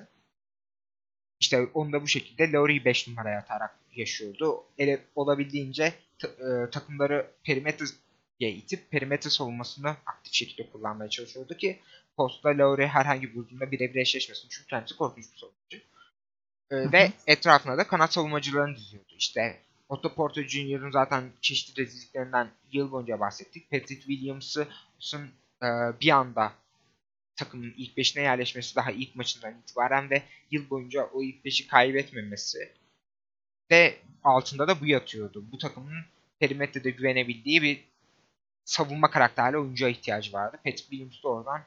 İşte 1.40 1.64
onu 1.74 1.94
da 1.94 2.02
bu 2.02 2.08
şekilde 2.08 2.52
Lowry'i 2.52 2.86
5 2.86 3.08
numaraya 3.08 3.40
atarak 3.40 3.80
yaşıyordu. 3.96 4.64
Ele, 4.78 5.06
olabildiğince 5.16 5.94
e, 6.24 6.70
takımları 6.72 7.32
perimetreye 7.44 7.92
itip 8.40 8.92
perimetre 8.92 9.30
savunmasını 9.30 9.90
aktif 10.06 10.34
şekilde 10.34 10.70
kullanmaya 10.70 11.10
çalışıyordu 11.10 11.58
ki 11.58 11.80
postta 12.18 12.50
Lowry 12.50 12.88
herhangi 12.88 13.30
bir 13.30 13.36
durumda 13.36 13.72
birebir 13.72 14.02
eşleşmesin. 14.02 14.48
Çünkü 14.50 14.68
kendisi 14.68 14.98
korkunç 14.98 15.26
bir 15.34 15.38
savunucu. 15.38 15.78
E, 16.72 16.92
ve 16.92 17.12
etrafına 17.28 17.78
da 17.78 17.88
kanat 17.88 18.14
savunmacılarını 18.14 18.76
diziyordu. 18.76 19.14
İşte 19.18 19.62
Otto 19.94 20.14
Porter 20.14 20.48
Jr.'ın 20.48 20.92
zaten 20.92 21.32
çeşitli 21.42 21.82
rezilliklerinden 21.82 22.52
yıl 22.72 22.92
boyunca 22.92 23.20
bahsettik. 23.20 23.72
Patrick 23.72 24.02
Williams'ın 24.02 25.30
e, 25.64 25.68
bir 26.02 26.10
anda 26.10 26.54
takımın 27.36 27.74
ilk 27.78 27.98
beşine 27.98 28.24
yerleşmesi 28.24 28.76
daha 28.76 28.92
ilk 28.92 29.16
maçından 29.16 29.60
itibaren 29.60 30.10
ve 30.10 30.24
yıl 30.52 30.70
boyunca 30.70 31.04
o 31.04 31.24
ilk 31.24 31.46
beşi 31.46 31.68
kaybetmemesi 31.68 32.72
ve 33.72 33.98
altında 34.24 34.68
da 34.68 34.82
bu 34.82 34.86
yatıyordu. 34.86 35.46
Bu 35.52 35.58
takımın 35.58 36.06
perimetrede 36.40 36.92
güvenebildiği 36.92 37.62
bir 37.62 37.84
savunma 38.66 39.10
karakterli 39.10 39.58
oyuncuya 39.58 39.90
ihtiyacı 39.90 40.34
vardı. 40.34 40.58
Patrick 40.58 40.90
Williams 40.90 41.24
de 41.24 41.28
oradan 41.28 41.62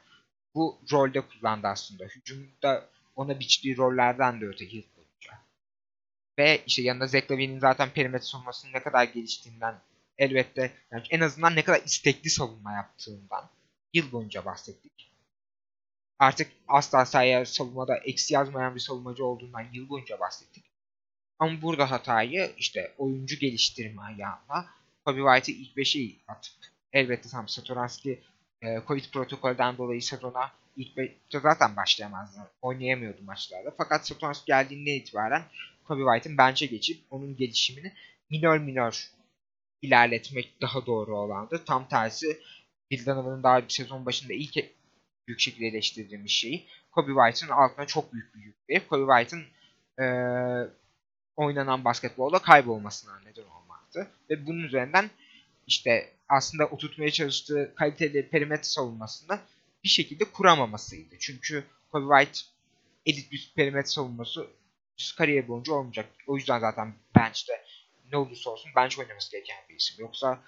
bu 0.55 0.77
rolde 0.91 1.21
kullandı 1.21 1.67
aslında. 1.67 2.05
Hücumda 2.05 2.89
ona 3.15 3.39
biçtiği 3.39 3.77
rollerden 3.77 4.41
de 4.41 4.45
öte. 4.45 4.65
Ve 6.37 6.63
işte 6.65 6.81
yanında 6.81 7.07
Zach 7.07 7.31
Lavine'in 7.31 7.59
zaten 7.59 7.89
perimetre 7.89 8.25
savunmasının 8.25 8.73
ne 8.73 8.83
kadar 8.83 9.03
geliştiğinden 9.03 9.75
elbette 10.17 10.73
yani 10.91 11.03
en 11.09 11.19
azından 11.19 11.55
ne 11.55 11.63
kadar 11.63 11.81
istekli 11.85 12.29
savunma 12.29 12.73
yaptığından 12.73 13.49
yıl 13.93 14.11
boyunca 14.11 14.45
bahsettik 14.45 14.97
artık 16.19 16.51
asla 16.67 17.05
sahaya 17.05 17.45
savunmada 17.45 17.97
eksi 17.97 18.33
yazmayan 18.33 18.75
bir 18.75 18.79
savunmacı 18.79 19.25
olduğundan 19.25 19.65
yıl 19.73 19.89
boyunca 19.89 20.19
bahsettik. 20.19 20.63
Ama 21.39 21.61
burada 21.61 21.91
hatayı 21.91 22.51
işte 22.57 22.93
oyuncu 22.97 23.39
geliştirme 23.39 24.01
ayağına 24.01 24.65
Kobe 25.05 25.21
White'ı 25.21 25.55
ilk 25.55 25.77
5'e 25.77 26.15
atıp 26.27 26.53
elbette 26.93 27.29
tam 27.29 27.47
Satoranski 27.47 28.23
e, 28.61 28.81
Covid 28.87 29.05
protokolden 29.13 29.77
dolayı 29.77 30.01
sezona 30.01 30.51
ilk 30.77 30.97
5'te 30.97 31.39
zaten 31.39 31.75
başlayamazdı. 31.75 32.39
Oynayamıyordu 32.61 33.23
maçlarda. 33.23 33.73
Fakat 33.77 34.07
Satoranski 34.07 34.45
geldiğinden 34.45 34.91
itibaren 34.91 35.43
Kobe 35.87 36.01
White'ın 36.03 36.37
bence 36.37 36.65
geçip 36.65 37.01
onun 37.09 37.37
gelişimini 37.37 37.93
minor 38.29 38.57
minor 38.57 39.11
ilerletmek 39.81 40.61
daha 40.61 40.85
doğru 40.85 41.17
olandı. 41.17 41.63
Tam 41.65 41.87
tersi 41.87 42.39
Bill 42.91 43.05
Donovan'ın 43.05 43.43
daha 43.43 43.61
sezon 43.67 44.05
başında 44.05 44.33
ilk 44.33 44.55
büyük 45.27 45.39
şekilde 45.39 45.67
eleştirdiğimiz 45.67 46.31
şeyi 46.31 46.67
Kobe 46.91 47.11
White'ın 47.11 47.51
altına 47.51 47.85
çok 47.85 48.13
büyük 48.13 48.35
bir 48.35 48.41
yük 48.41 48.69
verip 48.69 48.89
Kobe 48.89 49.13
White'ın 49.13 49.45
e, 50.03 50.07
oynanan 51.35 51.85
basketbolda 51.85 52.39
kaybolmasına 52.39 53.19
neden 53.19 53.49
olmaktı. 53.49 54.07
Ve 54.29 54.47
bunun 54.47 54.63
üzerinden 54.63 55.09
işte 55.67 56.13
aslında 56.29 56.65
oturtmaya 56.65 57.11
çalıştığı 57.11 57.73
kaliteli 57.75 58.29
perimetre 58.29 58.63
savunmasını 58.63 59.39
bir 59.83 59.89
şekilde 59.89 60.23
kuramamasıydı. 60.23 61.15
Çünkü 61.19 61.63
Kobe 61.91 62.17
White 62.17 62.39
elit 63.05 63.31
bir 63.31 63.51
perimetre 63.55 63.89
savunması 63.89 64.47
kariyer 65.17 65.47
boyunca 65.47 65.73
olmayacak. 65.73 66.09
O 66.27 66.35
yüzden 66.37 66.59
zaten 66.59 66.93
bench'te 67.15 67.53
ne 68.11 68.17
olursa 68.17 68.49
olsun 68.49 68.71
bench 68.75 68.99
oynaması 68.99 69.31
gereken 69.31 69.57
bir 69.69 69.75
isim. 69.75 69.95
Yoksa 69.99 70.39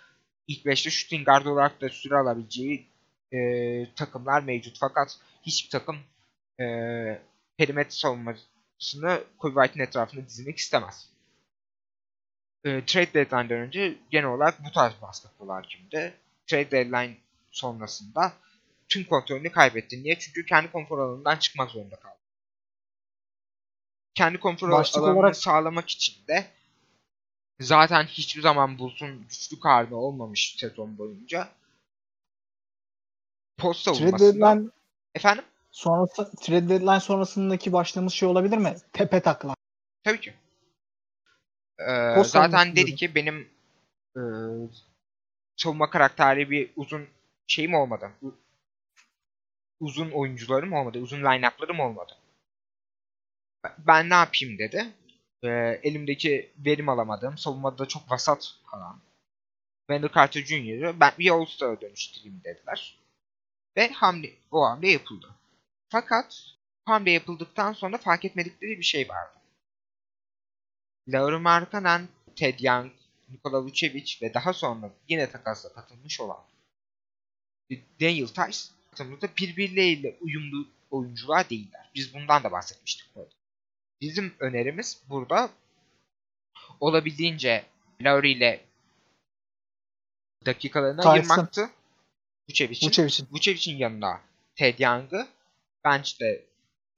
ilk 0.47 0.65
5'te 0.65 0.89
shooting 0.89 1.25
guard 1.25 1.45
olarak 1.45 1.81
da 1.81 1.89
süre 1.89 2.15
alabileceği 2.17 2.87
e, 3.33 3.39
takımlar 3.95 4.43
mevcut. 4.43 4.77
Fakat 4.79 5.19
hiçbir 5.43 5.69
takım 5.69 5.97
e, 6.59 6.65
perimetre 7.57 7.91
savunmasını 7.91 9.23
Kobe 9.37 9.53
White'in 9.61 9.83
etrafında 9.87 10.25
dizmek 10.27 10.57
istemez. 10.57 11.09
e, 12.65 12.85
trade 12.85 13.13
deadline'den 13.13 13.59
önce 13.59 13.97
genel 14.11 14.29
olarak 14.29 14.65
bu 14.65 14.71
tarz 14.71 14.93
basketbol 15.01 15.49
hakimdi. 15.49 16.13
Trade 16.47 16.71
deadline 16.71 17.17
sonrasında 17.51 18.33
tüm 18.89 19.03
kontrolünü 19.05 19.51
kaybetti. 19.51 20.03
Niye? 20.03 20.19
Çünkü 20.19 20.45
kendi 20.45 20.71
konfor 20.71 20.99
alanından 20.99 21.37
çıkmak 21.37 21.71
zorunda 21.71 21.95
kaldı. 21.95 22.18
Kendi 24.15 24.39
konfor 24.39 24.71
Başlık 24.71 25.03
alanını 25.03 25.19
olarak- 25.19 25.35
sağlamak 25.35 25.89
için 25.89 26.15
de 26.27 26.45
zaten 27.59 28.03
hiçbir 28.03 28.41
zaman 28.41 28.79
Bulls'un 28.79 29.21
güçlü 29.29 29.59
karnı 29.59 29.95
olmamış 29.95 30.55
sezon 30.59 30.97
boyunca 30.97 31.49
post 33.57 33.81
savunmasında 33.81 34.61
efendim 35.15 35.43
sonrası 35.71 36.31
trade 36.41 36.69
deadline 36.69 36.99
sonrasındaki 36.99 37.73
başlığımız 37.73 38.13
şey 38.13 38.29
olabilir 38.29 38.57
mi? 38.57 38.75
Tepe 38.93 39.19
takla. 39.21 39.55
Tabii 40.03 40.19
ki. 40.21 40.33
Ee, 41.79 42.15
Post 42.15 42.31
zaten 42.31 42.75
dedi 42.75 42.95
ki 42.95 43.15
benim 43.15 43.49
e, 44.15 44.21
savunma 45.57 45.89
karakteri 45.89 46.49
bir 46.49 46.71
uzun 46.75 47.07
şeyim 47.47 47.73
olmadı. 47.73 48.11
Uzun 49.79 50.11
oyuncularım 50.11 50.73
olmadı. 50.73 50.99
Uzun 50.99 51.21
line-up'larım 51.23 51.79
olmadı. 51.81 52.17
Ben- 53.63 54.09
ne 54.09 54.13
yapayım 54.13 54.57
dedi. 54.57 54.93
Ee, 55.43 55.49
elimdeki 55.83 56.51
verim 56.57 56.89
alamadığım, 56.89 57.37
savunmada 57.37 57.77
da 57.77 57.85
çok 57.87 58.11
vasat 58.11 58.55
kalan 58.71 59.01
Wendell 59.87 60.13
Carter 60.15 60.43
Jr.'ı 60.43 60.99
ben 60.99 61.11
bir 61.19 61.29
All-Star'a 61.29 61.81
dönüştüreyim 61.81 62.41
dediler. 62.43 62.99
Ve 63.77 63.91
hamle, 63.91 64.33
o 64.51 64.65
hamle 64.65 64.91
yapıldı. 64.91 65.35
Fakat 65.89 66.43
hamle 66.85 67.11
yapıldıktan 67.11 67.73
sonra 67.73 67.97
fark 67.97 68.25
etmedikleri 68.25 68.77
bir 68.77 68.83
şey 68.83 69.09
vardı. 69.09 69.33
Lauri 71.07 71.37
Markkanen, 71.37 72.07
Ted 72.35 72.59
Young, 72.59 72.91
Nikola 73.29 73.63
Vucevic 73.63 74.17
ve 74.21 74.33
daha 74.33 74.53
sonra 74.53 74.93
yine 75.09 75.31
takasla 75.31 75.73
katılmış 75.73 76.19
olan 76.21 76.43
Daniel 78.01 78.27
Tice 78.27 78.59
takımda 78.95 79.27
birbirleriyle 79.37 80.17
uyumlu 80.21 80.67
oyuncular 80.91 81.49
değiller. 81.49 81.91
Biz 81.95 82.13
bundan 82.13 82.43
da 82.43 82.51
bahsetmiştik 82.51 83.15
burada. 83.15 83.38
Bizim 84.01 84.35
önerimiz 84.39 85.03
burada 85.09 85.49
olabildiğince 86.79 87.65
Lauri 88.01 88.31
ile 88.31 88.65
dakikalarını 90.45 91.01
Tyson. 91.01 91.11
ayırmaktı. 91.11 91.69
Vucevic'in. 92.49 92.87
Vucevic'in. 92.87 93.27
Vucevic'in 93.31 93.77
yanına 93.77 94.21
Ted 94.55 94.79
Young'ı, 94.79 95.27
bench'te 95.85 96.45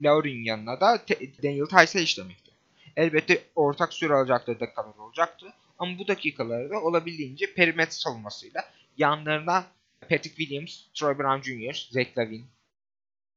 Lauri'nin 0.01 0.43
yanına 0.43 0.81
da 0.81 1.01
Daniel 1.43 1.65
Tice'ı 1.65 2.01
işlemekti. 2.01 2.51
Elbette 2.97 3.43
ortak 3.55 3.93
süre 3.93 4.13
alacakları 4.13 4.59
dakikalar 4.59 4.97
olacaktı. 4.97 5.53
Ama 5.79 5.99
bu 5.99 6.07
dakikaları 6.07 6.69
da 6.69 6.81
olabildiğince 6.81 7.53
perimetre 7.53 7.91
savunmasıyla 7.91 8.69
yanlarına 8.97 9.65
Patrick 10.01 10.35
Williams, 10.35 10.83
Troy 10.93 11.17
Brown 11.17 11.41
Jr., 11.41 11.87
Zach 11.91 12.17
Lavin, 12.17 12.45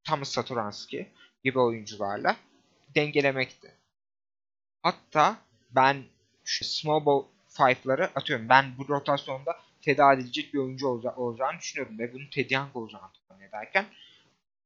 Thomas 0.05 0.29
Satoranski 0.29 1.09
gibi 1.45 1.59
oyuncularla 1.59 2.37
dengelemekti. 2.97 3.75
Hatta 4.83 5.37
ben 5.71 6.05
şu 6.45 6.65
small 6.65 7.07
ball 7.07 7.25
five'ları 7.49 8.11
atıyorum. 8.15 8.49
Ben 8.49 8.79
bu 8.79 8.89
rotasyonda 8.89 9.61
tedavi 9.83 10.15
edilecek 10.21 10.55
bir 10.55 10.59
oyuncu 10.59 10.89
olaca- 10.89 11.17
olacağını 11.17 11.59
düşünüyorum 11.59 11.99
ve 11.99 12.13
bunun 12.13 12.27
Ted 12.27 12.51
Young 12.51 12.77
olacağını 12.77 13.11
ederken 13.49 13.87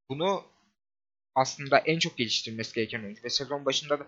bunu 0.08 0.44
aslında 1.34 1.78
en 1.78 1.98
çok 1.98 2.18
geliştirmesi 2.18 2.74
gereken 2.74 3.04
oyuncu 3.04 3.24
ve 3.24 3.30
sezon 3.30 3.64
başında 3.64 4.00
da 4.00 4.06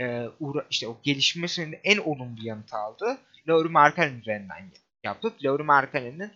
e, 0.00 0.04
uğra- 0.40 0.66
işte 0.70 0.88
o 0.88 1.00
gelişmesinin 1.02 1.78
en 1.84 1.98
olumlu 1.98 2.46
yanıtı 2.46 2.76
aldı. 2.76 3.18
Lauri 3.48 3.68
Markkanen 3.68 4.20
üzerinden 4.20 4.70
yapıp 5.04 5.44
Lauri 5.44 5.62
Markkanen'in 5.62 6.32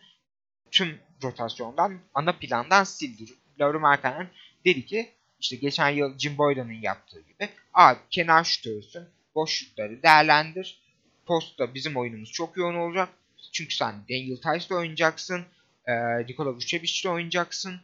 tüm 0.70 0.98
rotasyondan 1.22 1.98
ana 2.14 2.32
plandan 2.32 2.84
sildi. 2.84 3.32
Lauri 3.60 3.78
Markkanen 3.78 4.30
dedi 4.64 4.86
ki 4.86 5.10
işte 5.40 5.56
geçen 5.56 5.88
yıl 5.88 6.18
Jim 6.18 6.38
Boylan'ın 6.38 6.82
yaptığı 6.82 7.20
gibi 7.20 7.48
abi 7.74 7.98
kenar 8.10 8.44
şutörsün 8.44 9.08
boş 9.34 9.50
şutları 9.50 10.02
değerlendir. 10.02 10.80
Postta 11.26 11.74
bizim 11.74 11.96
oyunumuz 11.96 12.32
çok 12.32 12.56
yoğun 12.56 12.74
olacak. 12.74 13.08
Çünkü 13.52 13.74
sen 13.74 13.94
Daniel 14.08 14.36
Tice'la 14.36 14.76
oynayacaksın. 14.76 15.44
E, 15.86 15.92
Nikola 16.26 16.54
Vucevic'le 16.54 17.06
oynayacaksın. 17.06 17.80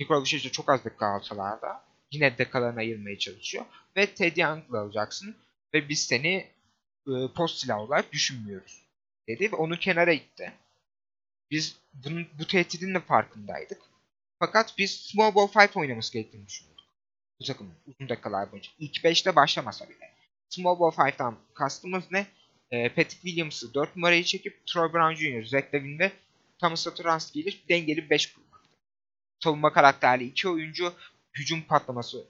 Nikola 0.00 0.20
Vucevic 0.20 0.44
de 0.44 0.52
çok 0.52 0.68
az 0.68 0.84
dakika 0.84 1.06
alsalar 1.06 1.62
da 1.62 1.84
yine 2.10 2.38
dakikalarını 2.38 2.78
ayırmaya 2.78 3.18
çalışıyor. 3.18 3.64
Ve 3.96 4.06
Ted 4.06 4.36
Young'la 4.36 4.80
alacaksın. 4.80 5.36
Ve 5.74 5.88
biz 5.88 6.04
seni 6.04 6.50
e, 7.06 7.12
post 7.36 7.58
silah 7.58 7.78
olarak 7.78 8.12
düşünmüyoruz. 8.12 8.84
Dedi 9.28 9.52
ve 9.52 9.56
onu 9.56 9.78
kenara 9.78 10.12
itti. 10.12 10.52
Biz 11.50 11.76
bunun, 11.94 12.26
bu 12.38 12.46
tehdidin 12.46 12.94
de 12.94 13.00
farkındaydık. 13.00 13.78
Fakat 14.38 14.74
biz 14.78 14.90
small 14.90 15.34
ball 15.34 15.46
five 15.46 15.80
oynaması 15.80 16.12
gerektiğini 16.12 16.46
düşünüyorduk. 16.46 16.86
Bu 17.40 17.44
takımın 17.44 17.74
uzun 17.86 18.08
dakikalar 18.08 18.52
boyunca. 18.52 18.70
İlk 18.78 18.96
5'te 18.96 19.36
başlamasa 19.36 19.88
bile. 19.88 20.14
Small 20.48 20.80
ball 20.80 20.90
five'dan 20.90 21.38
kastımız 21.54 22.04
ne? 22.10 22.26
E, 22.70 22.88
Patrick 22.88 23.20
Williams'ı 23.20 23.74
4 23.74 23.96
numarayı 23.96 24.24
çekip 24.24 24.66
Troy 24.66 24.92
Brown 24.92 25.14
Jr., 25.14 25.44
Zach 25.44 25.74
Lavin 25.74 25.98
ve 25.98 26.12
Thomas 26.58 26.80
Satoranski 26.80 27.40
ile 27.40 27.50
dengeli 27.68 28.10
5 28.10 28.32
kurmak. 28.34 28.60
Savunma 29.44 29.72
karakterli 29.72 30.24
iki 30.24 30.48
oyuncu, 30.48 30.92
hücum 31.34 31.62
patlaması 31.62 32.24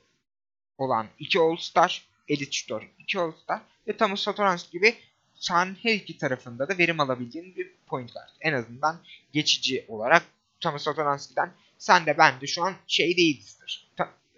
olan 0.79 1.07
iki 1.19 1.39
All-Star, 1.39 2.09
Elite 2.29 2.53
Shooter, 2.53 2.89
iki 2.99 3.19
All-Star 3.21 3.61
ve 3.89 3.97
Thomas 3.97 4.21
Satoranski 4.21 4.71
gibi 4.71 4.95
sahanın 5.35 5.75
her 5.83 5.95
iki 5.95 6.19
tarafında 6.19 6.69
da 6.69 6.79
verim 6.79 7.01
alabildiğin 7.01 7.57
bir 7.57 7.75
point 7.87 8.13
guard. 8.13 8.29
En 8.41 8.53
azından 8.53 9.01
geçici 9.33 9.85
olarak 9.89 10.23
Thomas 10.61 10.83
Satoranski'den 10.83 11.53
sen 11.79 12.07
de 12.07 12.19
ben 12.19 12.41
de 12.41 12.47
şu 12.47 12.63
an 12.65 12.75
şey 12.87 13.17
değilizdir. 13.17 13.95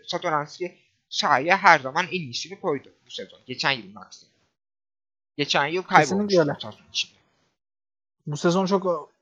Satoranski 0.07 0.79
sahaya 1.09 1.57
her 1.57 1.79
zaman 1.79 2.07
en 2.07 2.21
iyisini 2.21 2.61
koydu 2.61 2.93
bu 3.07 3.11
sezon. 3.11 3.41
Geçen 3.47 3.71
yılın 3.71 3.95
aksine. 3.95 4.31
Geçen 5.37 5.67
yıl 5.67 5.83
kaybolmuş 5.83 6.09
Kesinlikle 6.09 6.41
öyle. 6.41 6.51
rotasyon 6.51 6.89
içinde. 6.89 7.19
Bu 8.27 8.37
sezon 8.37 8.67
çok 8.67 9.13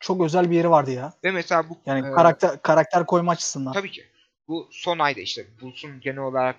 çok 0.00 0.24
özel 0.24 0.50
bir 0.50 0.56
yeri 0.56 0.70
vardı 0.70 0.90
ya. 0.90 1.12
Ve 1.24 1.30
mesela 1.30 1.68
bu 1.68 1.78
Yani 1.86 2.08
e, 2.08 2.10
karakter 2.10 2.62
karakter 2.62 3.06
koyma 3.06 3.32
açısından. 3.32 3.72
Tabii 3.72 3.90
ki. 3.90 4.06
Bu 4.48 4.68
son 4.70 4.98
ayda 4.98 5.20
işte 5.20 5.46
Bulls'un 5.60 6.00
genel 6.00 6.18
olarak 6.18 6.56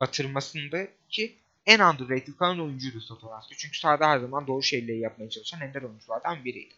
batırmasında 0.00 0.86
ki 1.08 1.38
en 1.66 1.80
underrated 1.80 2.34
kalan 2.38 2.60
oyuncuydu 2.60 3.00
Satoranski. 3.00 3.56
Çünkü 3.56 3.78
sahada 3.78 4.08
her 4.08 4.18
zaman 4.18 4.46
doğru 4.46 4.62
şeyleri 4.62 4.98
yapmaya 4.98 5.30
çalışan 5.30 5.60
ender 5.60 5.82
oyunculardan 5.82 6.44
biriydi. 6.44 6.74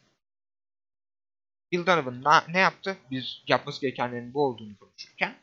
Bill 1.73 1.87
Donovan 1.87 2.45
ne 2.49 2.59
yaptı? 2.59 2.97
Biz 3.11 3.43
yapması 3.47 3.81
gerekenlerin 3.81 4.35
bu 4.35 4.45
olduğunu 4.45 4.79
konuşurken 4.79 5.35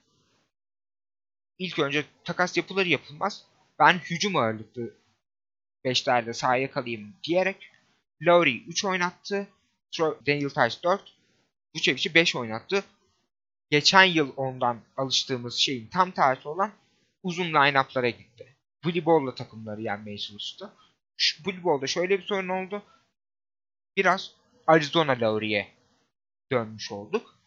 ilk 1.57 1.79
önce 1.79 2.05
takas 2.23 2.57
yapılır 2.57 2.85
yapılmaz 2.85 3.45
ben 3.79 3.93
hücum 3.93 4.35
ağırlıklı 4.35 4.93
beşlerde 5.83 6.33
sahaya 6.33 6.71
kalayım 6.71 7.15
diyerek 7.23 7.71
Lowry 8.27 8.63
3 8.67 8.85
oynattı. 8.85 9.47
Daniel 9.99 10.49
Tice 10.49 10.83
4. 10.83 11.15
Vucevic'i 11.75 12.13
5 12.13 12.35
oynattı 12.35 12.83
geçen 13.69 14.03
yıl 14.03 14.33
ondan 14.37 14.81
alıştığımız 14.97 15.55
şeyin 15.55 15.87
tam 15.87 16.11
tersi 16.11 16.47
olan 16.47 16.71
uzun 17.23 17.53
line-up'lara 17.53 18.09
gitti. 18.09 18.57
Voleybol'la 18.85 19.35
takımları 19.35 19.81
yenmeye 19.81 20.17
çalıştı. 20.17 20.73
Voleybol'da 21.45 21.87
şöyle 21.87 22.19
bir 22.19 22.25
sorun 22.25 22.49
oldu. 22.49 22.83
Biraz 23.97 24.31
Arizona 24.67 25.11
Lowry'e 25.11 25.82
dönmüş 26.53 26.91
olduk. 26.91 27.39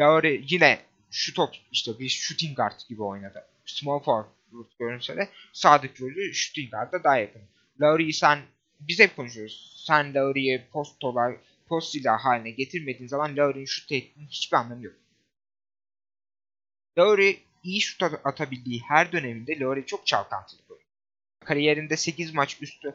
Lowry 0.00 0.44
yine 0.48 0.82
şu 1.10 1.34
top 1.34 1.54
işte 1.72 1.98
bir 1.98 2.08
shooting 2.08 2.56
guard 2.56 2.80
gibi 2.88 3.02
oynadı. 3.02 3.46
Small 3.64 3.98
forward 4.00 4.32
görünse 4.78 5.16
de 5.16 5.28
sağdaki 5.52 6.02
rolü 6.02 6.34
shooting 6.34 6.70
guard'a 6.70 7.04
daha 7.04 7.16
yakın. 7.16 7.42
Lowry'i 7.80 8.12
sen 8.12 8.42
biz 8.80 8.98
hep 8.98 9.16
konuşuyoruz. 9.16 9.84
Sen 9.86 10.14
Lowry'i 10.14 10.68
post 10.72 11.04
olarak 11.04 11.40
post 11.68 11.92
silah 11.92 12.24
haline 12.24 12.50
getirmediğin 12.50 13.08
zaman 13.08 13.36
Lowry'nin 13.36 13.64
şut 13.64 13.88
tehditinin 13.88 14.28
hiçbir 14.28 14.56
anlamı 14.56 14.84
yok. 14.84 14.94
Lowry 16.98 17.36
iyi 17.62 17.80
şut 17.80 18.02
at- 18.02 18.26
atabildiği 18.26 18.82
her 18.88 19.12
döneminde 19.12 19.60
Lowry 19.60 19.86
çok 19.86 20.06
çalkantılı. 20.06 20.60
Kariyerinde 21.44 21.96
8 21.96 22.34
maç 22.34 22.62
üstü 22.62 22.94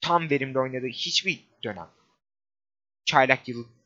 tam 0.00 0.30
verimli 0.30 0.58
oynadığı 0.58 0.86
hiçbir 0.86 1.44
dönem. 1.64 1.88
Çaylak 3.04 3.48
yılını 3.48 3.81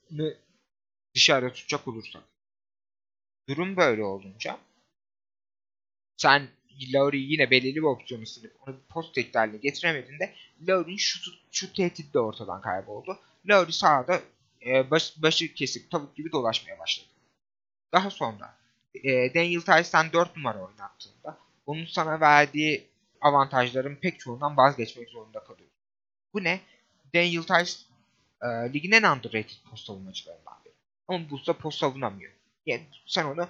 dışarıda 1.15 1.53
tutacak 1.53 1.89
olursak. 1.89 2.23
Durum 3.49 3.77
böyle 3.77 4.05
olunca 4.05 4.59
sen 6.17 6.49
Lowry'i 6.95 7.33
yine 7.33 7.51
belirli 7.51 7.77
bir 7.77 7.83
opsiyonu 7.83 8.27
silip 8.27 8.53
onu 8.67 8.77
bir 8.77 8.83
post 8.89 9.15
tehdit 9.15 9.35
haline 9.35 9.57
getiremediğinde 9.57 10.35
Lowry'nin 10.69 10.97
şut, 10.97 11.35
şut 11.51 11.77
tehdidi 11.77 12.13
de 12.13 12.19
ortadan 12.19 12.61
kayboldu. 12.61 13.19
Lowry 13.49 13.73
sahada 13.73 14.21
e, 14.67 14.91
baş, 14.91 15.23
başı 15.23 15.55
kesik 15.55 15.91
tavuk 15.91 16.17
gibi 16.17 16.33
dolaşmaya 16.33 16.79
başladı. 16.79 17.09
Daha 17.93 18.11
sonra 18.11 18.59
e, 18.95 19.35
Daniel 19.35 19.61
Tice'den 19.61 20.13
4 20.13 20.37
numara 20.37 20.59
oynattığında 20.59 21.39
onun 21.67 21.85
sana 21.85 22.21
verdiği 22.21 22.87
avantajların 23.21 23.97
pek 23.97 24.21
çoğundan 24.21 24.57
vazgeçmek 24.57 25.09
zorunda 25.09 25.41
kalıyorsun. 25.41 25.77
Bu 26.35 26.45
ne? 26.45 26.61
Daniel 27.15 27.43
Tice 27.43 27.79
e, 28.43 28.73
ligin 28.73 28.93
en 28.93 29.03
underrated 29.03 29.57
post 29.71 29.87
savunmacılarından 29.87 30.55
biri. 30.65 30.75
Ama 31.09 31.31
Bulls'da 31.31 31.53
post 31.53 31.79
savunamıyor. 31.79 32.33
Yani 32.67 32.87
sen 33.07 33.25
onu 33.25 33.49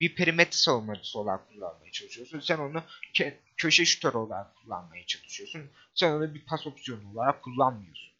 bir 0.00 0.14
perimetre 0.14 0.56
savunmacısı 0.56 1.18
olarak 1.18 1.48
kullanmaya 1.48 1.92
çalışıyorsun. 1.92 2.40
Sen 2.40 2.58
onu 2.58 2.82
ke- 3.14 3.34
köşe 3.56 3.84
şutörü 3.84 4.16
olarak 4.16 4.56
kullanmaya 4.56 5.06
çalışıyorsun. 5.06 5.70
Sen 5.94 6.12
onu 6.12 6.34
bir 6.34 6.44
pas 6.44 6.66
opsiyonu 6.66 7.12
olarak 7.14 7.42
kullanmıyorsun. 7.42 8.14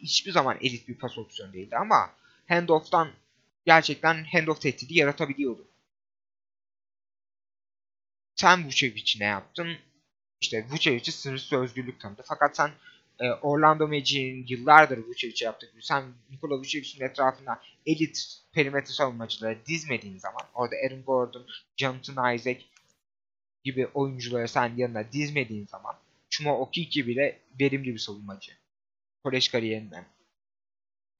Hiçbir 0.00 0.32
zaman 0.32 0.58
elit 0.60 0.88
bir 0.88 0.94
pas 0.98 1.18
opsiyonu 1.18 1.52
değildi 1.52 1.76
ama 1.76 2.10
handoff'tan 2.48 3.10
gerçekten 3.66 4.24
handoff 4.24 4.60
tehdidi 4.60 4.98
yaratabiliyordu. 4.98 5.68
Sen 8.36 8.66
Vucevic'i 8.66 9.20
ne 9.20 9.24
yaptın? 9.24 9.76
İşte 10.40 10.66
Vucevic'i 10.70 11.12
sınırsız 11.12 11.52
özgürlük 11.52 12.00
tanıdı. 12.00 12.22
Fakat 12.26 12.56
sen 12.56 12.70
e, 13.20 13.30
Orlando 13.30 13.88
Magic'in 13.88 14.46
yıllardır 14.48 14.98
Vucevic'e 14.98 15.52
gibi 15.60 15.82
sen 15.82 16.04
Nikola 16.30 16.58
Vucevic'in 16.58 17.04
etrafına 17.04 17.60
elit 17.86 18.40
perimetre 18.52 18.92
savunmacıları 18.92 19.58
dizmediğin 19.66 20.18
zaman 20.18 20.42
orada 20.54 20.76
Aaron 20.86 21.02
Gordon, 21.02 21.46
Jonathan 21.76 22.34
Isaac 22.34 22.60
gibi 23.64 23.86
oyuncuları 23.86 24.48
sen 24.48 24.76
yanına 24.76 25.12
dizmediğin 25.12 25.66
zaman 25.66 25.96
Chuma 26.30 26.58
Okiki 26.58 27.06
bile 27.06 27.40
verimli 27.60 27.94
bir 27.94 27.98
savunmacı. 27.98 28.52
Kolej 29.24 29.48
kariyerinden 29.48 30.04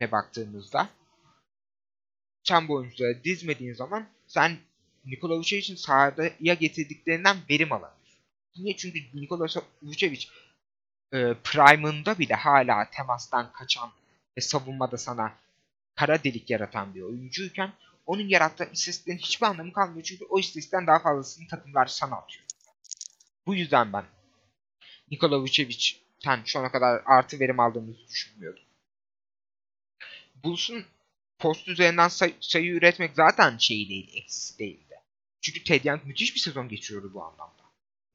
ne 0.00 0.12
baktığımızda 0.12 0.88
sen 2.44 2.68
bu 2.68 2.74
oyuncuları 2.74 3.24
dizmediğin 3.24 3.74
zaman 3.74 4.08
sen 4.26 4.56
Nikola 5.04 5.38
Vucevic'in 5.38 5.76
sahaya 5.76 6.54
getirdiklerinden 6.54 7.36
verim 7.50 7.72
alamıyorsun. 7.72 8.20
Niye? 8.56 8.76
Çünkü 8.76 8.98
Nikola 9.14 9.46
Vucevic 9.82 10.26
e, 11.14 11.34
prime'ında 11.44 12.18
bile 12.18 12.34
hala 12.34 12.90
temastan 12.90 13.52
kaçan 13.52 13.90
ve 14.36 14.40
savunmada 14.40 14.98
sana 14.98 15.32
kara 15.94 16.24
delik 16.24 16.50
yaratan 16.50 16.94
bir 16.94 17.02
oyuncuyken 17.02 17.72
onun 18.06 18.28
yarattığı 18.28 18.64
istatistiklerin 18.64 19.18
hiçbir 19.18 19.46
anlamı 19.46 19.72
kalmıyor. 19.72 20.02
Çünkü 20.02 20.24
o 20.24 20.38
istatistikten 20.38 20.86
daha 20.86 20.98
fazlasını 20.98 21.48
takımlar 21.48 21.86
sana 21.86 22.16
atıyor. 22.16 22.44
Bu 23.46 23.54
yüzden 23.54 23.92
ben 23.92 24.04
Nikola 25.10 25.40
Vucevic'ten 25.40 26.42
şu 26.44 26.58
ana 26.58 26.72
kadar 26.72 27.02
artı 27.06 27.40
verim 27.40 27.60
aldığımızı 27.60 28.08
düşünmüyordum. 28.08 28.62
Bulls'un 30.44 30.84
post 31.38 31.68
üzerinden 31.68 32.08
say- 32.08 32.36
sayı 32.40 32.72
üretmek 32.72 33.14
zaten 33.14 33.58
şey 33.58 33.88
değil, 33.88 34.10
eksisi 34.14 34.58
değildi. 34.58 34.94
Çünkü 35.40 35.64
Ted 35.64 35.84
Young 35.84 36.04
müthiş 36.04 36.34
bir 36.34 36.40
sezon 36.40 36.68
geçiriyordu 36.68 37.10
bu 37.14 37.24
anlamda. 37.24 37.62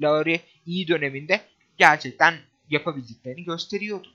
Lowry 0.01 0.39
iyi 0.65 0.87
döneminde 0.87 1.41
gerçekten 1.77 2.39
yapabildiklerini 2.69 3.43
gösteriyordu. 3.43 4.07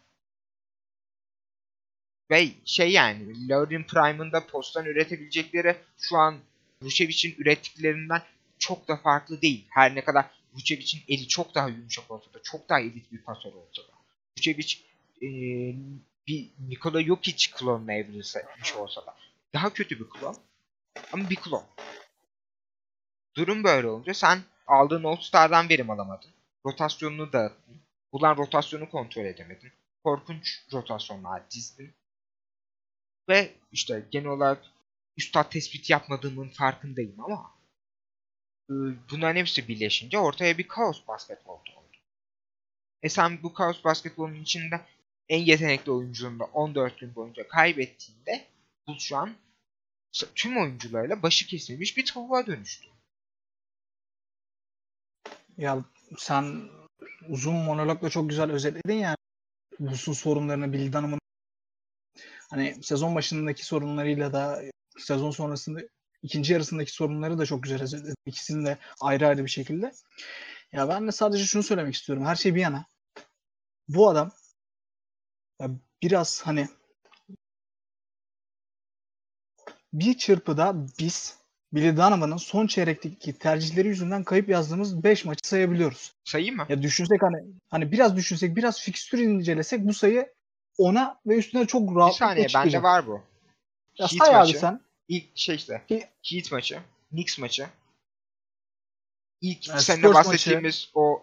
Ve 2.30 2.48
şey 2.64 2.92
yani 2.92 3.48
Lowry'nin 3.48 3.84
prime'ında 3.84 4.46
posttan 4.46 4.86
üretebilecekleri 4.86 5.76
şu 5.98 6.16
an 6.16 6.38
Vucevic'in 6.82 7.34
ürettiklerinden 7.38 8.22
çok 8.58 8.88
da 8.88 8.96
farklı 8.96 9.42
değil. 9.42 9.66
Her 9.70 9.94
ne 9.94 10.04
kadar 10.04 10.30
Vucevic'in 10.52 11.02
eli 11.08 11.28
çok 11.28 11.54
daha 11.54 11.68
yumuşak 11.68 12.10
olsa 12.10 12.34
da, 12.34 12.42
çok 12.42 12.68
daha 12.68 12.80
elit 12.80 13.12
bir 13.12 13.22
pasör 13.22 13.52
olsa 13.52 13.82
da. 13.82 13.92
Vucevic 14.38 14.74
e, 15.22 15.28
bir 16.26 16.50
Nikola 16.68 17.02
Jokic 17.02 17.50
klonuna 17.50 17.92
evrilmiş 17.92 18.74
olsa 18.76 19.06
da. 19.06 19.16
Daha 19.54 19.72
kötü 19.72 20.00
bir 20.00 20.08
klon. 20.08 20.36
Ama 21.12 21.30
bir 21.30 21.36
klon. 21.36 21.64
Durum 23.36 23.64
böyle 23.64 23.86
olunca 23.86 24.14
sen 24.14 24.40
aldığın 24.66 25.04
All-Star'dan 25.04 25.68
verim 25.68 25.90
alamadın. 25.90 26.30
Rotasyonunu 26.66 27.32
dağıttın. 27.32 27.83
Bulan 28.14 28.36
rotasyonu 28.36 28.90
kontrol 28.90 29.24
edemedin. 29.24 29.72
Korkunç 30.04 30.64
rotasyonlar 30.72 31.50
dizdin. 31.50 31.94
Ve 33.28 33.54
işte 33.72 34.08
genel 34.10 34.26
olarak 34.26 34.64
üstad 35.16 35.50
tespit 35.50 35.90
yapmadığımın 35.90 36.48
farkındayım 36.48 37.20
ama 37.20 37.54
e, 38.70 38.74
bunların 39.10 39.36
hepsi 39.36 39.68
birleşince 39.68 40.18
ortaya 40.18 40.58
bir 40.58 40.68
kaos 40.68 41.06
basketbol 41.08 41.54
oldu. 41.54 41.96
E 43.02 43.08
sen 43.08 43.42
bu 43.42 43.54
kaos 43.54 43.84
basketbolun 43.84 44.42
içinde 44.42 44.80
en 45.28 45.40
yetenekli 45.40 45.92
oyuncunun 45.92 46.38
da 46.38 46.44
14 46.44 46.98
gün 46.98 47.14
boyunca 47.14 47.48
kaybettiğinde 47.48 48.46
bu 48.86 49.00
şu 49.00 49.16
an 49.16 49.34
tüm 50.34 50.56
oyuncularıyla 50.56 51.22
başı 51.22 51.46
kesilmiş 51.46 51.96
bir 51.96 52.06
tavuğa 52.06 52.46
dönüştü. 52.46 52.88
Ya 55.56 55.84
sen 56.18 56.70
uzun 57.28 57.54
monologla 57.54 58.10
çok 58.10 58.28
güzel 58.30 58.50
özetledin 58.50 58.98
yani. 58.98 59.16
Bulls'un 59.80 60.12
sorunlarını, 60.12 60.72
Bill 60.72 60.92
Dunham'ın 60.92 61.20
hani 62.50 62.82
sezon 62.82 63.14
başındaki 63.14 63.66
sorunlarıyla 63.66 64.32
da 64.32 64.62
sezon 64.98 65.30
sonrasında 65.30 65.80
ikinci 66.22 66.52
yarısındaki 66.52 66.92
sorunları 66.92 67.38
da 67.38 67.46
çok 67.46 67.62
güzel 67.62 67.82
özetledin. 67.82 68.14
İkisini 68.26 68.66
de 68.66 68.78
ayrı 69.00 69.28
ayrı 69.28 69.44
bir 69.44 69.50
şekilde. 69.50 69.92
Ya 70.72 70.88
ben 70.88 71.06
de 71.06 71.12
sadece 71.12 71.44
şunu 71.44 71.62
söylemek 71.62 71.94
istiyorum. 71.94 72.24
Her 72.24 72.36
şey 72.36 72.54
bir 72.54 72.60
yana. 72.60 72.86
Bu 73.88 74.08
adam 74.08 74.32
ya 75.60 75.70
biraz 76.02 76.42
hani 76.42 76.68
bir 79.92 80.18
çırpıda 80.18 80.86
biz 80.98 81.38
Billy 81.74 81.96
Donovan'ın 81.96 82.36
son 82.36 82.66
çeyrekteki 82.66 83.38
tercihleri 83.38 83.88
yüzünden 83.88 84.24
kayıp 84.24 84.48
yazdığımız 84.48 85.04
5 85.04 85.24
maçı 85.24 85.48
sayabiliyoruz. 85.48 86.12
Sayayım 86.24 86.56
mı? 86.56 86.66
Ya 86.68 86.82
düşünsek 86.82 87.22
hani 87.22 87.36
hani 87.70 87.92
biraz 87.92 88.16
düşünsek, 88.16 88.56
biraz 88.56 88.80
fikstür 88.80 89.18
incelesek 89.18 89.80
bu 89.86 89.94
sayı 89.94 90.32
ona 90.78 91.20
ve 91.26 91.36
üstüne 91.36 91.66
çok 91.66 91.90
Bir 91.90 91.96
rahatlıkla 91.96 92.26
saniye 92.26 92.48
çıkacak. 92.48 92.72
bende 92.72 92.82
var 92.82 93.06
bu. 93.06 93.20
Ya 93.98 94.06
Heat 94.06 94.26
say 94.26 94.34
abi 94.36 94.38
maçı. 94.38 94.58
sen. 94.58 94.80
İlk 95.08 95.24
şey 95.34 95.54
işte. 95.54 95.82
Ki- 95.88 96.08
Heat 96.30 96.52
maçı. 96.52 96.78
Knicks 97.10 97.38
maçı. 97.38 97.66
İlk 99.40 99.68
Yani 99.68 99.80
seninle 99.80 100.14
bahsettiğimiz 100.14 100.90
o 100.94 101.22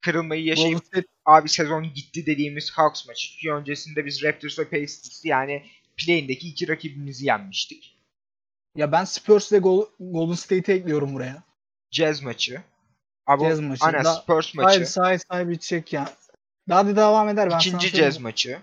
kırılmayı 0.00 0.44
yaşayıp 0.44 0.82
abi 1.24 1.48
sezon 1.48 1.94
gitti 1.94 2.26
dediğimiz 2.26 2.70
Hawks 2.70 3.06
maçı. 3.08 3.28
Çünkü 3.28 3.52
öncesinde 3.54 4.06
biz 4.06 4.22
Raptors 4.22 4.58
ve 4.58 4.68
Pacers 4.68 5.24
yani 5.24 5.66
play'indeki 5.96 6.48
iki 6.48 6.68
rakibimizi 6.68 7.26
yenmiştik. 7.26 7.97
Ya 8.78 8.92
ben 8.92 9.04
Spurs 9.04 9.52
ve 9.52 9.58
Gol- 9.58 9.86
Golden 10.00 10.34
State'i 10.34 10.74
ekliyorum 10.76 11.14
buraya. 11.14 11.42
Jazz 11.90 12.22
maçı. 12.22 12.62
Abi 13.26 13.44
Jazz 13.44 13.60
maçı. 13.60 13.84
Aynen 13.84 14.04
Da- 14.04 14.14
Spurs 14.14 14.54
maçı. 14.54 14.86
say 14.92 15.18
say 15.18 15.48
bitecek 15.48 15.92
ya. 15.92 16.14
Daha 16.68 16.86
da 16.86 16.96
devam 16.96 17.28
eder 17.28 17.50
ben 17.50 17.58
İkinci. 17.58 17.88
Jazz 17.88 18.18
maçı. 18.18 18.58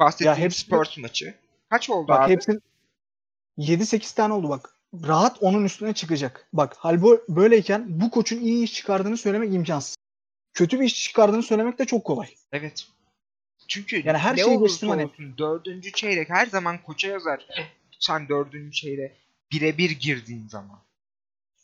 Bahsettiğim 0.00 0.32
Ya 0.32 0.38
hepsi- 0.38 0.60
Spurs 0.60 0.98
maçı. 0.98 1.34
Kaç 1.70 1.90
oldu 1.90 2.08
Bak 2.08 2.20
abi? 2.20 2.32
hepsi 2.32 2.60
7-8 3.58 4.14
tane 4.14 4.32
oldu 4.34 4.48
bak. 4.48 4.74
Rahat 5.06 5.42
onun 5.42 5.64
üstüne 5.64 5.92
çıkacak. 5.94 6.48
Bak 6.52 6.76
hal 6.76 7.02
böyleyken 7.28 8.00
bu 8.00 8.10
koçun 8.10 8.40
iyi 8.40 8.64
iş 8.64 8.72
çıkardığını 8.74 9.16
söylemek 9.16 9.54
imkansız. 9.54 9.96
Kötü 10.54 10.80
bir 10.80 10.84
iş 10.84 11.02
çıkardığını 11.04 11.42
söylemek 11.42 11.78
de 11.78 11.84
çok 11.84 12.04
kolay. 12.04 12.28
Evet. 12.52 12.86
Çünkü 13.68 14.02
Yani 14.06 14.18
her 14.18 14.36
ne 14.36 14.42
şeyi 14.44 14.58
olursa 14.58 14.88
hani. 14.88 15.04
olsun 15.04 15.38
dördüncü 15.38 15.92
çeyrek 15.92 16.30
her 16.30 16.46
zaman 16.46 16.82
koça 16.82 17.08
yazar. 17.08 17.46
Sen 17.98 18.28
dördüncü 18.28 18.72
çeyreğe 18.72 19.16
birebir 19.52 19.90
girdiğin 19.90 20.48
zaman. 20.48 20.78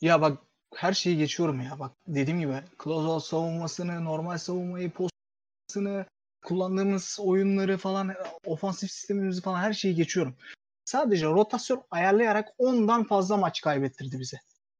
Ya 0.01 0.21
bak 0.21 0.37
her 0.75 0.93
şeyi 0.93 1.17
geçiyorum 1.17 1.61
ya. 1.61 1.79
Bak 1.79 1.91
dediğim 2.07 2.39
gibi 2.39 2.63
closeout 2.83 3.23
savunmasını, 3.23 4.05
normal 4.05 4.37
savunmayı, 4.37 4.91
postunu, 4.91 6.05
kullandığımız 6.43 7.17
oyunları 7.21 7.77
falan, 7.77 8.15
ofansif 8.45 8.91
sistemimizi 8.91 9.41
falan 9.41 9.59
her 9.59 9.73
şeyi 9.73 9.95
geçiyorum. 9.95 10.35
Sadece 10.85 11.25
rotasyon 11.25 11.83
ayarlayarak 11.91 12.49
ondan 12.57 13.03
fazla 13.03 13.37
maç 13.37 13.61
kaybettirdi 13.61 14.19
bize. 14.19 14.37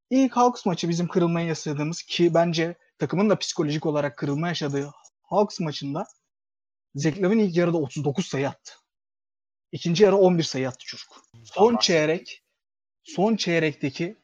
İlk 0.10 0.38
Hawks 0.38 0.66
maçı 0.66 0.89
bizim 0.89 1.08
kırılmayı 1.08 1.47
yaşadığımız 1.47 2.01
ki 2.01 2.34
bence 2.34 2.76
takımın 2.99 3.30
da 3.30 3.39
psikolojik 3.39 3.86
olarak 3.86 4.18
kırılma 4.18 4.47
yaşadığı 4.47 4.91
Hawks 5.22 5.60
maçında 5.60 6.06
Zach 6.95 7.22
Lavin 7.22 7.39
ilk 7.39 7.58
yarıda 7.58 7.78
39 7.78 8.26
sayı 8.26 8.49
attı. 8.49 8.74
İkinci 9.76 10.03
yarı 10.03 10.15
11 10.15 10.43
sayı 10.43 10.67
attı 10.67 10.86
çocuk. 10.86 11.21
Son 11.43 11.73
bahsettik. 11.73 11.82
çeyrek 11.82 12.43
son 13.03 13.36
çeyrekteki 13.36 14.15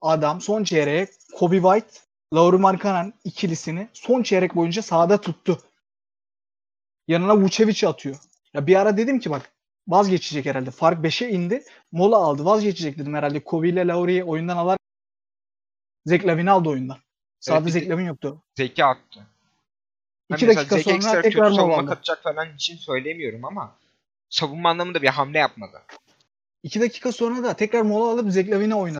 adam 0.00 0.40
son 0.40 0.64
çeyreğe 0.64 1.08
Kobe 1.34 1.56
White, 1.56 2.00
Lauri 2.34 2.56
Markkanen 2.56 3.12
ikilisini 3.24 3.88
son 3.92 4.22
çeyrek 4.22 4.54
boyunca 4.54 4.82
sahada 4.82 5.20
tuttu. 5.20 5.62
Yanına 7.08 7.36
Vucevic 7.36 7.88
atıyor. 7.88 8.16
Ya 8.54 8.66
bir 8.66 8.76
ara 8.76 8.96
dedim 8.96 9.20
ki 9.20 9.30
bak 9.30 9.52
vazgeçecek 9.88 10.46
herhalde. 10.46 10.70
Fark 10.70 11.04
5'e 11.04 11.30
indi. 11.30 11.64
Mola 11.92 12.16
aldı. 12.16 12.44
Vazgeçecek 12.44 12.98
dedim 12.98 13.14
herhalde. 13.14 13.44
Kobe 13.44 13.68
ile 13.68 13.86
Lauri'yi 13.86 14.24
oyundan 14.24 14.56
alar. 14.56 14.78
Zach 16.06 16.26
Lavin'i 16.26 16.50
aldı 16.50 16.68
oyundan. 16.68 16.98
Sahada 17.40 17.66
bir 17.66 17.70
Zach 17.70 17.88
Lavin 17.88 18.06
yoktu. 18.06 18.42
Zeki 18.56 18.84
attı. 18.84 19.26
Ben 20.30 20.36
2 20.36 20.46
mesela 20.46 20.60
dakika 20.70 20.76
Zeki 20.76 21.02
sonra 21.02 21.22
tekrar 21.22 21.50
mola 21.50 21.76
aldı. 21.76 21.86
katacak 21.86 22.22
falan 22.22 22.54
için 22.54 22.76
söylemiyorum 22.76 23.44
ama 23.44 23.79
savunma 24.30 24.70
anlamında 24.70 25.02
bir 25.02 25.08
hamle 25.08 25.38
yapmadı. 25.38 25.82
2 26.62 26.80
dakika 26.80 27.12
sonra 27.12 27.42
da 27.42 27.56
tekrar 27.56 27.82
mola 27.82 28.10
alıp 28.10 28.32
Zach 28.32 28.48
Lavin'i 28.48 28.74
oyuna 28.74 28.98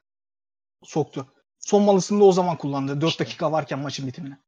soktu. 0.84 1.26
Son 1.58 1.82
malısını 1.82 2.20
da 2.20 2.24
o 2.24 2.32
zaman 2.32 2.56
kullandı. 2.56 3.00
4 3.00 3.20
dakika 3.20 3.52
varken 3.52 3.78
maçın 3.78 4.06
bitimine. 4.06 4.38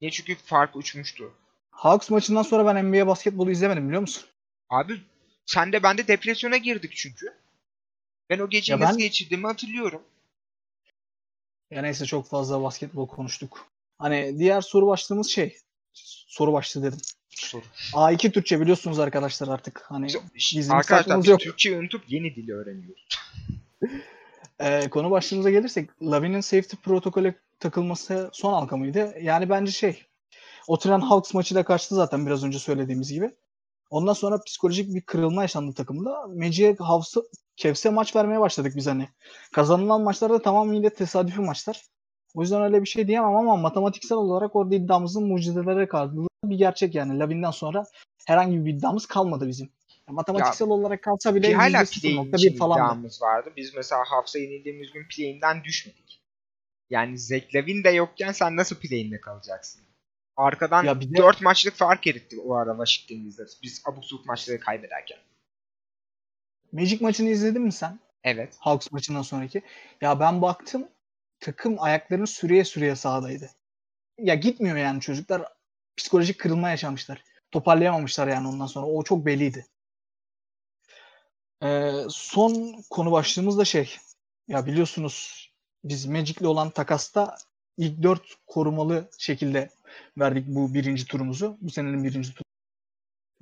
Niye 0.00 0.10
çünkü 0.10 0.36
fark 0.36 0.76
uçmuştu. 0.76 1.34
Hawks 1.70 2.10
maçından 2.10 2.42
sonra 2.42 2.66
ben 2.74 2.84
NBA 2.84 3.06
basketbolu 3.06 3.50
izlemedim 3.50 3.86
biliyor 3.86 4.00
musun? 4.00 4.24
Abi 4.68 5.00
sen 5.46 5.72
de 5.72 5.82
ben 5.82 5.98
de 5.98 6.08
depresyona 6.08 6.56
girdik 6.56 6.92
çünkü. 6.96 7.34
Ben 8.30 8.38
o 8.38 8.48
geceyi 8.48 8.74
Ya 8.74 8.80
ben- 8.80 8.88
nasıl 8.88 8.98
geçirdiğimi 8.98 9.46
hatırlıyorum. 9.46 10.02
Ya 11.70 11.82
neyse 11.82 12.06
çok 12.06 12.28
fazla 12.28 12.62
basketbol 12.62 13.08
konuştuk. 13.08 13.68
Hani 13.98 14.38
diğer 14.38 14.60
soru 14.60 14.86
başlığımız 14.86 15.28
şey. 15.28 15.58
Soru 16.26 16.52
başlığı 16.52 16.82
dedim. 16.82 16.98
Soru. 17.36 17.62
A2 17.92 18.32
Türkçe 18.32 18.60
biliyorsunuz 18.60 18.98
arkadaşlar 18.98 19.48
artık. 19.48 19.84
Hani 19.88 20.06
bizim 20.34 20.74
Arkadaşlar 20.74 21.18
biz 21.18 21.28
yok. 21.28 21.40
Türkçeyi 21.40 21.78
unutup 21.78 22.02
yeni 22.08 22.34
dili 22.36 22.54
öğreniyoruz. 22.54 23.08
Ee, 24.60 24.88
konu 24.90 25.10
başlığımıza 25.10 25.50
gelirsek 25.50 25.90
Lavin'in 26.02 26.40
safety 26.40 26.76
protokole 26.76 27.34
takılması 27.60 28.30
son 28.32 28.52
halka 28.52 28.76
mıydı? 28.76 29.14
Yani 29.20 29.48
bence 29.48 29.72
şey 29.72 30.02
o 30.68 30.78
tren 30.78 31.00
Hawks 31.00 31.34
maçı 31.34 31.54
da 31.54 31.64
kaçtı 31.64 31.94
zaten 31.94 32.26
biraz 32.26 32.44
önce 32.44 32.58
söylediğimiz 32.58 33.12
gibi. 33.12 33.30
Ondan 33.90 34.12
sonra 34.12 34.42
psikolojik 34.42 34.94
bir 34.94 35.00
kırılma 35.00 35.42
yaşandı 35.42 35.74
takımda. 35.74 36.26
Meci'ye 36.28 36.76
Hawks'a 36.78 37.20
Kevs'e 37.56 37.90
maç 37.90 38.16
vermeye 38.16 38.40
başladık 38.40 38.72
biz 38.76 38.86
hani. 38.86 39.08
Kazanılan 39.52 40.00
maçlarda 40.02 40.42
tamamıyla 40.42 40.90
tesadüfi 40.90 41.40
maçlar. 41.40 41.82
O 42.34 42.42
yüzden 42.42 42.62
öyle 42.62 42.82
bir 42.82 42.88
şey 42.88 43.08
diyemem 43.08 43.36
ama 43.36 43.56
matematiksel 43.56 44.18
olarak 44.18 44.56
orada 44.56 44.74
iddiamızın 44.74 45.28
mucizelere 45.28 45.88
kaldığı 45.88 46.26
bir 46.50 46.58
gerçek 46.58 46.94
yani. 46.94 47.18
Lavin'den 47.18 47.50
sonra 47.50 47.84
herhangi 48.26 48.64
bir 48.66 48.74
iddiamız 48.74 49.06
kalmadı 49.06 49.48
bizim. 49.48 49.70
Ya 50.08 50.14
matematiksel 50.14 50.68
olarak 50.68 51.02
kalsa 51.02 51.34
bile 51.34 51.48
Bir 51.48 51.54
hala 51.54 51.82
%0.1 51.82 52.00
play'in 52.00 52.32
için 52.32 52.56
falan. 52.58 52.76
iddiamız 52.76 53.22
vardı. 53.22 53.52
Biz 53.56 53.74
mesela 53.74 54.02
Hafsa 54.06 54.38
yenildiğimiz 54.38 54.92
gün 54.92 55.06
play'inden 55.16 55.64
düşmedik. 55.64 56.22
Yani 56.90 57.18
Zach 57.18 57.54
Lavin 57.54 57.84
de 57.84 57.90
yokken 57.90 58.32
sen 58.32 58.56
nasıl 58.56 58.76
play'inde 58.76 59.20
kalacaksın? 59.20 59.82
Arkadan 60.36 60.84
Ya 60.84 61.00
bir 61.00 61.10
de- 61.12 61.16
4 61.16 61.42
maçlık 61.42 61.74
fark 61.74 62.06
eritti 62.06 62.40
o 62.40 62.54
ara 62.54 62.70
Washington 62.76 63.24
Wizards. 63.24 63.62
Biz 63.62 63.82
abuk 63.86 64.04
subuk 64.04 64.26
maçları 64.26 64.60
kaybederken. 64.60 65.18
Magic 66.72 66.98
maçını 67.00 67.28
izledin 67.28 67.62
mi 67.62 67.72
sen? 67.72 68.00
Evet. 68.24 68.56
Hawks 68.60 68.92
maçından 68.92 69.22
sonraki. 69.22 69.62
Ya 70.00 70.20
ben 70.20 70.42
baktım 70.42 70.88
takım 71.40 71.76
ayaklarını 71.82 72.26
süreye 72.26 72.64
süreye 72.64 72.96
sahadaydı. 72.96 73.50
Ya 74.18 74.34
gitmiyor 74.34 74.76
yani 74.76 75.00
çocuklar 75.00 75.42
psikolojik 75.96 76.40
kırılma 76.40 76.70
yaşamışlar. 76.70 77.24
Toparlayamamışlar 77.50 78.28
yani 78.28 78.48
ondan 78.48 78.66
sonra. 78.66 78.86
O 78.86 79.02
çok 79.02 79.26
belliydi. 79.26 79.66
Ee, 81.62 81.92
son 82.08 82.82
konu 82.90 83.12
başlığımız 83.12 83.58
da 83.58 83.64
şey. 83.64 83.96
Ya 84.48 84.66
biliyorsunuz 84.66 85.46
biz 85.84 86.06
Magic'le 86.06 86.44
olan 86.44 86.70
takasta 86.70 87.36
ilk 87.78 88.02
dört 88.02 88.22
korumalı 88.46 89.10
şekilde 89.18 89.70
verdik 90.18 90.44
bu 90.46 90.74
birinci 90.74 91.06
turumuzu. 91.06 91.58
Bu 91.60 91.70
senenin 91.70 92.04
birinci 92.04 92.34
turu. 92.34 92.44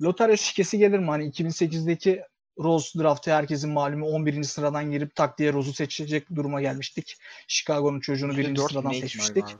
Lotarya 0.01 0.37
şikesi 0.37 0.77
gelir 0.77 0.99
mi? 0.99 1.05
Hani 1.05 1.29
2008'deki 1.29 2.23
Rose 2.59 2.99
draftı 2.99 3.31
herkesin 3.31 3.69
malumu 3.69 4.07
11. 4.07 4.43
sıradan 4.43 4.91
girip 4.91 5.15
tak 5.15 5.37
diye 5.37 5.53
Rose'u 5.53 5.73
seçecek 5.73 6.35
duruma 6.35 6.61
gelmiştik. 6.61 7.17
Chicago'nun 7.47 7.99
çocuğunu 7.99 8.37
birinci 8.37 8.61
Dört 8.61 8.71
sıradan 8.71 8.91
ne 8.91 8.97
ihtimal 8.97 9.07
seçmiştik. 9.07 9.43
var? 9.43 9.55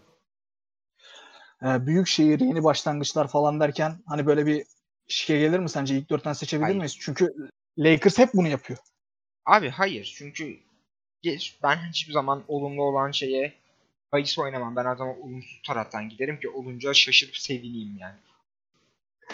Ee, 1.65 1.85
büyük 1.87 2.07
şehir, 2.07 2.39
yeni 2.39 2.63
başlangıçlar 2.63 3.27
falan 3.27 3.59
derken 3.59 3.97
hani 4.07 4.25
böyle 4.25 4.45
bir 4.45 4.65
şike 5.07 5.39
gelir 5.39 5.59
mi 5.59 5.69
sence? 5.69 5.97
İlk 5.97 6.09
dörtten 6.09 6.33
seçebilir 6.33 6.63
Hayır. 6.65 6.77
miyiz? 6.77 6.97
Çünkü 6.99 7.49
Lakers 7.77 8.17
hep 8.17 8.29
bunu 8.33 8.47
yapıyor. 8.47 8.79
Abi 9.45 9.69
hayır. 9.69 10.13
Çünkü 10.17 10.59
ben 11.63 11.75
hiçbir 11.89 12.13
zaman 12.13 12.43
olumlu 12.47 12.83
olan 12.83 13.11
şeye 13.11 13.53
bahis 14.11 14.39
oynamam. 14.39 14.75
Ben 14.75 14.85
her 14.85 14.95
zaman 14.95 15.21
olumsuz 15.21 15.61
taraftan 15.67 16.09
giderim 16.09 16.39
ki 16.39 16.49
olunca 16.49 16.93
şaşırıp 16.93 17.37
sevineyim 17.37 17.97
yani. 17.99 18.15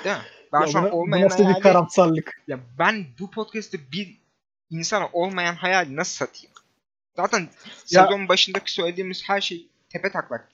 Değil 0.03 0.15
mi? 0.15 0.21
Ben 0.53 0.61
Ya 0.61 0.67
şu 0.67 0.79
an 0.79 0.91
olmayan 0.91 1.25
nasıl 1.29 1.39
bir 1.39 1.43
hayali- 1.45 1.61
karamsarlık? 1.63 2.41
Ya 2.47 2.59
ben 2.79 3.05
bu 3.19 3.31
podcast'te 3.31 3.77
bir 3.91 4.17
insana 4.69 5.09
olmayan 5.13 5.55
hayali 5.55 5.95
nasıl 5.95 6.13
satayım? 6.25 6.55
Zaten 7.15 7.39
Ya- 7.89 8.03
sezon 8.05 8.27
başındaki 8.27 8.71
söylediğimiz 8.71 9.29
her 9.29 9.41
şey 9.41 9.67
tepe 9.89 10.11
taklak. 10.11 10.49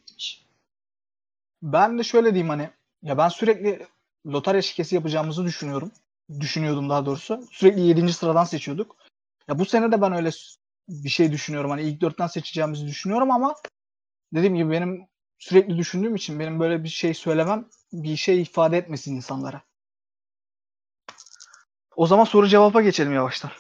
Ben 1.61 1.99
de 1.99 2.03
şöyle 2.03 2.33
diyeyim 2.33 2.49
hani 2.49 2.69
ya 3.01 3.17
ben 3.17 3.29
sürekli 3.29 3.87
lotarya 4.25 4.61
şikesi 4.61 4.95
yapacağımızı 4.95 5.45
düşünüyorum. 5.45 5.91
Düşünüyordum 6.39 6.89
daha 6.89 7.05
doğrusu. 7.05 7.47
Sürekli 7.51 7.81
7. 7.81 8.13
sıradan 8.13 8.43
seçiyorduk. 8.43 8.95
Ya 9.47 9.59
bu 9.59 9.65
sene 9.65 9.91
de 9.91 10.01
ben 10.01 10.13
öyle 10.13 10.29
bir 10.89 11.09
şey 11.09 11.31
düşünüyorum. 11.31 11.69
Hani 11.69 11.81
ilk 11.81 12.01
dörtten 12.01 12.27
seçeceğimizi 12.27 12.87
düşünüyorum 12.87 13.31
ama 13.31 13.55
dediğim 14.33 14.55
gibi 14.55 14.71
benim 14.71 15.07
sürekli 15.39 15.77
düşündüğüm 15.77 16.15
için 16.15 16.39
benim 16.39 16.59
böyle 16.59 16.83
bir 16.83 16.89
şey 16.89 17.13
söylemem 17.13 17.69
bir 17.93 18.15
şey 18.15 18.41
ifade 18.41 18.77
etmesin 18.77 19.15
insanlara. 19.15 19.61
O 21.95 22.07
zaman 22.07 22.23
soru 22.23 22.47
cevapa 22.47 22.81
geçelim 22.81 23.13
yavaştan. 23.13 23.51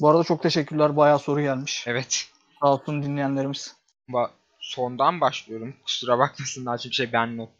Bu 0.00 0.08
arada 0.08 0.24
çok 0.24 0.42
teşekkürler. 0.42 0.96
Bayağı 0.96 1.18
soru 1.18 1.40
gelmiş. 1.40 1.84
Evet. 1.86 2.28
Sağ 2.60 2.72
olsun 2.72 3.02
dinleyenlerimiz. 3.02 3.76
Ba- 4.08 4.30
sondan 4.66 5.20
başlıyorum. 5.20 5.76
Kusura 5.84 6.18
bakmasınlar 6.18 6.78
çünkü 6.78 6.96
şey 6.96 7.12
ben 7.12 7.36
not. 7.36 7.50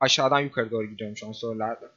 Aşağıdan 0.00 0.40
yukarı 0.40 0.70
doğru 0.70 0.86
gidiyorum 0.86 1.16
şu 1.16 1.28
an 1.28 1.32
sorularda. 1.32 1.90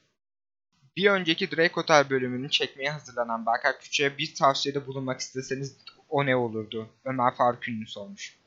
Bir 0.98 1.10
önceki 1.12 1.52
Drake 1.52 1.74
Hotel 1.74 2.10
bölümünü 2.10 2.50
çekmeye 2.50 2.90
hazırlanan 2.92 3.46
Berkay 3.46 3.78
Küçük'e 3.80 4.18
bir 4.18 4.36
tavsiyede 4.36 4.88
bulunmak 4.88 5.20
isteseniz 5.20 5.78
o 6.10 6.26
ne 6.26 6.36
olurdu? 6.36 6.90
Ömer 7.06 7.36
Faruk 7.36 7.68
Ünlü 7.68 7.88
sormuş. 7.88 8.38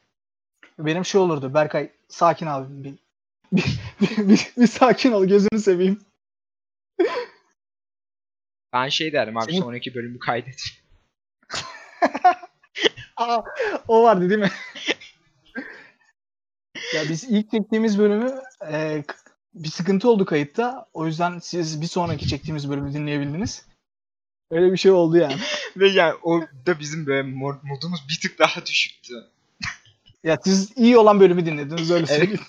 Benim 0.78 1.04
şey 1.04 1.20
olurdu. 1.20 1.54
Berkay 1.54 1.90
sakin 2.08 2.46
abi. 2.46 2.84
Bir, 2.84 2.94
bir, 3.52 3.78
bir, 4.00 4.28
bir- 4.28 4.52
bir 4.56 4.66
sakin 4.66 5.12
ol. 5.12 5.24
Gözünü 5.24 5.60
seveyim. 5.60 6.00
Ben 8.72 8.88
şey 8.88 9.12
derim 9.12 9.36
abi 9.36 9.44
Senin- 9.52 9.60
sonraki 9.62 9.94
bölümü 9.94 10.18
kaydet. 10.18 10.64
Aa, 13.16 13.42
o 13.88 14.02
vardı 14.02 14.30
değil 14.30 14.40
mi? 14.40 14.50
Ya 16.94 17.02
biz 17.08 17.24
ilk 17.24 17.50
çektiğimiz 17.50 17.98
bölümü 17.98 18.40
e, 18.70 19.04
bir 19.54 19.68
sıkıntı 19.68 20.10
oldu 20.10 20.24
kayıtta. 20.24 20.86
O 20.92 21.06
yüzden 21.06 21.38
siz 21.38 21.80
bir 21.80 21.86
sonraki 21.86 22.28
çektiğimiz 22.28 22.70
bölümü 22.70 22.92
dinleyebildiniz. 22.94 23.66
Öyle 24.50 24.72
bir 24.72 24.76
şey 24.76 24.90
oldu 24.90 25.16
yani. 25.16 25.36
Ve 25.76 25.88
yani 25.88 26.14
o 26.22 26.40
da 26.66 26.80
bizim 26.80 27.06
böyle 27.06 27.28
mod- 27.28 27.60
modumuz 27.62 28.00
bir 28.08 28.20
tık 28.22 28.38
daha 28.38 28.66
düşüktü. 28.66 29.14
Ya 30.24 30.38
siz 30.44 30.72
iyi 30.76 30.98
olan 30.98 31.20
bölümü 31.20 31.46
dinlediniz 31.46 31.90
öyle 31.90 32.06
Evet. 32.08 32.16
söyleyeyim. 32.16 32.40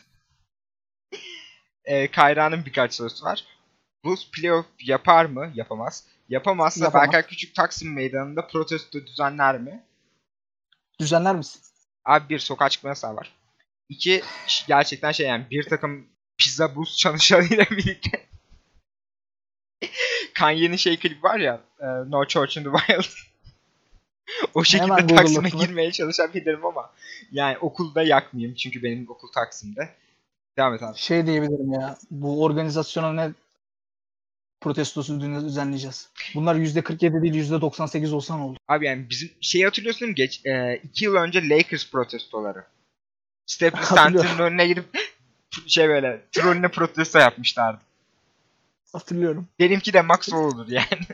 Ee, 1.86 2.08
Kayra'nın 2.12 2.66
birkaç 2.66 2.94
sorusu 2.94 3.26
var. 3.26 3.46
Bulls 4.04 4.32
playoff 4.32 4.66
yapar 4.80 5.26
mı? 5.26 5.52
Yapamaz. 5.56 6.04
Yapamazsa 6.30 6.86
Yapamaz. 6.86 7.06
Berkay 7.08 7.28
Küçük 7.28 7.56
Taksim 7.56 7.94
Meydanı'nda 7.94 8.48
protesto 8.48 9.06
düzenler 9.06 9.60
mi? 9.60 9.84
Düzenler 11.00 11.36
misin? 11.36 11.62
Abi 12.06 12.30
bir 12.30 12.39
sokağa 12.39 12.70
çıkma 12.70 12.89
yasağı 12.89 13.16
var. 13.16 13.32
İki 13.90 14.22
gerçekten 14.68 15.12
şey 15.12 15.28
yani 15.28 15.46
bir 15.52 15.64
takım 15.64 16.08
pizza 16.38 16.76
buz 16.76 16.98
çalışanıyla 16.98 17.66
birlikte 17.72 18.26
Kanye'nin 20.34 20.76
şey 20.76 20.98
klibi 21.00 21.24
var 21.24 21.40
ya 21.40 21.62
e, 21.80 21.86
No 21.86 22.26
Church 22.26 22.58
in 22.58 22.64
the 22.64 22.70
Wild. 22.78 23.06
o 24.54 24.64
şekilde 24.64 24.92
Hemen 24.92 25.08
Taksim'e 25.08 25.50
girmeye 25.50 25.92
çalışabilirim 25.92 26.66
ama 26.66 26.94
yani 27.32 27.58
okulda 27.58 28.04
yakmayayım 28.04 28.56
çünkü 28.56 28.84
benim 28.84 29.10
okul 29.10 29.28
Taksim'de. 29.32 29.90
Devam 30.58 30.74
et 30.74 30.84
abi. 30.84 30.98
Şey 30.98 31.26
diyebilirim 31.26 31.74
ya. 31.74 31.98
Bu 32.12 32.44
organizasyona 32.44 33.14
ne 33.14 33.32
protestosu 34.62 35.14
dü- 35.14 35.46
düzenleyeceğiz. 35.46 36.10
Bunlar 36.36 36.56
%47 36.56 37.22
değil 37.22 37.34
%98 37.52 38.12
olsan 38.14 38.40
oldu. 38.40 38.58
Abi 38.68 38.86
yani 38.86 39.10
bizim 39.10 39.32
şeyi 39.42 39.66
hatırlıyorsun 39.66 40.00
değil 40.02 40.10
mi? 40.10 40.16
Geç, 40.16 40.46
e, 40.46 40.82
iki 40.84 41.06
yıl 41.06 41.16
önce 41.16 41.50
Lakers 41.50 41.92
protestoları. 41.92 42.66
Staples. 43.56 43.89
Center'ın 43.89 44.39
önüne 44.39 44.68
girip 44.68 44.86
şey 45.68 45.89
böyle 45.89 46.22
trolüne 46.32 46.68
protesto 46.68 47.20
yapmışlardı. 47.20 47.82
Hatırlıyorum. 48.93 49.47
Benimki 49.60 49.93
de 49.93 50.01
max 50.01 50.34
o 50.34 50.38
olur 50.38 50.68
yani. 50.68 51.08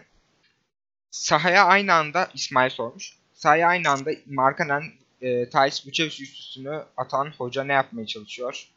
Sahaya 1.11 1.65
aynı 1.65 1.93
anda 1.93 2.29
İsmail 2.33 2.69
sormuş. 2.69 3.13
Sahaya 3.33 3.67
aynı 3.67 3.89
anda 3.89 4.11
Markanen 4.25 4.83
e, 5.21 5.49
Thais 5.49 5.87
Bucevic 5.87 6.23
üstüsünü 6.23 6.83
atan 6.97 7.33
hoca 7.37 7.63
ne 7.63 7.73
yapmaya 7.73 8.07
çalışıyor? 8.07 8.67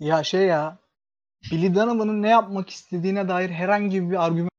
Ya 0.00 0.24
şey 0.24 0.46
ya 0.46 0.78
Billy 1.50 1.74
Donovan'ın 1.74 2.22
ne 2.22 2.28
yapmak 2.28 2.70
istediğine 2.70 3.28
dair 3.28 3.50
herhangi 3.50 4.10
bir 4.10 4.24
argüman 4.24 4.50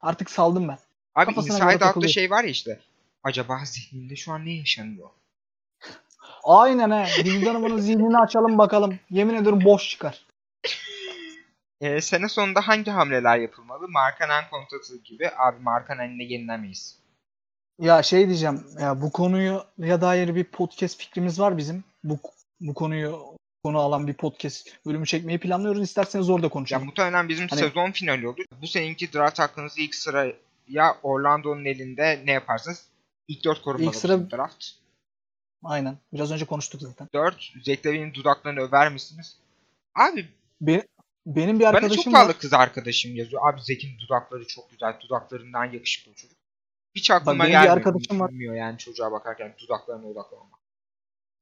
artık 0.00 0.30
saldım 0.30 0.68
ben. 0.68 0.78
Abi 1.14 1.26
Kafasına 1.26 1.72
Inside 1.72 1.84
Out'ta 1.84 2.08
şey 2.08 2.30
var 2.30 2.44
ya 2.44 2.50
işte. 2.50 2.80
Acaba 3.24 3.60
zihninde 3.64 4.16
şu 4.16 4.32
an 4.32 4.46
ne 4.46 4.52
yaşanıyor? 4.52 5.08
Aynen 6.44 6.90
he. 6.90 7.24
Billy 7.24 7.46
Donovan'ın 7.46 7.78
zihnini 7.78 8.18
açalım 8.18 8.58
bakalım. 8.58 8.98
Yemin 9.10 9.34
ediyorum 9.34 9.64
boş 9.64 9.90
çıkar. 9.90 10.26
E, 11.80 12.00
sene 12.00 12.28
sonunda 12.28 12.60
hangi 12.60 12.90
hamleler 12.90 13.38
yapılmalı? 13.38 13.88
Markanen 13.88 14.44
kontratı 14.50 14.96
gibi. 15.04 15.30
Abi 15.38 15.62
Markanen'le 15.62 16.20
yenilemeyiz. 16.30 16.98
Ya 17.80 18.02
şey 18.02 18.26
diyeceğim. 18.28 18.66
Ya 18.80 19.00
bu 19.02 19.12
konuyu 19.12 19.64
ya 19.78 20.00
dair 20.00 20.34
bir 20.34 20.44
podcast 20.44 20.98
fikrimiz 20.98 21.40
var 21.40 21.56
bizim. 21.56 21.84
Bu 22.04 22.18
bu 22.60 22.74
konuyu 22.74 23.20
konu 23.64 23.78
alan 23.78 24.06
bir 24.06 24.14
podcast 24.14 24.68
bölümü 24.86 25.06
çekmeyi 25.06 25.38
planlıyoruz. 25.40 25.82
İsterseniz 25.82 26.30
orada 26.30 26.46
Ya 26.46 26.50
konuşalım. 26.50 26.86
muhtemelen 26.86 27.28
bizim 27.28 27.48
Hani- 27.48 27.60
sezon 27.60 27.90
finali 27.90 28.28
olur. 28.28 28.44
Bu 28.62 28.66
seneki 28.66 29.12
draft 29.12 29.38
hakkınızı 29.38 29.80
ilk 29.80 29.94
sıraya 29.94 30.96
Orlando'nun 31.02 31.64
elinde 31.64 32.22
ne 32.24 32.32
yaparsınız? 32.32 32.86
İlk 33.28 33.44
dört 33.44 33.62
korumalı 33.62 33.86
İlk 33.86 33.96
sıra- 33.96 34.30
draft. 34.30 34.81
Aynen. 35.64 35.98
Biraz 36.12 36.32
önce 36.32 36.44
konuştuk 36.44 36.82
zaten. 36.82 37.08
4. 37.14 37.52
Zach 37.64 37.86
Levine'in 37.86 38.14
dudaklarını 38.14 38.60
över 38.60 38.92
misiniz? 38.92 39.36
Abi 39.94 40.28
Be- 40.60 40.86
benim 41.26 41.58
bir 41.60 41.64
bana 41.64 41.72
çok 41.72 41.82
arkadaşım 41.82 42.12
fazla 42.12 42.28
var. 42.28 42.38
kız 42.38 42.52
arkadaşım 42.52 43.16
yazıyor. 43.16 43.48
Abi 43.48 43.62
Zek'in 43.62 43.98
dudakları 43.98 44.46
çok 44.46 44.70
güzel. 44.70 45.00
Dudaklarından 45.00 45.64
yakışıklı 45.64 46.14
çocuk. 46.14 46.38
Hiç 46.94 47.10
aklıma 47.10 47.44
bir 47.44 47.50
gelmiyor. 47.50 47.76
arkadaşım 47.76 48.20
var. 48.20 48.30
Yani 48.30 48.78
çocuğa 48.78 49.12
bakarken 49.12 49.54
dudaklarına 49.58 50.06
odaklanmak. 50.06 50.60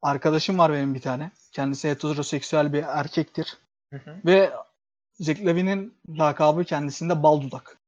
Arkadaşım 0.03 0.59
var 0.59 0.73
benim 0.73 0.95
bir 0.95 1.01
tane. 1.01 1.31
Kendisi 1.53 1.91
heteroseksüel 1.91 2.73
bir 2.73 2.83
erkektir. 2.83 3.59
Hı 3.93 3.97
hı. 3.97 4.21
Ve 4.27 4.53
Zach 5.21 5.41
Levine'in 5.41 5.95
lakabı 6.09 6.65
kendisinde 6.65 7.23
bal 7.23 7.43
dudak. 7.43 7.79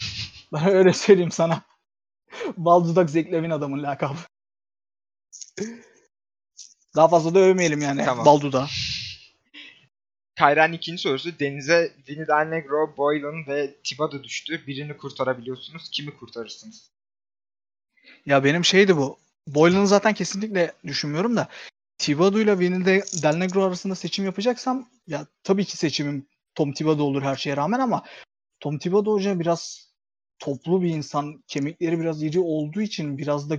Ben 0.52 0.68
öyle 0.68 0.92
söyleyeyim 0.92 1.30
sana. 1.30 1.62
bal 2.56 2.84
dudak 2.84 3.14
Levine 3.14 3.54
adamın 3.54 3.82
lakabı. 3.82 4.18
Daha 6.96 7.08
fazla 7.08 7.34
da 7.34 7.38
övmeyelim 7.38 7.80
yani 7.80 8.04
Tamam. 8.04 8.26
bal 8.26 8.40
dudağı. 8.40 8.68
Kyren 10.38 10.72
ikinci 10.72 11.02
sorusu. 11.02 11.38
Denize 11.38 11.92
Vinny 12.08 12.26
Del 12.26 12.48
Negro, 12.48 12.96
Boylan 12.96 13.46
ve 13.46 13.74
Thibodeau 13.84 14.24
düştü. 14.24 14.66
Birini 14.66 14.96
kurtarabiliyorsunuz. 14.96 15.90
Kimi 15.90 16.16
kurtarırsınız? 16.16 16.90
Ya 18.26 18.44
benim 18.44 18.64
şeydi 18.64 18.96
bu. 18.96 19.18
Boylan'ı 19.46 19.86
zaten 19.86 20.14
kesinlikle 20.14 20.72
düşünmüyorum 20.84 21.36
da 21.36 21.48
Thibodeau 21.98 22.42
ile 22.42 22.58
Vinny 22.58 22.84
de 22.84 23.02
Del 23.22 23.36
Negro 23.36 23.64
arasında 23.64 23.94
seçim 23.94 24.24
yapacaksam 24.24 24.88
ya 25.06 25.26
tabii 25.42 25.64
ki 25.64 25.76
seçimim 25.76 26.26
Tom 26.54 26.72
Thibodeau 26.72 27.06
olur 27.06 27.22
her 27.22 27.36
şeye 27.36 27.56
rağmen 27.56 27.80
ama 27.80 28.04
Tom 28.60 28.78
Thibodeau 28.78 29.14
hoca 29.14 29.40
biraz 29.40 29.90
toplu 30.38 30.82
bir 30.82 30.88
insan, 30.88 31.44
kemikleri 31.46 32.00
biraz 32.00 32.22
iri 32.22 32.40
olduğu 32.40 32.80
için 32.80 33.18
biraz 33.18 33.50
da 33.50 33.56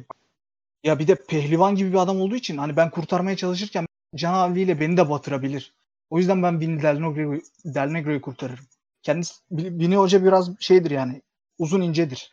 ya 0.84 1.00
bir 1.00 1.08
de 1.08 1.16
pehlivan 1.16 1.76
gibi 1.76 1.92
bir 1.92 1.98
adam 1.98 2.22
olduğu 2.22 2.36
için 2.36 2.58
hani 2.58 2.76
ben 2.78 2.90
kurtarmaya 2.90 3.38
çalışırken 3.38 3.86
Can 4.16 4.34
havliyle 4.34 4.80
beni 4.80 4.98
de 4.98 5.10
batırabilir. 5.10 5.74
O 6.10 6.18
yüzden 6.18 6.44
ben 6.44 6.60
Vinny 6.60 6.82
Del 6.82 7.00
Negro'yu 7.00 7.42
Del 7.66 7.88
Negro'yu 7.88 8.22
kurtarırım. 8.22 8.66
Kendisi 9.04 9.34
Vinny 9.52 9.96
hoca 9.96 10.26
biraz 10.26 10.60
şeydir 10.60 10.92
yani 10.92 11.22
uzun 11.58 11.82
incedir. 11.82 12.32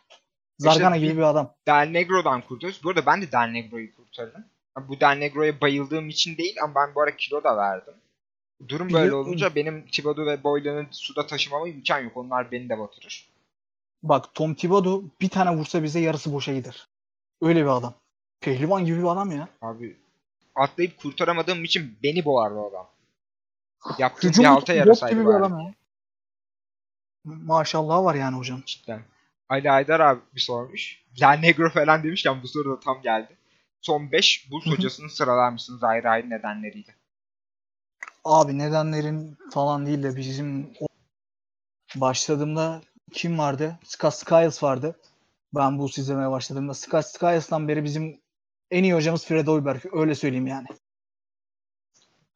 Zargana 0.58 0.96
İşte 0.96 1.06
gibi 1.06 1.18
bir 1.18 1.22
adam. 1.22 1.54
Del 1.66 1.88
Negro'dan 1.90 2.40
kurtarıyoruz. 2.40 2.84
Bu 2.84 2.90
arada 2.90 3.06
ben 3.06 3.22
de 3.22 3.32
Del 3.32 3.48
Negro'yu 3.50 3.96
kurtarırım. 3.96 4.44
Bu 4.88 5.00
Del 5.00 5.16
Negro'ya 5.18 5.60
bayıldığım 5.60 6.08
için 6.08 6.36
değil 6.36 6.56
ama 6.62 6.74
ben 6.74 6.94
bu 6.94 7.02
ara 7.02 7.16
kilo 7.16 7.44
da 7.44 7.56
verdim. 7.56 7.94
Durum 8.68 8.92
böyle 8.92 9.14
olunca 9.14 9.54
benim 9.54 9.86
Thibodeau 9.86 10.26
ve 10.26 10.44
Boylan'ı 10.44 10.86
suda 10.90 11.26
taşımama 11.26 11.68
imkan 11.68 11.98
yok. 11.98 12.16
Onlar 12.16 12.52
beni 12.52 12.68
de 12.68 12.78
batırır. 12.78 13.28
Bak 14.02 14.34
Tom 14.34 14.54
Thibodeau 14.54 15.04
bir 15.20 15.28
tane 15.28 15.56
vursa 15.56 15.82
bize 15.82 16.00
yarısı 16.00 16.32
boşa 16.32 16.54
gider. 16.54 16.88
Öyle 17.42 17.62
bir 17.62 17.76
adam. 17.76 17.94
Pehlivan 18.40 18.84
gibi 18.84 18.98
bir 18.98 19.12
adam 19.12 19.30
ya. 19.30 19.48
Abi 19.62 19.96
atlayıp 20.54 20.98
kurtaramadığım 20.98 21.64
için 21.64 21.98
beni 22.02 22.24
boğar 22.24 22.54
bu 22.54 22.66
adam. 22.66 22.88
Yaptığım 23.98 24.32
bir 24.38 24.44
halta 24.44 24.72
bok 24.72 24.78
yarasaydı 24.78 25.14
gibi 25.14 25.28
bir 25.28 25.34
adam 25.34 25.60
ya. 25.60 25.74
Maşallah 27.24 28.04
var 28.04 28.14
yani 28.14 28.36
hocam. 28.36 28.62
Cidden. 28.66 29.02
Ali 29.48 29.70
Aydar 29.70 30.00
abi 30.00 30.20
bir 30.34 30.40
sormuş. 30.40 31.02
La 31.20 31.32
Negro 31.32 31.70
falan 31.70 32.02
demişken 32.02 32.42
bu 32.42 32.48
soru 32.48 32.76
da 32.76 32.80
tam 32.80 33.02
geldi. 33.02 33.36
Son 33.80 34.12
5 34.12 34.50
Bulls 34.50 34.66
Hı 34.66 34.70
hı. 34.70 34.74
hocasını 34.74 35.10
sıralar 35.10 35.50
mısınız 35.50 35.84
ayrı 35.84 36.10
ayrı 36.10 36.30
nedenleriyle? 36.30 36.94
Abi 38.24 38.58
nedenlerin 38.58 39.38
falan 39.50 39.86
değil 39.86 40.02
de 40.02 40.16
bizim 40.16 40.74
başladığımda 41.96 42.82
kim 43.12 43.38
vardı? 43.38 43.78
Scott 43.84 44.14
Skiles 44.14 44.62
vardı. 44.62 44.96
Ben 45.54 45.78
bu 45.78 45.88
izlemeye 45.88 46.30
başladığımda. 46.30 46.74
Scott 46.74 47.06
Skiles'tan 47.06 47.68
beri 47.68 47.84
bizim 47.84 48.20
en 48.70 48.82
iyi 48.82 48.94
hocamız 48.94 49.26
Fred 49.26 49.46
Hoiberg. 49.46 49.80
Öyle 49.92 50.14
söyleyeyim 50.14 50.46
yani. 50.46 50.66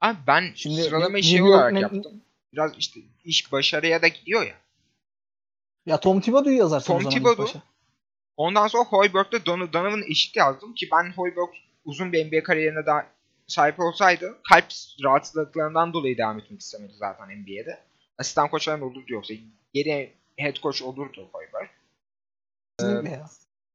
Abi 0.00 0.18
ben 0.26 0.52
Şimdi 0.54 0.82
sıralamayı 0.82 1.24
şey 1.24 1.42
olarak 1.42 1.72
ne- 1.72 1.80
yaptım. 1.80 2.22
Biraz 2.52 2.78
işte 2.78 3.00
iş 3.24 3.52
başarıya 3.52 4.02
da 4.02 4.08
gidiyor 4.08 4.42
ya. 4.42 4.54
Ya 5.86 6.00
Tom 6.00 6.20
Thibodeau'yu 6.20 6.58
yazarsın 6.58 6.86
Tom 6.86 6.96
o 6.96 7.00
zaman 7.00 7.14
Thibodeau. 7.14 7.62
Ondan 8.36 8.66
sonra 8.66 8.84
Hoiberg'de 8.84 9.46
Don 9.46 9.72
Donovan'ı 9.72 10.04
eşit 10.04 10.36
yazdım 10.36 10.74
ki 10.74 10.88
ben 10.92 11.12
Hoiberg 11.12 11.48
uzun 11.84 12.12
bir 12.12 12.26
NBA 12.26 12.42
kariyerine 12.42 12.86
daha 12.86 13.06
sahip 13.46 13.80
olsaydı 13.80 14.38
kalp 14.48 14.64
rahatsızlıklarından 15.04 15.92
dolayı 15.92 16.18
devam 16.18 16.38
etmek 16.38 16.60
istemedi 16.60 16.92
zaten 16.92 17.28
NBA'de. 17.28 17.80
Asistan 18.18 18.50
koç 18.50 18.64
falan 18.64 18.80
olurdu 18.80 19.04
yoksa 19.08 19.34
yeni 19.74 20.12
head 20.36 20.56
coach 20.56 20.82
olurdu 20.82 21.28
Hoiberg. 21.32 21.68
Ya. 23.12 23.26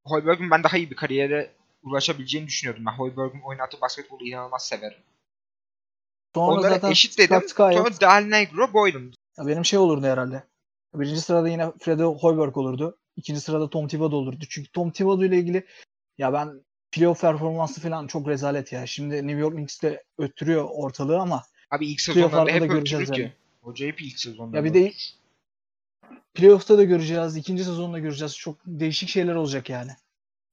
Hoiberg'in 0.05 0.51
ben 0.51 0.63
daha 0.63 0.77
iyi 0.77 0.89
bir 0.89 0.95
kariyere 0.95 1.51
ulaşabileceğini 1.83 2.47
düşünüyordum. 2.47 2.85
Ben 2.85 2.91
Hoiberg'in 2.91 3.41
oynattığı 3.41 3.81
basketbolu 3.81 4.23
inanılmaz 4.23 4.67
severim. 4.67 4.97
Sonra 6.35 6.51
Onları 6.51 6.73
zaten 6.73 6.91
eşit 6.91 7.17
dedim. 7.17 7.41
Sonra 7.49 7.99
Del 8.01 8.27
Negro 8.27 8.73
Boylan. 8.73 9.13
Ya 9.37 9.47
benim 9.47 9.65
şey 9.65 9.79
olurdu 9.79 10.05
herhalde. 10.05 10.43
Birinci 10.93 11.21
sırada 11.21 11.49
yine 11.49 11.71
Fred 11.79 11.99
Hoiberg 11.99 12.57
olurdu. 12.57 12.97
İkinci 13.15 13.41
sırada 13.41 13.69
Tom 13.69 13.87
Thibodeau 13.87 14.19
olurdu. 14.19 14.45
Çünkü 14.49 14.71
Tom 14.71 14.91
Thibodeau 14.91 15.25
ile 15.25 15.37
ilgili 15.37 15.65
ya 16.17 16.33
ben 16.33 16.61
playoff 16.91 17.21
performansı 17.21 17.81
falan 17.81 18.07
çok 18.07 18.27
rezalet 18.27 18.71
ya. 18.71 18.87
Şimdi 18.87 19.15
New 19.27 19.39
York 19.39 19.55
Knicks'te 19.55 20.03
öttürüyor 20.17 20.67
ortalığı 20.71 21.19
ama 21.19 21.43
Abi 21.71 21.87
ilk 21.87 22.01
sezonlarda 22.01 22.45
da 22.45 22.51
hep 22.51 22.69
göreceğiz 22.69 23.03
ötürür 23.03 23.15
ki. 23.15 23.21
yani. 23.21 23.33
Hoca 23.61 23.87
hep 23.87 24.01
ilk 24.01 24.19
sezonlarda. 24.19 24.57
ya 24.57 24.63
bir 24.63 24.73
de 24.73 24.93
playoff'ta 26.33 26.77
da 26.77 26.83
göreceğiz. 26.83 27.35
ikinci 27.35 27.63
sezonda 27.63 27.99
göreceğiz. 27.99 28.37
Çok 28.37 28.57
değişik 28.65 29.09
şeyler 29.09 29.35
olacak 29.35 29.69
yani. 29.69 29.91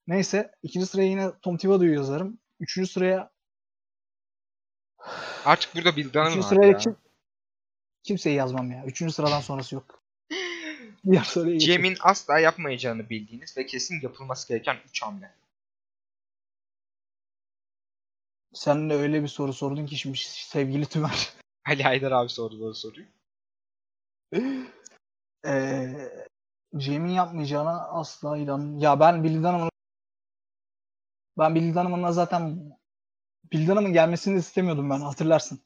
Neyse 0.07 0.53
ikinci 0.63 0.87
sıraya 0.87 1.09
yine 1.09 1.33
Tom 1.43 1.57
Thibodeau'yu 1.57 1.95
yazarım. 1.95 2.39
Üçüncü 2.61 2.91
sıraya 2.91 3.35
Artık 5.45 5.75
burada 5.75 5.97
Bill 5.97 6.13
Donovan 6.15 6.31
üçüncü 6.31 6.47
sıraya 6.47 6.71
ya. 6.71 6.79
kim, 6.79 6.97
kimseyi 8.03 8.37
yazmam 8.37 8.71
ya. 8.71 8.85
Üçüncü 8.85 9.13
sıradan 9.13 9.41
sonrası 9.41 9.75
yok. 9.75 10.03
Cem'in 11.59 11.97
asla 12.01 12.39
yapmayacağını 12.39 13.11
bildiğiniz 13.11 13.57
ve 13.57 13.67
kesin 13.67 14.01
yapılması 14.03 14.49
gereken 14.49 14.77
3 14.89 15.03
hamle. 15.03 15.35
Sen 18.55 18.91
de 18.91 18.95
öyle 18.95 19.23
bir 19.23 19.29
soru 19.29 19.53
sordun 19.53 19.87
ki 19.87 19.97
şimdi 19.97 20.19
sevgili 20.19 20.87
Tümer. 20.87 21.33
Ali 21.67 21.83
Haydar 21.83 22.13
abi 22.13 22.29
sordu 22.29 22.61
böyle 22.61 22.75
soruyu. 22.75 23.07
Eee 25.45 26.27
Cem'in 26.77 27.11
yapmayacağına 27.11 27.89
asla 27.89 28.37
inan. 28.37 28.79
Ya 28.79 29.01
ben 29.01 29.25
Billy 29.25 29.39
Dunham'ın 29.39 29.71
ben 31.39 31.55
Billy 31.55 31.75
Dunham'ınla 31.75 32.13
zaten 32.13 32.73
Billy 33.53 33.69
Dunham'ın 33.69 33.93
gelmesini 33.93 34.39
istemiyordum 34.39 34.91
ben 34.91 35.01
hatırlarsın. 35.01 35.61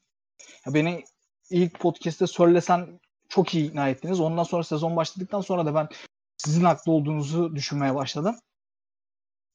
Ya 0.67 0.75
beni 0.75 1.05
ilk 1.51 1.81
podcast'te 1.81 2.27
söylesen 2.27 3.01
çok 3.29 3.55
iyi 3.55 3.69
ikna 3.69 3.89
ettiniz. 3.89 4.21
Ondan 4.21 4.43
sonra 4.43 4.65
sezon 4.65 4.97
başladıktan 4.97 5.41
sonra 5.41 5.67
da 5.67 5.75
ben 5.75 5.89
sizin 6.37 6.65
haklı 6.65 6.93
olduğunuzu 6.93 7.57
düşünmeye 7.57 7.95
başladım. 7.95 8.37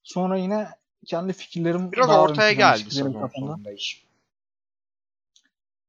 Sonra 0.04 0.38
yine 0.38 0.68
kendi 1.06 1.34
fikirlerim 1.34 1.92
Biraz 1.92 2.10
daha 2.10 2.22
ortaya 2.22 2.52
geldi 2.52 2.90
iş. 3.74 4.06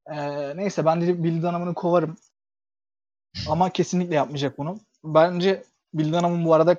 Ee, 0.07 0.57
neyse 0.57 0.85
ben 0.85 1.01
de 1.01 1.25
Bill 1.25 1.43
Dunham'ını 1.43 1.75
kovarım. 1.75 2.17
Ama 3.49 3.71
kesinlikle 3.71 4.15
yapmayacak 4.15 4.59
bunu. 4.59 4.81
Bence 5.05 5.65
Bill 5.95 6.13
Dunham'ın 6.13 6.45
bu 6.45 6.55
arada 6.55 6.77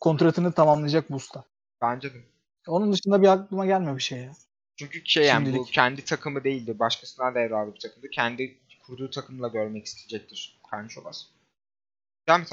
kontratını 0.00 0.52
tamamlayacak 0.52 1.10
bu 1.10 1.14
usta. 1.14 1.44
Bence 1.82 2.14
de. 2.14 2.33
Onun 2.66 2.92
dışında 2.92 3.22
bir 3.22 3.28
aklıma 3.28 3.66
gelmiyor 3.66 3.96
bir 3.96 4.02
şey 4.02 4.18
ya. 4.18 4.32
Çünkü 4.76 5.02
şey 5.04 5.26
yani 5.26 5.46
bu 5.46 5.50
Şimdilik. 5.50 5.72
kendi 5.72 6.04
takımı 6.04 6.44
değildi. 6.44 6.78
Başkasından 6.78 7.34
devraldı 7.34 7.74
bir 7.74 7.80
takımdı. 7.80 8.10
Kendi 8.10 8.58
kurduğu 8.86 9.10
takımla 9.10 9.48
görmek 9.48 9.86
isteyecektir 9.86 10.60
Karnışovas. 10.70 11.26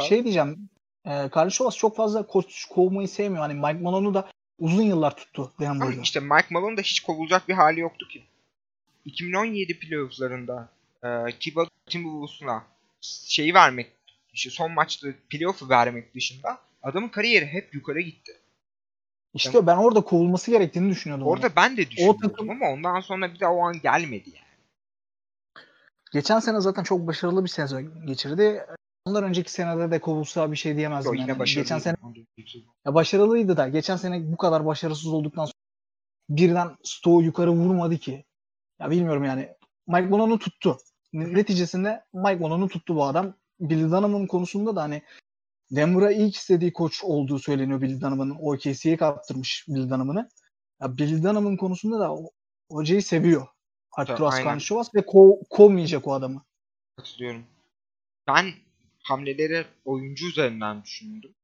Şey 0.09 0.23
diyeceğim. 0.23 0.69
E, 1.05 1.29
Karlışovas 1.29 1.77
çok 1.77 1.95
fazla 1.95 2.27
koç 2.27 2.65
kovmayı 2.65 3.07
sevmiyor. 3.07 3.41
Hani 3.41 3.53
Mike 3.53 3.83
Malone'u 3.83 4.13
da 4.13 4.29
uzun 4.59 4.83
yıllar 4.83 5.15
tuttu 5.15 5.51
Denver'da. 5.59 6.01
işte 6.01 6.19
Mike 6.19 6.47
Malone 6.49 6.77
da 6.77 6.81
hiç 6.81 6.99
kovulacak 6.99 7.49
bir 7.49 7.53
hali 7.53 7.79
yoktu 7.79 8.07
ki. 8.07 8.23
2017 9.05 9.79
playofflarında 9.79 10.69
e, 11.03 11.07
Thibodeau 11.39 11.69
Timberwolves'una 11.85 12.63
şeyi 13.01 13.53
vermek, 13.53 13.91
işte 14.33 14.49
son 14.49 14.71
maçta 14.71 15.07
playoff'u 15.29 15.69
vermek 15.69 16.15
dışında 16.15 16.59
adamın 16.83 17.09
kariyeri 17.09 17.45
hep 17.45 17.73
yukarı 17.73 18.01
gitti. 18.01 18.40
İşte 19.33 19.67
ben 19.67 19.77
orada 19.77 20.01
kovulması 20.01 20.51
gerektiğini 20.51 20.89
düşünüyordum. 20.89 21.27
onu. 21.27 21.33
Orada 21.33 21.55
ben 21.55 21.77
de 21.77 21.89
düşünüyordum 21.89 22.29
takım- 22.29 22.49
ama 22.49 22.69
ondan 22.69 22.99
sonra 22.99 23.33
bir 23.33 23.39
de 23.39 23.47
o 23.47 23.61
an 23.61 23.81
gelmedi 23.81 24.29
yani. 24.29 24.51
Geçen 26.13 26.39
sene 26.39 26.61
zaten 26.61 26.83
çok 26.83 27.07
başarılı 27.07 27.43
bir 27.43 27.49
sezon 27.49 28.05
geçirdi. 28.05 28.65
Ondan 29.05 29.23
önceki 29.23 29.51
senede 29.51 29.91
de 29.91 29.99
kovulsa 29.99 30.51
bir 30.51 30.57
şey 30.57 30.75
diyemezdim. 30.75 31.13
Yo, 31.13 31.21
yine 31.21 31.31
yani. 31.31 31.45
Geçen 31.45 31.79
sene 31.79 31.95
ya 32.85 32.93
başarılıydı 32.93 33.57
da 33.57 33.67
geçen 33.67 33.95
sene 33.95 34.31
bu 34.31 34.37
kadar 34.37 34.65
başarısız 34.65 35.07
olduktan 35.13 35.45
sonra 35.45 35.53
birden 36.29 36.77
stoğu 36.83 37.23
yukarı 37.23 37.51
vurmadı 37.51 37.97
ki. 37.97 38.25
Ya 38.79 38.91
bilmiyorum 38.91 39.23
yani. 39.23 39.49
Mike 39.87 40.07
Malone'u 40.07 40.39
tuttu. 40.39 40.77
Neticesinde 41.13 42.03
Mike 42.13 42.35
Malone'u 42.35 42.67
tuttu 42.67 42.95
bu 42.95 43.05
adam. 43.05 43.33
Billy 43.59 43.91
Donovan 43.91 44.27
konusunda 44.27 44.75
da 44.75 44.81
hani 44.81 45.01
Denver'a 45.71 46.11
ilk 46.11 46.35
istediği 46.35 46.73
koç 46.73 47.03
olduğu 47.03 47.39
söyleniyor 47.39 47.81
Billy 47.81 48.01
Donovan'ın. 48.01 48.37
OKC'ye 48.41 48.97
kaptırmış 48.97 49.65
Billy 49.67 49.89
Donovan'ı. 49.89 50.29
Ya 50.81 50.97
Billy 50.97 51.23
Donovan 51.23 51.57
konusunda 51.57 51.99
da 51.99 52.13
o- 52.15 52.31
hocayı 52.71 53.03
seviyor. 53.03 53.47
Arturas 53.91 54.33
aynen. 54.33 54.43
Karnişovas 54.45 54.95
ve 54.95 54.99
ko- 54.99 55.47
kovmayacak 55.49 56.07
o 56.07 56.13
adamı. 56.13 56.45
Katılıyorum. 56.97 57.43
Ben 58.27 58.45
hamleleri 59.03 59.65
oyuncu 59.85 60.27
üzerinden 60.27 60.83
düşündüm. 60.83 61.35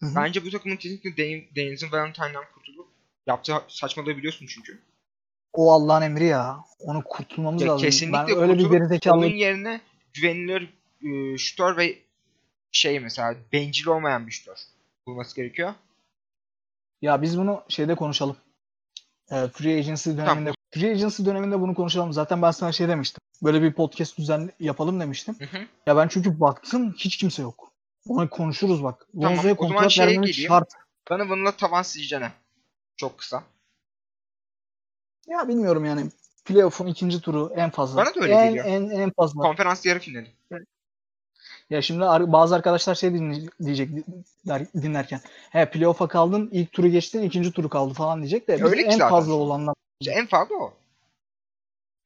Hı 0.00 0.06
hı. 0.06 0.14
Bence 0.16 0.44
bu 0.44 0.50
takımın 0.50 0.76
kesinlikle 0.76 1.16
Den- 1.16 1.44
Deniz'in 1.56 1.92
Valentine'dan 1.92 2.44
kurtulup 2.54 2.88
yaptığı 3.26 3.62
saçmalığı 3.68 4.16
biliyorsun 4.16 4.46
çünkü. 4.46 4.78
O 5.52 5.72
Allah'ın 5.72 6.02
emri 6.02 6.24
ya. 6.24 6.58
Onu 6.78 7.04
kurtulmamız 7.04 7.62
Ya 7.62 7.68
lazım. 7.68 7.84
kesinlikle 7.86 8.18
ben 8.18 8.28
öyle 8.36 8.52
bir 8.52 8.58
kurtulup 8.58 8.72
gerizekalı 8.72 9.16
Onun 9.16 9.26
yerine 9.36 9.80
güvenilir 10.14 10.74
e, 11.02 11.38
şutör 11.38 11.76
ve 11.76 11.98
şey 12.76 13.00
mesela 13.00 13.34
bencil 13.52 13.86
olmayan 13.86 14.26
bir 14.26 14.32
şutör 14.32 14.56
bulması 15.06 15.36
gerekiyor. 15.36 15.74
Ya 17.02 17.22
biz 17.22 17.38
bunu 17.38 17.64
şeyde 17.68 17.94
konuşalım. 17.94 18.36
Ee, 19.30 19.48
free 19.48 19.78
agency 19.78 20.10
döneminde 20.10 20.52
free 20.74 20.90
agency 20.90 21.24
döneminde 21.24 21.60
bunu 21.60 21.74
konuşalım. 21.74 22.12
Zaten 22.12 22.42
ben 22.42 22.50
sana 22.50 22.72
şey 22.72 22.88
demiştim. 22.88 23.20
Böyle 23.42 23.62
bir 23.62 23.72
podcast 23.72 24.18
düzen 24.18 24.50
yapalım 24.60 25.00
demiştim. 25.00 25.36
Hı 25.38 25.44
hı. 25.44 25.66
Ya 25.86 25.96
ben 25.96 26.08
çünkü 26.08 26.40
baktım 26.40 26.94
hiç 26.98 27.16
kimse 27.16 27.42
yok. 27.42 27.72
Ona 28.08 28.28
konuşuruz 28.28 28.82
bak. 28.82 29.06
Tamam, 29.12 29.32
Lonzo'ya 29.32 29.56
kontrat 29.56 29.98
vermemek 29.98 30.34
şart. 30.34 30.72
Donovan'la 31.10 31.52
tavan 31.52 31.82
sizce 31.82 32.20
ne? 32.20 32.32
Çok 32.96 33.18
kısa. 33.18 33.44
Ya 35.26 35.48
bilmiyorum 35.48 35.84
yani. 35.84 36.10
Playoff'un 36.44 36.86
ikinci 36.86 37.20
turu 37.20 37.52
en 37.56 37.70
fazla. 37.70 37.96
Bana 37.96 38.14
da 38.14 38.20
öyle 38.20 38.34
en, 38.34 38.46
geliyor. 38.46 38.64
En, 38.64 38.90
en 38.90 39.10
fazla. 39.10 39.42
Konferans 39.42 39.86
yarı 39.86 39.98
finali. 39.98 40.32
Ya 41.70 41.82
şimdi 41.82 42.00
bazı 42.32 42.54
arkadaşlar 42.54 42.94
şey 42.94 43.12
diyecek 43.64 43.90
dinlerken. 44.74 45.20
He 45.50 45.70
playoff'a 45.70 46.08
kaldın, 46.08 46.48
ilk 46.52 46.72
turu 46.72 46.88
geçtin, 46.88 47.22
ikinci 47.22 47.52
turu 47.52 47.68
kaldı 47.68 47.94
falan 47.94 48.18
diyecek 48.18 48.48
de 48.48 48.64
Öyle 48.64 48.82
en 48.82 48.90
zaten. 48.90 49.08
fazla 49.08 49.32
olanlar. 49.32 49.74
İşte 50.00 50.12
en 50.12 50.26
fazla 50.26 50.54
o. 50.54 50.74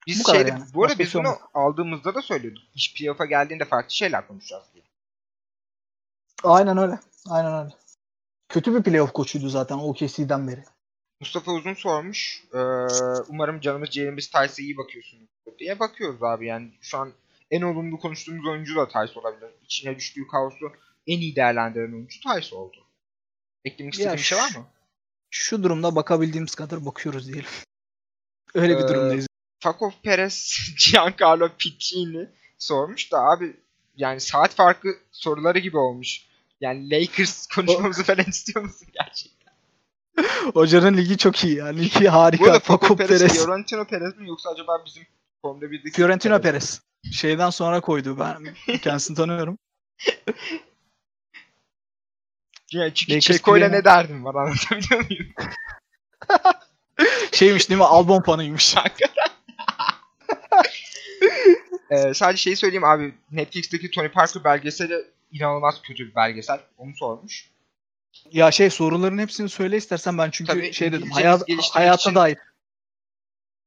Biz 0.06 0.24
Bu 0.24 0.32
şeyde, 0.32 0.48
yani. 0.48 0.64
bu 0.74 0.80
arada 0.82 0.90
Başka 0.90 1.04
biz 1.04 1.12
şey 1.12 1.20
bunu 1.24 1.34
aldığımızda 1.54 2.14
da 2.14 2.22
söylüyorduk. 2.22 2.62
İş 2.74 2.94
playoff'a 2.94 3.24
geldiğinde 3.24 3.64
farklı 3.64 3.90
şeyler 3.90 4.28
konuşacağız 4.28 4.64
diye. 4.74 4.84
Aynen 6.44 6.78
öyle. 6.78 6.98
Aynen 7.30 7.64
öyle. 7.64 7.74
Kötü 8.48 8.74
bir 8.74 8.82
playoff 8.82 9.12
koçuydu 9.12 9.48
zaten 9.48 9.78
OKC'den 9.78 10.48
beri. 10.48 10.64
Mustafa 11.20 11.52
Uzun 11.52 11.74
sormuş. 11.74 12.44
Ee, 12.54 12.59
umarım 13.28 13.61
canımız 13.61 13.90
ciğerimiz 13.90 14.30
Tayse'ye 14.30 14.68
iyi 14.68 14.76
bakıyorsunuz 14.76 15.28
diye 15.59 15.78
bakıyoruz 15.78 16.22
abi 16.22 16.46
yani. 16.46 16.70
Şu 16.80 16.98
an 16.98 17.12
en 17.51 17.62
olumlu 17.62 17.99
konuştuğumuz 17.99 18.46
oyuncu 18.46 18.76
da 18.76 18.88
Tayse 18.88 19.18
olabilir. 19.20 19.51
İçine 19.64 19.96
düştüğü 19.96 20.26
kaosu 20.26 20.72
en 21.07 21.20
iyi 21.20 21.36
değerlendiren 21.36 21.92
oyuncu 21.92 22.20
Tayse 22.20 22.55
oldu. 22.55 22.76
Eklemek 23.64 23.94
istediğin 23.94 24.16
bir 24.16 24.22
şey 24.22 24.38
var 24.38 24.51
mı? 24.57 24.66
Şu 25.30 25.62
durumda 25.62 25.96
bakabildiğimiz 25.96 26.55
kadar 26.55 26.86
bakıyoruz 26.86 27.26
diyelim. 27.26 27.51
Öyle 28.55 28.78
bir 28.78 28.84
Ee, 28.84 28.88
durumdayız. 28.88 29.26
Fakov 29.61 29.90
Perez, 30.03 30.59
Giancarlo 30.92 31.49
Piccini 31.59 32.28
sormuş 32.59 33.12
da 33.12 33.18
abi 33.18 33.57
yani 33.96 34.20
saat 34.20 34.55
farkı 34.55 34.88
soruları 35.12 35.59
gibi 35.59 35.76
olmuş. 35.76 36.28
Yani 36.61 36.90
Lakers 36.90 37.46
konuşmamızı 37.46 38.05
falan 38.05 38.24
istiyor 38.24 38.64
musun 38.64 38.88
gerçekten? 38.92 39.53
Hocanın 40.55 40.96
ligi 40.96 41.18
çok 41.18 41.44
iyi 41.44 41.57
ya. 41.57 41.66
Ligi 41.66 42.09
harika. 42.09 42.44
Bu 42.44 42.49
arada 42.49 42.59
Fakov 42.59 42.96
Perez, 42.96 43.20
Perez. 43.20 43.32
Fiorentino 43.44 43.84
Perez 43.84 44.16
mi 44.16 44.28
yoksa 44.28 44.51
acaba 44.51 44.82
bizim 44.86 45.03
Formula 45.42 45.64
1'deki 45.64 45.90
Fiorentino 45.90 46.40
Perez. 46.40 46.80
Şeyden 47.12 47.51
sonra 47.51 47.80
koydu. 47.80 48.18
Ben 48.18 48.55
kendisini 48.82 49.16
tanıyorum. 49.16 49.59
Yani 52.72 52.94
çünkü 52.94 53.20
Çesko'yla 53.20 53.66
play'ine- 53.68 53.72
ne 53.72 53.84
derdim 53.84 54.24
var 54.24 54.34
anlatabiliyor 54.34 55.05
muyum? 55.11 55.34
Şeymiş 57.32 57.68
değil 57.68 57.78
mi? 57.78 57.84
Albon 57.84 58.22
fanıymış. 58.22 58.74
Ee, 61.90 62.14
sadece 62.14 62.42
şeyi 62.42 62.57
söyleyeyim 62.57 62.84
abi. 62.84 63.14
Netflix'teki 63.30 63.90
Tony 63.90 64.09
Parker 64.09 64.44
belgeseli 64.44 65.05
inanılmaz 65.32 65.82
kötü 65.82 66.09
bir 66.09 66.14
belgesel. 66.14 66.61
Onu 66.78 66.96
sormuş. 66.96 67.51
ya 68.32 68.51
şey 68.51 68.70
soruların 68.70 69.18
hepsini 69.18 69.49
söyle 69.49 69.76
istersen 69.76 70.18
ben 70.18 70.30
çünkü 70.30 70.53
Tabii, 70.53 70.72
şey 70.72 70.92
dedim. 70.92 71.11
Hayat, 71.11 71.42
hayata 71.72 71.94
için- 72.01 72.14
dair. 72.14 72.38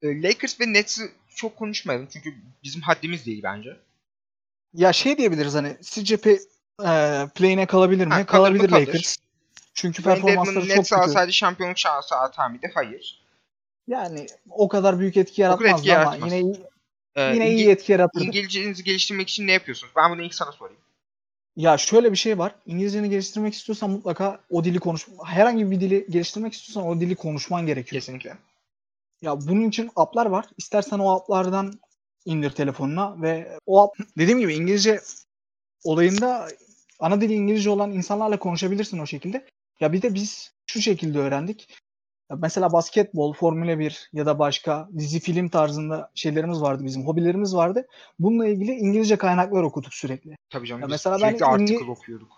Ee, 0.02 0.22
Lakers 0.24 0.60
ve 0.60 0.74
Nets'i 0.74 1.12
çok 1.36 1.56
konuşmayalım. 1.58 2.08
Çünkü 2.14 2.36
bizim 2.64 2.82
haddimiz 2.82 3.26
değil 3.26 3.44
bence. 3.44 3.78
Ya 4.74 4.94
şey 4.94 5.18
diyebiliriz 5.18 5.54
hani 5.54 5.78
sizce 5.82 6.18
pe, 6.18 6.32
e, 6.32 6.38
play'ine 7.36 7.66
kalabilir 7.66 8.08
mi? 8.08 8.14
Ha, 8.14 8.26
kalır 8.26 8.52
mı? 8.52 8.58
Kalabilir 8.58 8.70
Kalır. 8.70 8.88
Lakers. 8.88 9.18
Çünkü 9.74 9.96
Wayne 9.96 10.22
performansları 10.22 10.68
çok 10.68 10.78
Nets 10.78 10.90
kötü. 10.90 11.02
alsaydı 11.02 11.34
şampiyonluk 11.34 11.78
şansı 11.78 12.16
atar 12.16 12.50
mıydı? 12.50 12.68
Hayır. 12.74 13.22
Yani 13.88 14.28
o 14.50 14.68
kadar 14.68 15.00
büyük 15.00 15.18
etki 15.18 15.42
kadar 15.42 15.50
yaratmazdı 15.50 15.80
etki 15.80 15.96
ama 15.98 16.04
yaratmaz. 16.04 16.34
yine 16.34 16.42
iyi, 16.42 16.62
Ee, 17.16 17.34
yine 17.34 17.52
iyi 17.52 17.70
etki 17.70 17.92
yaratırdı. 17.92 18.24
İngilizcenizi 18.24 18.84
geliştirmek 18.84 19.30
için 19.30 19.48
ne 19.48 19.52
yapıyorsunuz? 19.52 19.94
Ben 19.96 20.12
bunu 20.12 20.22
ilk 20.22 20.36
sana 20.36 20.52
sorayım. 20.52 20.80
Ya 21.56 21.78
şöyle 21.78 22.12
bir 22.12 22.18
şey 22.18 22.38
var. 22.38 22.56
İngilizceni 22.66 23.10
geliştirmek 23.10 23.54
istiyorsan 23.54 23.90
mutlaka 23.90 24.40
o 24.50 24.64
dili 24.64 24.80
konuş 24.80 25.08
herhangi 25.26 25.72
bir 25.72 25.82
dili 25.82 26.06
geliştirmek 26.10 26.54
istiyorsan 26.54 26.90
o 26.90 27.00
dili 27.02 27.16
konuşman 27.16 27.66
gerekiyor. 27.66 28.02
Kesinlikle. 28.02 28.38
Ya 29.22 29.42
bunun 29.42 29.70
için 29.70 29.92
app'lar 29.96 30.26
var. 30.26 30.46
İstersen 30.58 31.00
o 31.00 31.10
app'lardan 31.16 31.74
indir 32.26 32.50
telefonuna 32.52 33.22
ve 33.22 33.58
o 33.66 33.82
app 33.84 33.98
dediğim 34.18 34.40
gibi 34.40 34.54
İngilizce 34.54 35.00
olayında 35.84 36.48
ana 37.00 37.22
dili 37.22 37.34
İngilizce 37.34 37.70
olan 37.70 37.92
insanlarla 37.92 38.40
konuşabilirsin 38.40 39.00
o 39.00 39.06
şekilde. 39.06 39.48
Ya 39.80 39.94
bir 39.94 40.02
de 40.02 40.14
biz 40.14 40.54
şu 40.66 40.82
şekilde 40.82 41.20
öğrendik. 41.20 41.78
Ya 42.32 42.38
mesela 42.42 42.74
basketbol, 42.74 43.34
Formula 43.34 43.80
1 43.80 44.10
ya 44.14 44.26
da 44.26 44.40
başka 44.40 44.90
dizi 44.98 45.20
film 45.20 45.50
tarzında 45.50 46.12
şeylerimiz 46.16 46.62
vardı 46.62 46.84
bizim, 46.86 47.08
hobilerimiz 47.08 47.56
vardı. 47.56 47.88
Bununla 48.20 48.48
ilgili 48.48 48.72
İngilizce 48.72 49.18
kaynaklar 49.18 49.64
okuduk 49.64 49.94
sürekli. 49.94 50.36
Tabii 50.50 50.68
canım. 50.68 50.82
Ya 50.82 50.88
biz 50.88 50.92
mesela 50.92 51.16
ben 51.22 51.28
sürekli 51.30 51.46
article 51.46 51.74
İngi- 51.76 51.92
okuyorduk. 51.92 52.32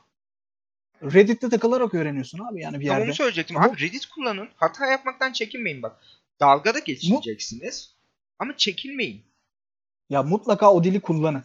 Reddit'te 1.03 1.49
takılarak 1.49 1.93
öğreniyorsun 1.93 2.39
abi 2.39 2.61
yani 2.61 2.79
bir 2.79 2.85
yerde. 2.85 3.03
onu 3.03 3.13
söyleyecektim. 3.13 3.57
Abi 3.57 3.79
Reddit 3.79 4.05
kullanın. 4.05 4.49
Hata 4.55 4.85
yapmaktan 4.85 5.31
çekinmeyin 5.31 5.81
bak. 5.83 5.99
Dalga 6.39 6.73
da 6.73 6.79
geçeceksiniz. 6.79 7.95
Ama 8.39 8.57
çekinmeyin. 8.57 9.25
Ya 10.09 10.23
mutlaka 10.23 10.73
o 10.73 10.83
dili 10.83 11.01
kullanın. 11.01 11.43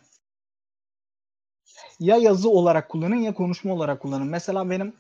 Ya 2.01 2.16
yazı 2.16 2.51
olarak 2.51 2.89
kullanın 2.89 3.16
ya 3.16 3.34
konuşma 3.34 3.74
olarak 3.74 4.03
kullanın. 4.03 4.26
Mesela 4.26 4.70
benim 4.70 4.97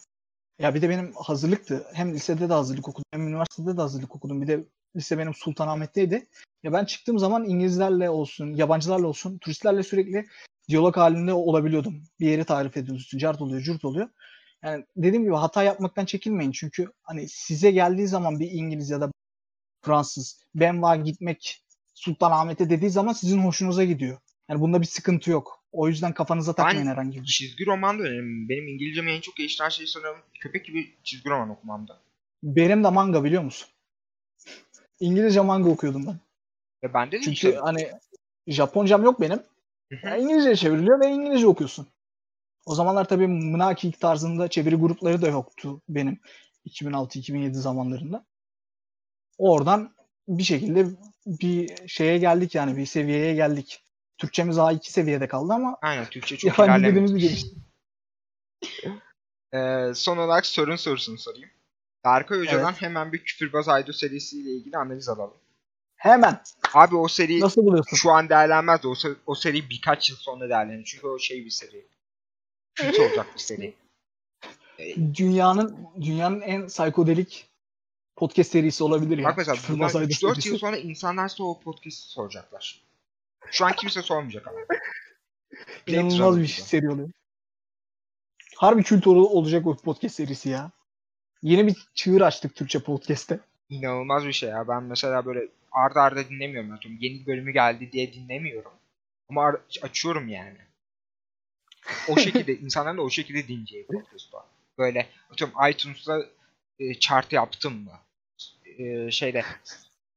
ya 0.58 0.74
bir 0.74 0.82
de 0.82 0.88
benim 0.88 1.12
hazırlıktı. 1.14 1.86
Hem 1.92 2.14
lisede 2.14 2.48
de 2.48 2.52
hazırlık 2.52 2.88
okudum 2.88 3.04
hem 3.12 3.28
üniversitede 3.28 3.76
de 3.76 3.80
hazırlık 3.80 4.16
okudum. 4.16 4.42
Bir 4.42 4.46
de 4.46 4.64
lise 4.96 5.18
benim 5.18 5.34
Sultanahmet'teydi. 5.34 6.26
Ya 6.62 6.72
ben 6.72 6.84
çıktığım 6.84 7.18
zaman 7.18 7.44
İngilizlerle 7.44 8.10
olsun, 8.10 8.54
yabancılarla 8.54 9.06
olsun, 9.06 9.38
turistlerle 9.38 9.82
sürekli 9.82 10.26
diyalog 10.68 10.96
halinde 10.96 11.32
olabiliyordum. 11.32 12.04
Bir 12.20 12.30
yeri 12.30 12.44
tarif 12.44 12.76
ediyorsun, 12.76 13.18
cart 13.18 13.40
oluyor, 13.42 13.62
cürt 13.62 13.84
oluyor. 13.84 14.08
Yani 14.64 14.84
dediğim 14.96 15.24
gibi 15.24 15.34
hata 15.34 15.62
yapmaktan 15.62 16.04
çekinmeyin. 16.04 16.52
Çünkü 16.52 16.92
hani 17.02 17.28
size 17.28 17.70
geldiği 17.70 18.08
zaman 18.08 18.40
bir 18.40 18.50
İngiliz 18.50 18.90
ya 18.90 19.00
da 19.00 19.10
Fransız 19.82 20.40
Benva 20.54 20.96
gitmek 20.96 21.64
Sultanahmet'e 21.94 22.70
dediği 22.70 22.90
zaman 22.90 23.12
sizin 23.12 23.38
hoşunuza 23.38 23.84
gidiyor. 23.84 24.18
Yani 24.48 24.60
bunda 24.60 24.80
bir 24.80 24.86
sıkıntı 24.86 25.30
yok. 25.30 25.64
O 25.72 25.88
yüzden 25.88 26.14
kafanıza 26.14 26.52
takmayın 26.52 26.86
Ben- 26.86 26.90
herhangi 26.92 27.22
bir 27.22 27.26
şey. 27.26 27.48
Çizgi 27.48 27.66
roman 27.66 27.98
da 27.98 28.02
önemli. 28.02 28.48
Benim 28.48 28.68
İngilizcemi 28.68 29.10
en 29.10 29.20
çok 29.20 29.36
geliştiren 29.36 29.68
şey 29.68 29.86
sanırım 29.86 30.16
köpek 30.40 30.64
gibi 30.64 30.94
çizgi 31.04 31.30
roman 31.30 31.50
okumamda. 31.50 32.00
Benim 32.42 32.84
de 32.84 32.88
manga 32.90 33.24
biliyor 33.24 33.42
musun? 33.42 33.68
İngilizce 35.00 35.40
manga 35.40 35.70
okuyordum 35.70 36.06
ben. 36.06 36.18
Ve 36.82 36.94
bende 36.94 37.12
de 37.16 37.20
Çünkü 37.20 37.32
işte- 37.32 37.56
hani 37.56 37.90
Japoncam 38.46 39.02
yok 39.04 39.20
benim. 39.20 39.40
Yani 40.04 40.22
İngilizce 40.22 40.56
çevriliyor 40.56 41.00
ve 41.00 41.06
İngilizce 41.10 41.46
okuyorsun. 41.46 41.86
O 42.66 42.74
zamanlar 42.74 43.08
tabii 43.08 43.26
Mnaki 43.26 43.92
tarzında 43.92 44.48
çeviri 44.48 44.74
grupları 44.74 45.22
da 45.22 45.28
yoktu 45.28 45.80
benim 45.88 46.20
2006-2007 46.64 47.52
zamanlarında. 47.58 48.24
Oradan 49.38 49.94
bir 50.28 50.42
şekilde 50.42 50.86
bir 51.26 51.88
şeye 51.88 52.18
geldik 52.18 52.54
yani 52.54 52.76
bir 52.76 52.86
seviyeye 52.86 53.34
geldik. 53.34 53.82
Türkçemiz 54.18 54.56
A2 54.56 54.90
seviyede 54.90 55.28
kaldı 55.28 55.52
ama 55.52 55.78
Aynen 55.82 56.04
Türkçe 56.04 56.36
çok 56.36 56.58
yabancı 56.58 56.86
dilimiz 56.86 57.14
gelişti. 57.14 57.50
Ee, 59.52 59.92
son 59.94 60.16
olarak 60.18 60.46
sorun 60.46 60.76
sorusunu 60.76 61.18
sorayım. 61.18 61.50
Berkay 62.04 62.38
Hoca'dan 62.40 62.72
hemen 62.72 63.12
bir 63.12 63.24
küfürbaz 63.24 63.68
Aydo 63.68 63.92
serisiyle 63.92 64.50
ilgili 64.50 64.76
analiz 64.76 65.08
alalım. 65.08 65.36
Hemen. 65.96 66.42
Abi 66.74 66.96
o 66.96 67.08
seri 67.08 67.40
Nasıl 67.40 67.62
buluyorsun? 67.66 67.96
şu 67.96 68.10
an 68.10 68.28
değerlenmez 68.28 68.82
de 68.82 68.88
o, 68.88 68.92
se- 68.92 69.16
o 69.26 69.34
seri 69.34 69.70
birkaç 69.70 70.10
yıl 70.10 70.16
sonra 70.16 70.48
değerlenir. 70.48 70.84
Çünkü 70.84 71.06
o 71.06 71.18
şey 71.18 71.44
bir 71.44 71.50
seri. 71.50 71.86
kült 72.74 72.98
olacak 73.00 73.26
bir 73.34 73.40
seri. 73.40 73.74
Dünyanın 75.14 75.76
dünyanın 76.00 76.40
en 76.40 76.66
psikodelik 76.66 77.47
podcast 78.18 78.50
serisi 78.52 78.84
olabilir 78.84 79.18
ya. 79.18 79.24
Bak 79.24 79.38
mesela 79.38 79.54
Küfür 79.54 79.74
bundan 79.74 79.84
Masaydı 79.84 80.12
3-4 80.12 80.18
serisi. 80.34 80.48
yıl 80.48 80.58
sonra 80.58 80.76
insanlar 80.76 81.28
size 81.28 81.42
o 81.42 81.60
podcast'i 81.60 82.08
soracaklar. 82.08 82.82
Şu 83.50 83.66
an 83.66 83.72
kimse 83.72 84.02
sormayacak 84.02 84.46
ama. 84.48 84.58
İnanılmaz 85.86 86.36
bir 86.36 86.42
gibi. 86.42 86.48
seri 86.52 86.90
oluyor. 86.90 87.10
Harbi 88.56 88.82
kült 88.82 89.06
ol- 89.06 89.30
olacak 89.36 89.66
o 89.66 89.76
podcast 89.76 90.14
serisi 90.14 90.48
ya. 90.48 90.70
Yeni 91.42 91.66
bir 91.66 91.76
çığır 91.94 92.20
açtık 92.20 92.54
Türkçe 92.54 92.78
podcast'te. 92.82 93.40
İnanılmaz 93.68 94.26
bir 94.26 94.32
şey 94.32 94.48
ya. 94.48 94.68
Ben 94.68 94.82
mesela 94.82 95.26
böyle 95.26 95.48
arda 95.72 96.02
arda 96.02 96.28
dinlemiyorum. 96.28 96.72
Atıyorum 96.72 96.98
yeni 97.02 97.26
bölümü 97.26 97.52
geldi 97.52 97.92
diye 97.92 98.12
dinlemiyorum. 98.12 98.72
Ama 99.28 99.56
açıyorum 99.82 100.28
yani. 100.28 100.58
O 102.08 102.16
şekilde 102.20 102.56
insanların 102.56 102.98
da 102.98 103.02
o 103.02 103.10
şekilde 103.10 103.48
dinleyeceği 103.48 103.86
podcast 103.86 104.34
var. 104.34 104.44
Böyle 104.78 105.08
atıyorum 105.30 105.56
iTunes'da 105.70 106.26
e, 106.78 106.94
chart 106.94 107.32
yaptım 107.32 107.84
mı? 107.84 107.92
E, 108.78 109.10
şeyde 109.10 109.44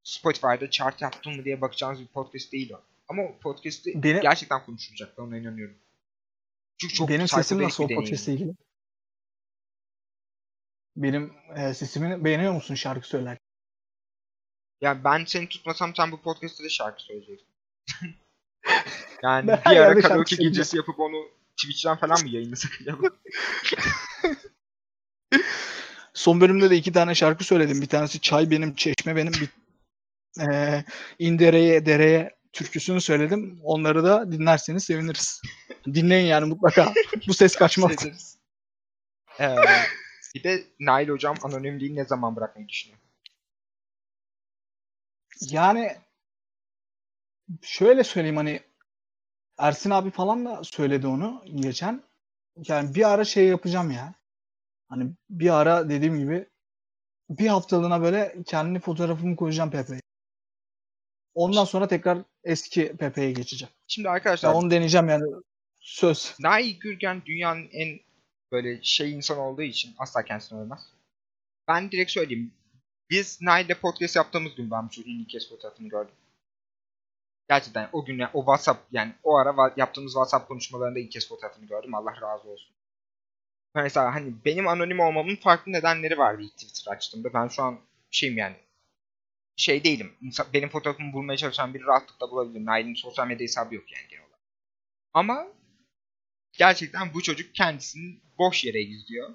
Spotify'da 0.03 0.69
chart 0.69 1.01
yaptım 1.01 1.35
mı 1.35 1.45
diye 1.45 1.61
bakacağınız 1.61 2.01
bir 2.01 2.07
podcast 2.07 2.51
değil 2.51 2.73
o. 2.73 2.81
Ama 3.07 3.23
o 3.23 3.39
podcast'i 3.39 4.03
Benim- 4.03 4.21
gerçekten 4.21 4.65
konuşulacak. 4.65 5.17
Ben 5.17 5.23
ona 5.23 5.37
inanıyorum. 5.37 5.77
Çünkü 6.77 6.93
çok 6.93 7.09
Benim 7.09 7.27
sesim 7.27 7.63
nasıl 7.63 7.83
o 7.83 7.87
podcast'le 7.87 8.27
ilgili? 8.27 8.53
Benim 10.95 11.33
e, 11.55 11.73
sesimi 11.73 12.25
beğeniyor 12.25 12.53
musun 12.53 12.75
şarkı 12.75 13.07
söyler? 13.07 13.37
Yani 14.81 15.03
ben 15.03 15.25
seni 15.25 15.49
tutmasam 15.49 15.95
sen 15.95 16.11
bu 16.11 16.21
podcast'te 16.21 16.63
de 16.63 16.69
şarkı 16.69 17.03
söyleyeceksin. 17.03 17.47
yani 19.23 19.47
Ben 19.47 19.61
bir 19.65 19.77
ara 19.77 20.01
karaoke 20.01 20.35
gecesi 20.35 20.77
yapıp 20.77 20.99
onu 20.99 21.29
Twitch'ten 21.57 21.97
falan 21.97 22.21
mı 22.23 22.29
yayınlasak 22.29 22.71
acaba? 22.81 23.07
Son 26.13 26.41
bölümde 26.41 26.69
de 26.69 26.75
iki 26.75 26.91
tane 26.91 27.15
şarkı 27.15 27.43
söyledim. 27.43 27.81
Bir 27.81 27.87
tanesi 27.87 28.19
Çay 28.21 28.51
Benim, 28.51 28.75
Çeşme 28.75 29.15
Benim. 29.15 29.33
Bir, 29.33 29.49
e, 30.51 30.83
İndereye, 31.19 31.85
Dereye 31.85 32.35
türküsünü 32.53 33.01
söyledim. 33.01 33.59
Onları 33.63 34.03
da 34.03 34.31
dinlerseniz 34.31 34.83
seviniriz. 34.83 35.41
Dinleyin 35.85 36.27
yani 36.27 36.45
mutlaka. 36.45 36.93
Bu 37.27 37.33
ses 37.33 37.55
kaçmaz. 37.55 37.91
Ee, 39.39 39.55
bir 40.35 40.43
de 40.43 40.63
Nail 40.79 41.09
hocam 41.09 41.35
anonimliği 41.43 41.95
ne 41.95 42.05
zaman 42.05 42.35
bırakmayı 42.35 42.67
düşünüyor? 42.67 42.99
Yani 45.41 45.97
şöyle 47.61 48.03
söyleyeyim 48.03 48.37
hani 48.37 48.61
Ersin 49.57 49.89
abi 49.89 50.11
falan 50.11 50.45
da 50.45 50.63
söyledi 50.63 51.07
onu 51.07 51.43
geçen. 51.55 52.03
Yani 52.67 52.95
bir 52.95 53.11
ara 53.11 53.25
şey 53.25 53.47
yapacağım 53.47 53.91
ya. 53.91 54.13
Hani 54.91 55.11
bir 55.29 55.49
ara 55.49 55.89
dediğim 55.89 56.19
gibi 56.19 56.47
bir 57.29 57.47
haftalığına 57.47 58.01
böyle 58.01 58.35
kendi 58.45 58.79
fotoğrafımı 58.79 59.35
koyacağım 59.35 59.71
Pepe'ye. 59.71 60.01
Ondan 61.33 61.65
sonra 61.65 61.87
tekrar 61.87 62.17
eski 62.43 62.97
Pepe'ye 62.97 63.31
geçeceğim. 63.31 63.73
Şimdi 63.87 64.09
arkadaşlar 64.09 64.53
onu 64.53 64.71
deneyeceğim 64.71 65.09
yani. 65.09 65.23
Söz. 65.79 66.35
Nail 66.39 66.79
Gürgen 66.79 67.21
dünyanın 67.25 67.69
en 67.71 67.99
böyle 68.51 68.83
şey 68.83 69.13
insan 69.13 69.37
olduğu 69.37 69.61
için 69.61 69.95
asla 69.97 70.25
kendisini 70.25 70.59
övmez. 70.59 70.79
Ben 71.67 71.91
direkt 71.91 72.11
söyleyeyim. 72.11 72.53
Biz 73.09 73.41
Nail'le 73.41 73.75
podcast 73.81 74.15
yaptığımız 74.15 74.55
gün 74.55 74.71
ben 74.71 74.85
bu 74.85 74.89
çocuğun 74.89 75.19
ilk 75.19 75.29
kez 75.29 75.49
fotoğrafını 75.49 75.87
gördüm. 75.87 76.15
Gerçekten 77.49 77.89
o 77.93 78.05
gün 78.05 78.19
o 78.33 78.39
WhatsApp 78.39 78.79
yani 78.91 79.13
o 79.23 79.37
ara 79.37 79.73
yaptığımız 79.77 80.11
WhatsApp 80.11 80.47
konuşmalarında 80.47 80.99
ilk 80.99 81.11
kez 81.11 81.29
fotoğrafını 81.29 81.65
gördüm. 81.65 81.95
Allah 81.95 82.21
razı 82.21 82.49
olsun. 82.49 82.75
Mesela 83.75 84.15
hani 84.15 84.33
benim 84.45 84.67
anonim 84.67 84.99
olmamın 84.99 85.35
farklı 85.35 85.71
nedenleri 85.71 86.17
vardı 86.17 86.41
ilk 86.41 86.57
Twitter 86.57 86.91
açtığımda. 86.91 87.33
Ben 87.33 87.47
şu 87.47 87.63
an 87.63 87.79
şeyim 88.11 88.37
yani 88.37 88.55
şey 89.55 89.83
değilim. 89.83 90.13
İnsan, 90.21 90.47
benim 90.53 90.69
fotoğrafımı 90.69 91.13
bulmaya 91.13 91.37
çalışan 91.37 91.73
biri 91.73 91.83
rahatlıkla 91.83 92.31
bulabilir. 92.31 92.65
Nail'in 92.65 92.93
sosyal 92.93 93.27
medya 93.27 93.43
hesabı 93.43 93.75
yok 93.75 93.91
yani 93.91 94.07
genel 94.09 94.23
olarak. 94.23 94.39
Ama 95.13 95.47
gerçekten 96.57 97.13
bu 97.13 97.21
çocuk 97.21 97.55
kendisini 97.55 98.21
boş 98.37 98.63
yere 98.65 98.81
izliyor. 98.81 99.29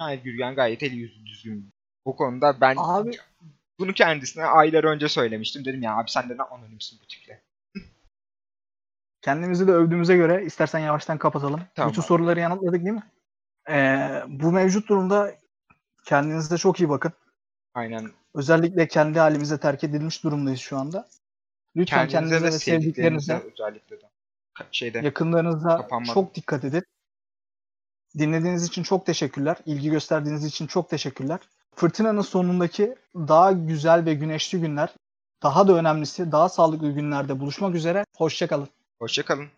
Nail 0.00 0.20
Gürgen 0.20 0.54
gayet 0.54 0.82
eli 0.82 0.96
yüzü 0.96 1.26
düzgün. 1.26 1.70
Bu 2.06 2.16
konuda 2.16 2.60
ben 2.60 2.76
Abi 2.78 3.18
bunu 3.78 3.92
kendisine 3.92 4.44
aylar 4.44 4.84
önce 4.84 5.08
söylemiştim. 5.08 5.64
Dedim 5.64 5.82
ya 5.82 5.96
abi 5.96 6.10
sen 6.10 6.28
de 6.28 6.36
ne 6.36 6.42
anonimsin 6.42 6.98
bu 7.02 7.06
tiple. 7.06 7.42
kendimizi 9.22 9.66
de 9.68 9.72
övdüğümüze 9.72 10.16
göre 10.16 10.44
istersen 10.44 10.78
yavaştan 10.78 11.18
kapatalım. 11.18 11.60
Tamam. 11.74 11.90
Bütün 11.90 12.02
soruları 12.02 12.40
yanıtladık 12.40 12.84
değil 12.84 12.94
mi? 12.94 13.02
Ee, 13.68 14.22
bu 14.28 14.52
mevcut 14.52 14.88
durumda 14.88 15.34
kendinize 16.04 16.58
çok 16.58 16.80
iyi 16.80 16.88
bakın. 16.88 17.12
Aynen. 17.74 18.10
Özellikle 18.34 18.88
kendi 18.88 19.18
halimize 19.18 19.60
terk 19.60 19.84
edilmiş 19.84 20.24
durumdayız 20.24 20.60
şu 20.60 20.78
anda. 20.78 21.08
Lütfen 21.76 22.08
Kendinize 22.08 22.36
kendinize 22.36 22.56
ve 22.56 22.58
sevdiklerinize 22.58 23.42
özellikle 23.52 23.96
de. 23.96 24.02
Şeyde 24.72 24.98
yakınlarınıza 24.98 25.76
Kapanmadan. 25.76 26.14
çok 26.14 26.34
dikkat 26.34 26.64
edin. 26.64 26.82
Dinlediğiniz 28.18 28.64
için 28.64 28.82
çok 28.82 29.06
teşekkürler. 29.06 29.56
İlgi 29.66 29.90
gösterdiğiniz 29.90 30.44
için 30.44 30.66
çok 30.66 30.90
teşekkürler. 30.90 31.40
Fırtınanın 31.74 32.22
sonundaki 32.22 32.94
daha 33.14 33.52
güzel 33.52 34.04
ve 34.04 34.14
güneşli 34.14 34.60
günler, 34.60 34.94
daha 35.42 35.68
da 35.68 35.72
önemlisi 35.72 36.32
daha 36.32 36.48
sağlıklı 36.48 36.90
günlerde 36.90 37.40
buluşmak 37.40 37.74
üzere. 37.74 38.04
Hoşçakalın. 38.16 38.68
hoşçakalın. 38.98 39.48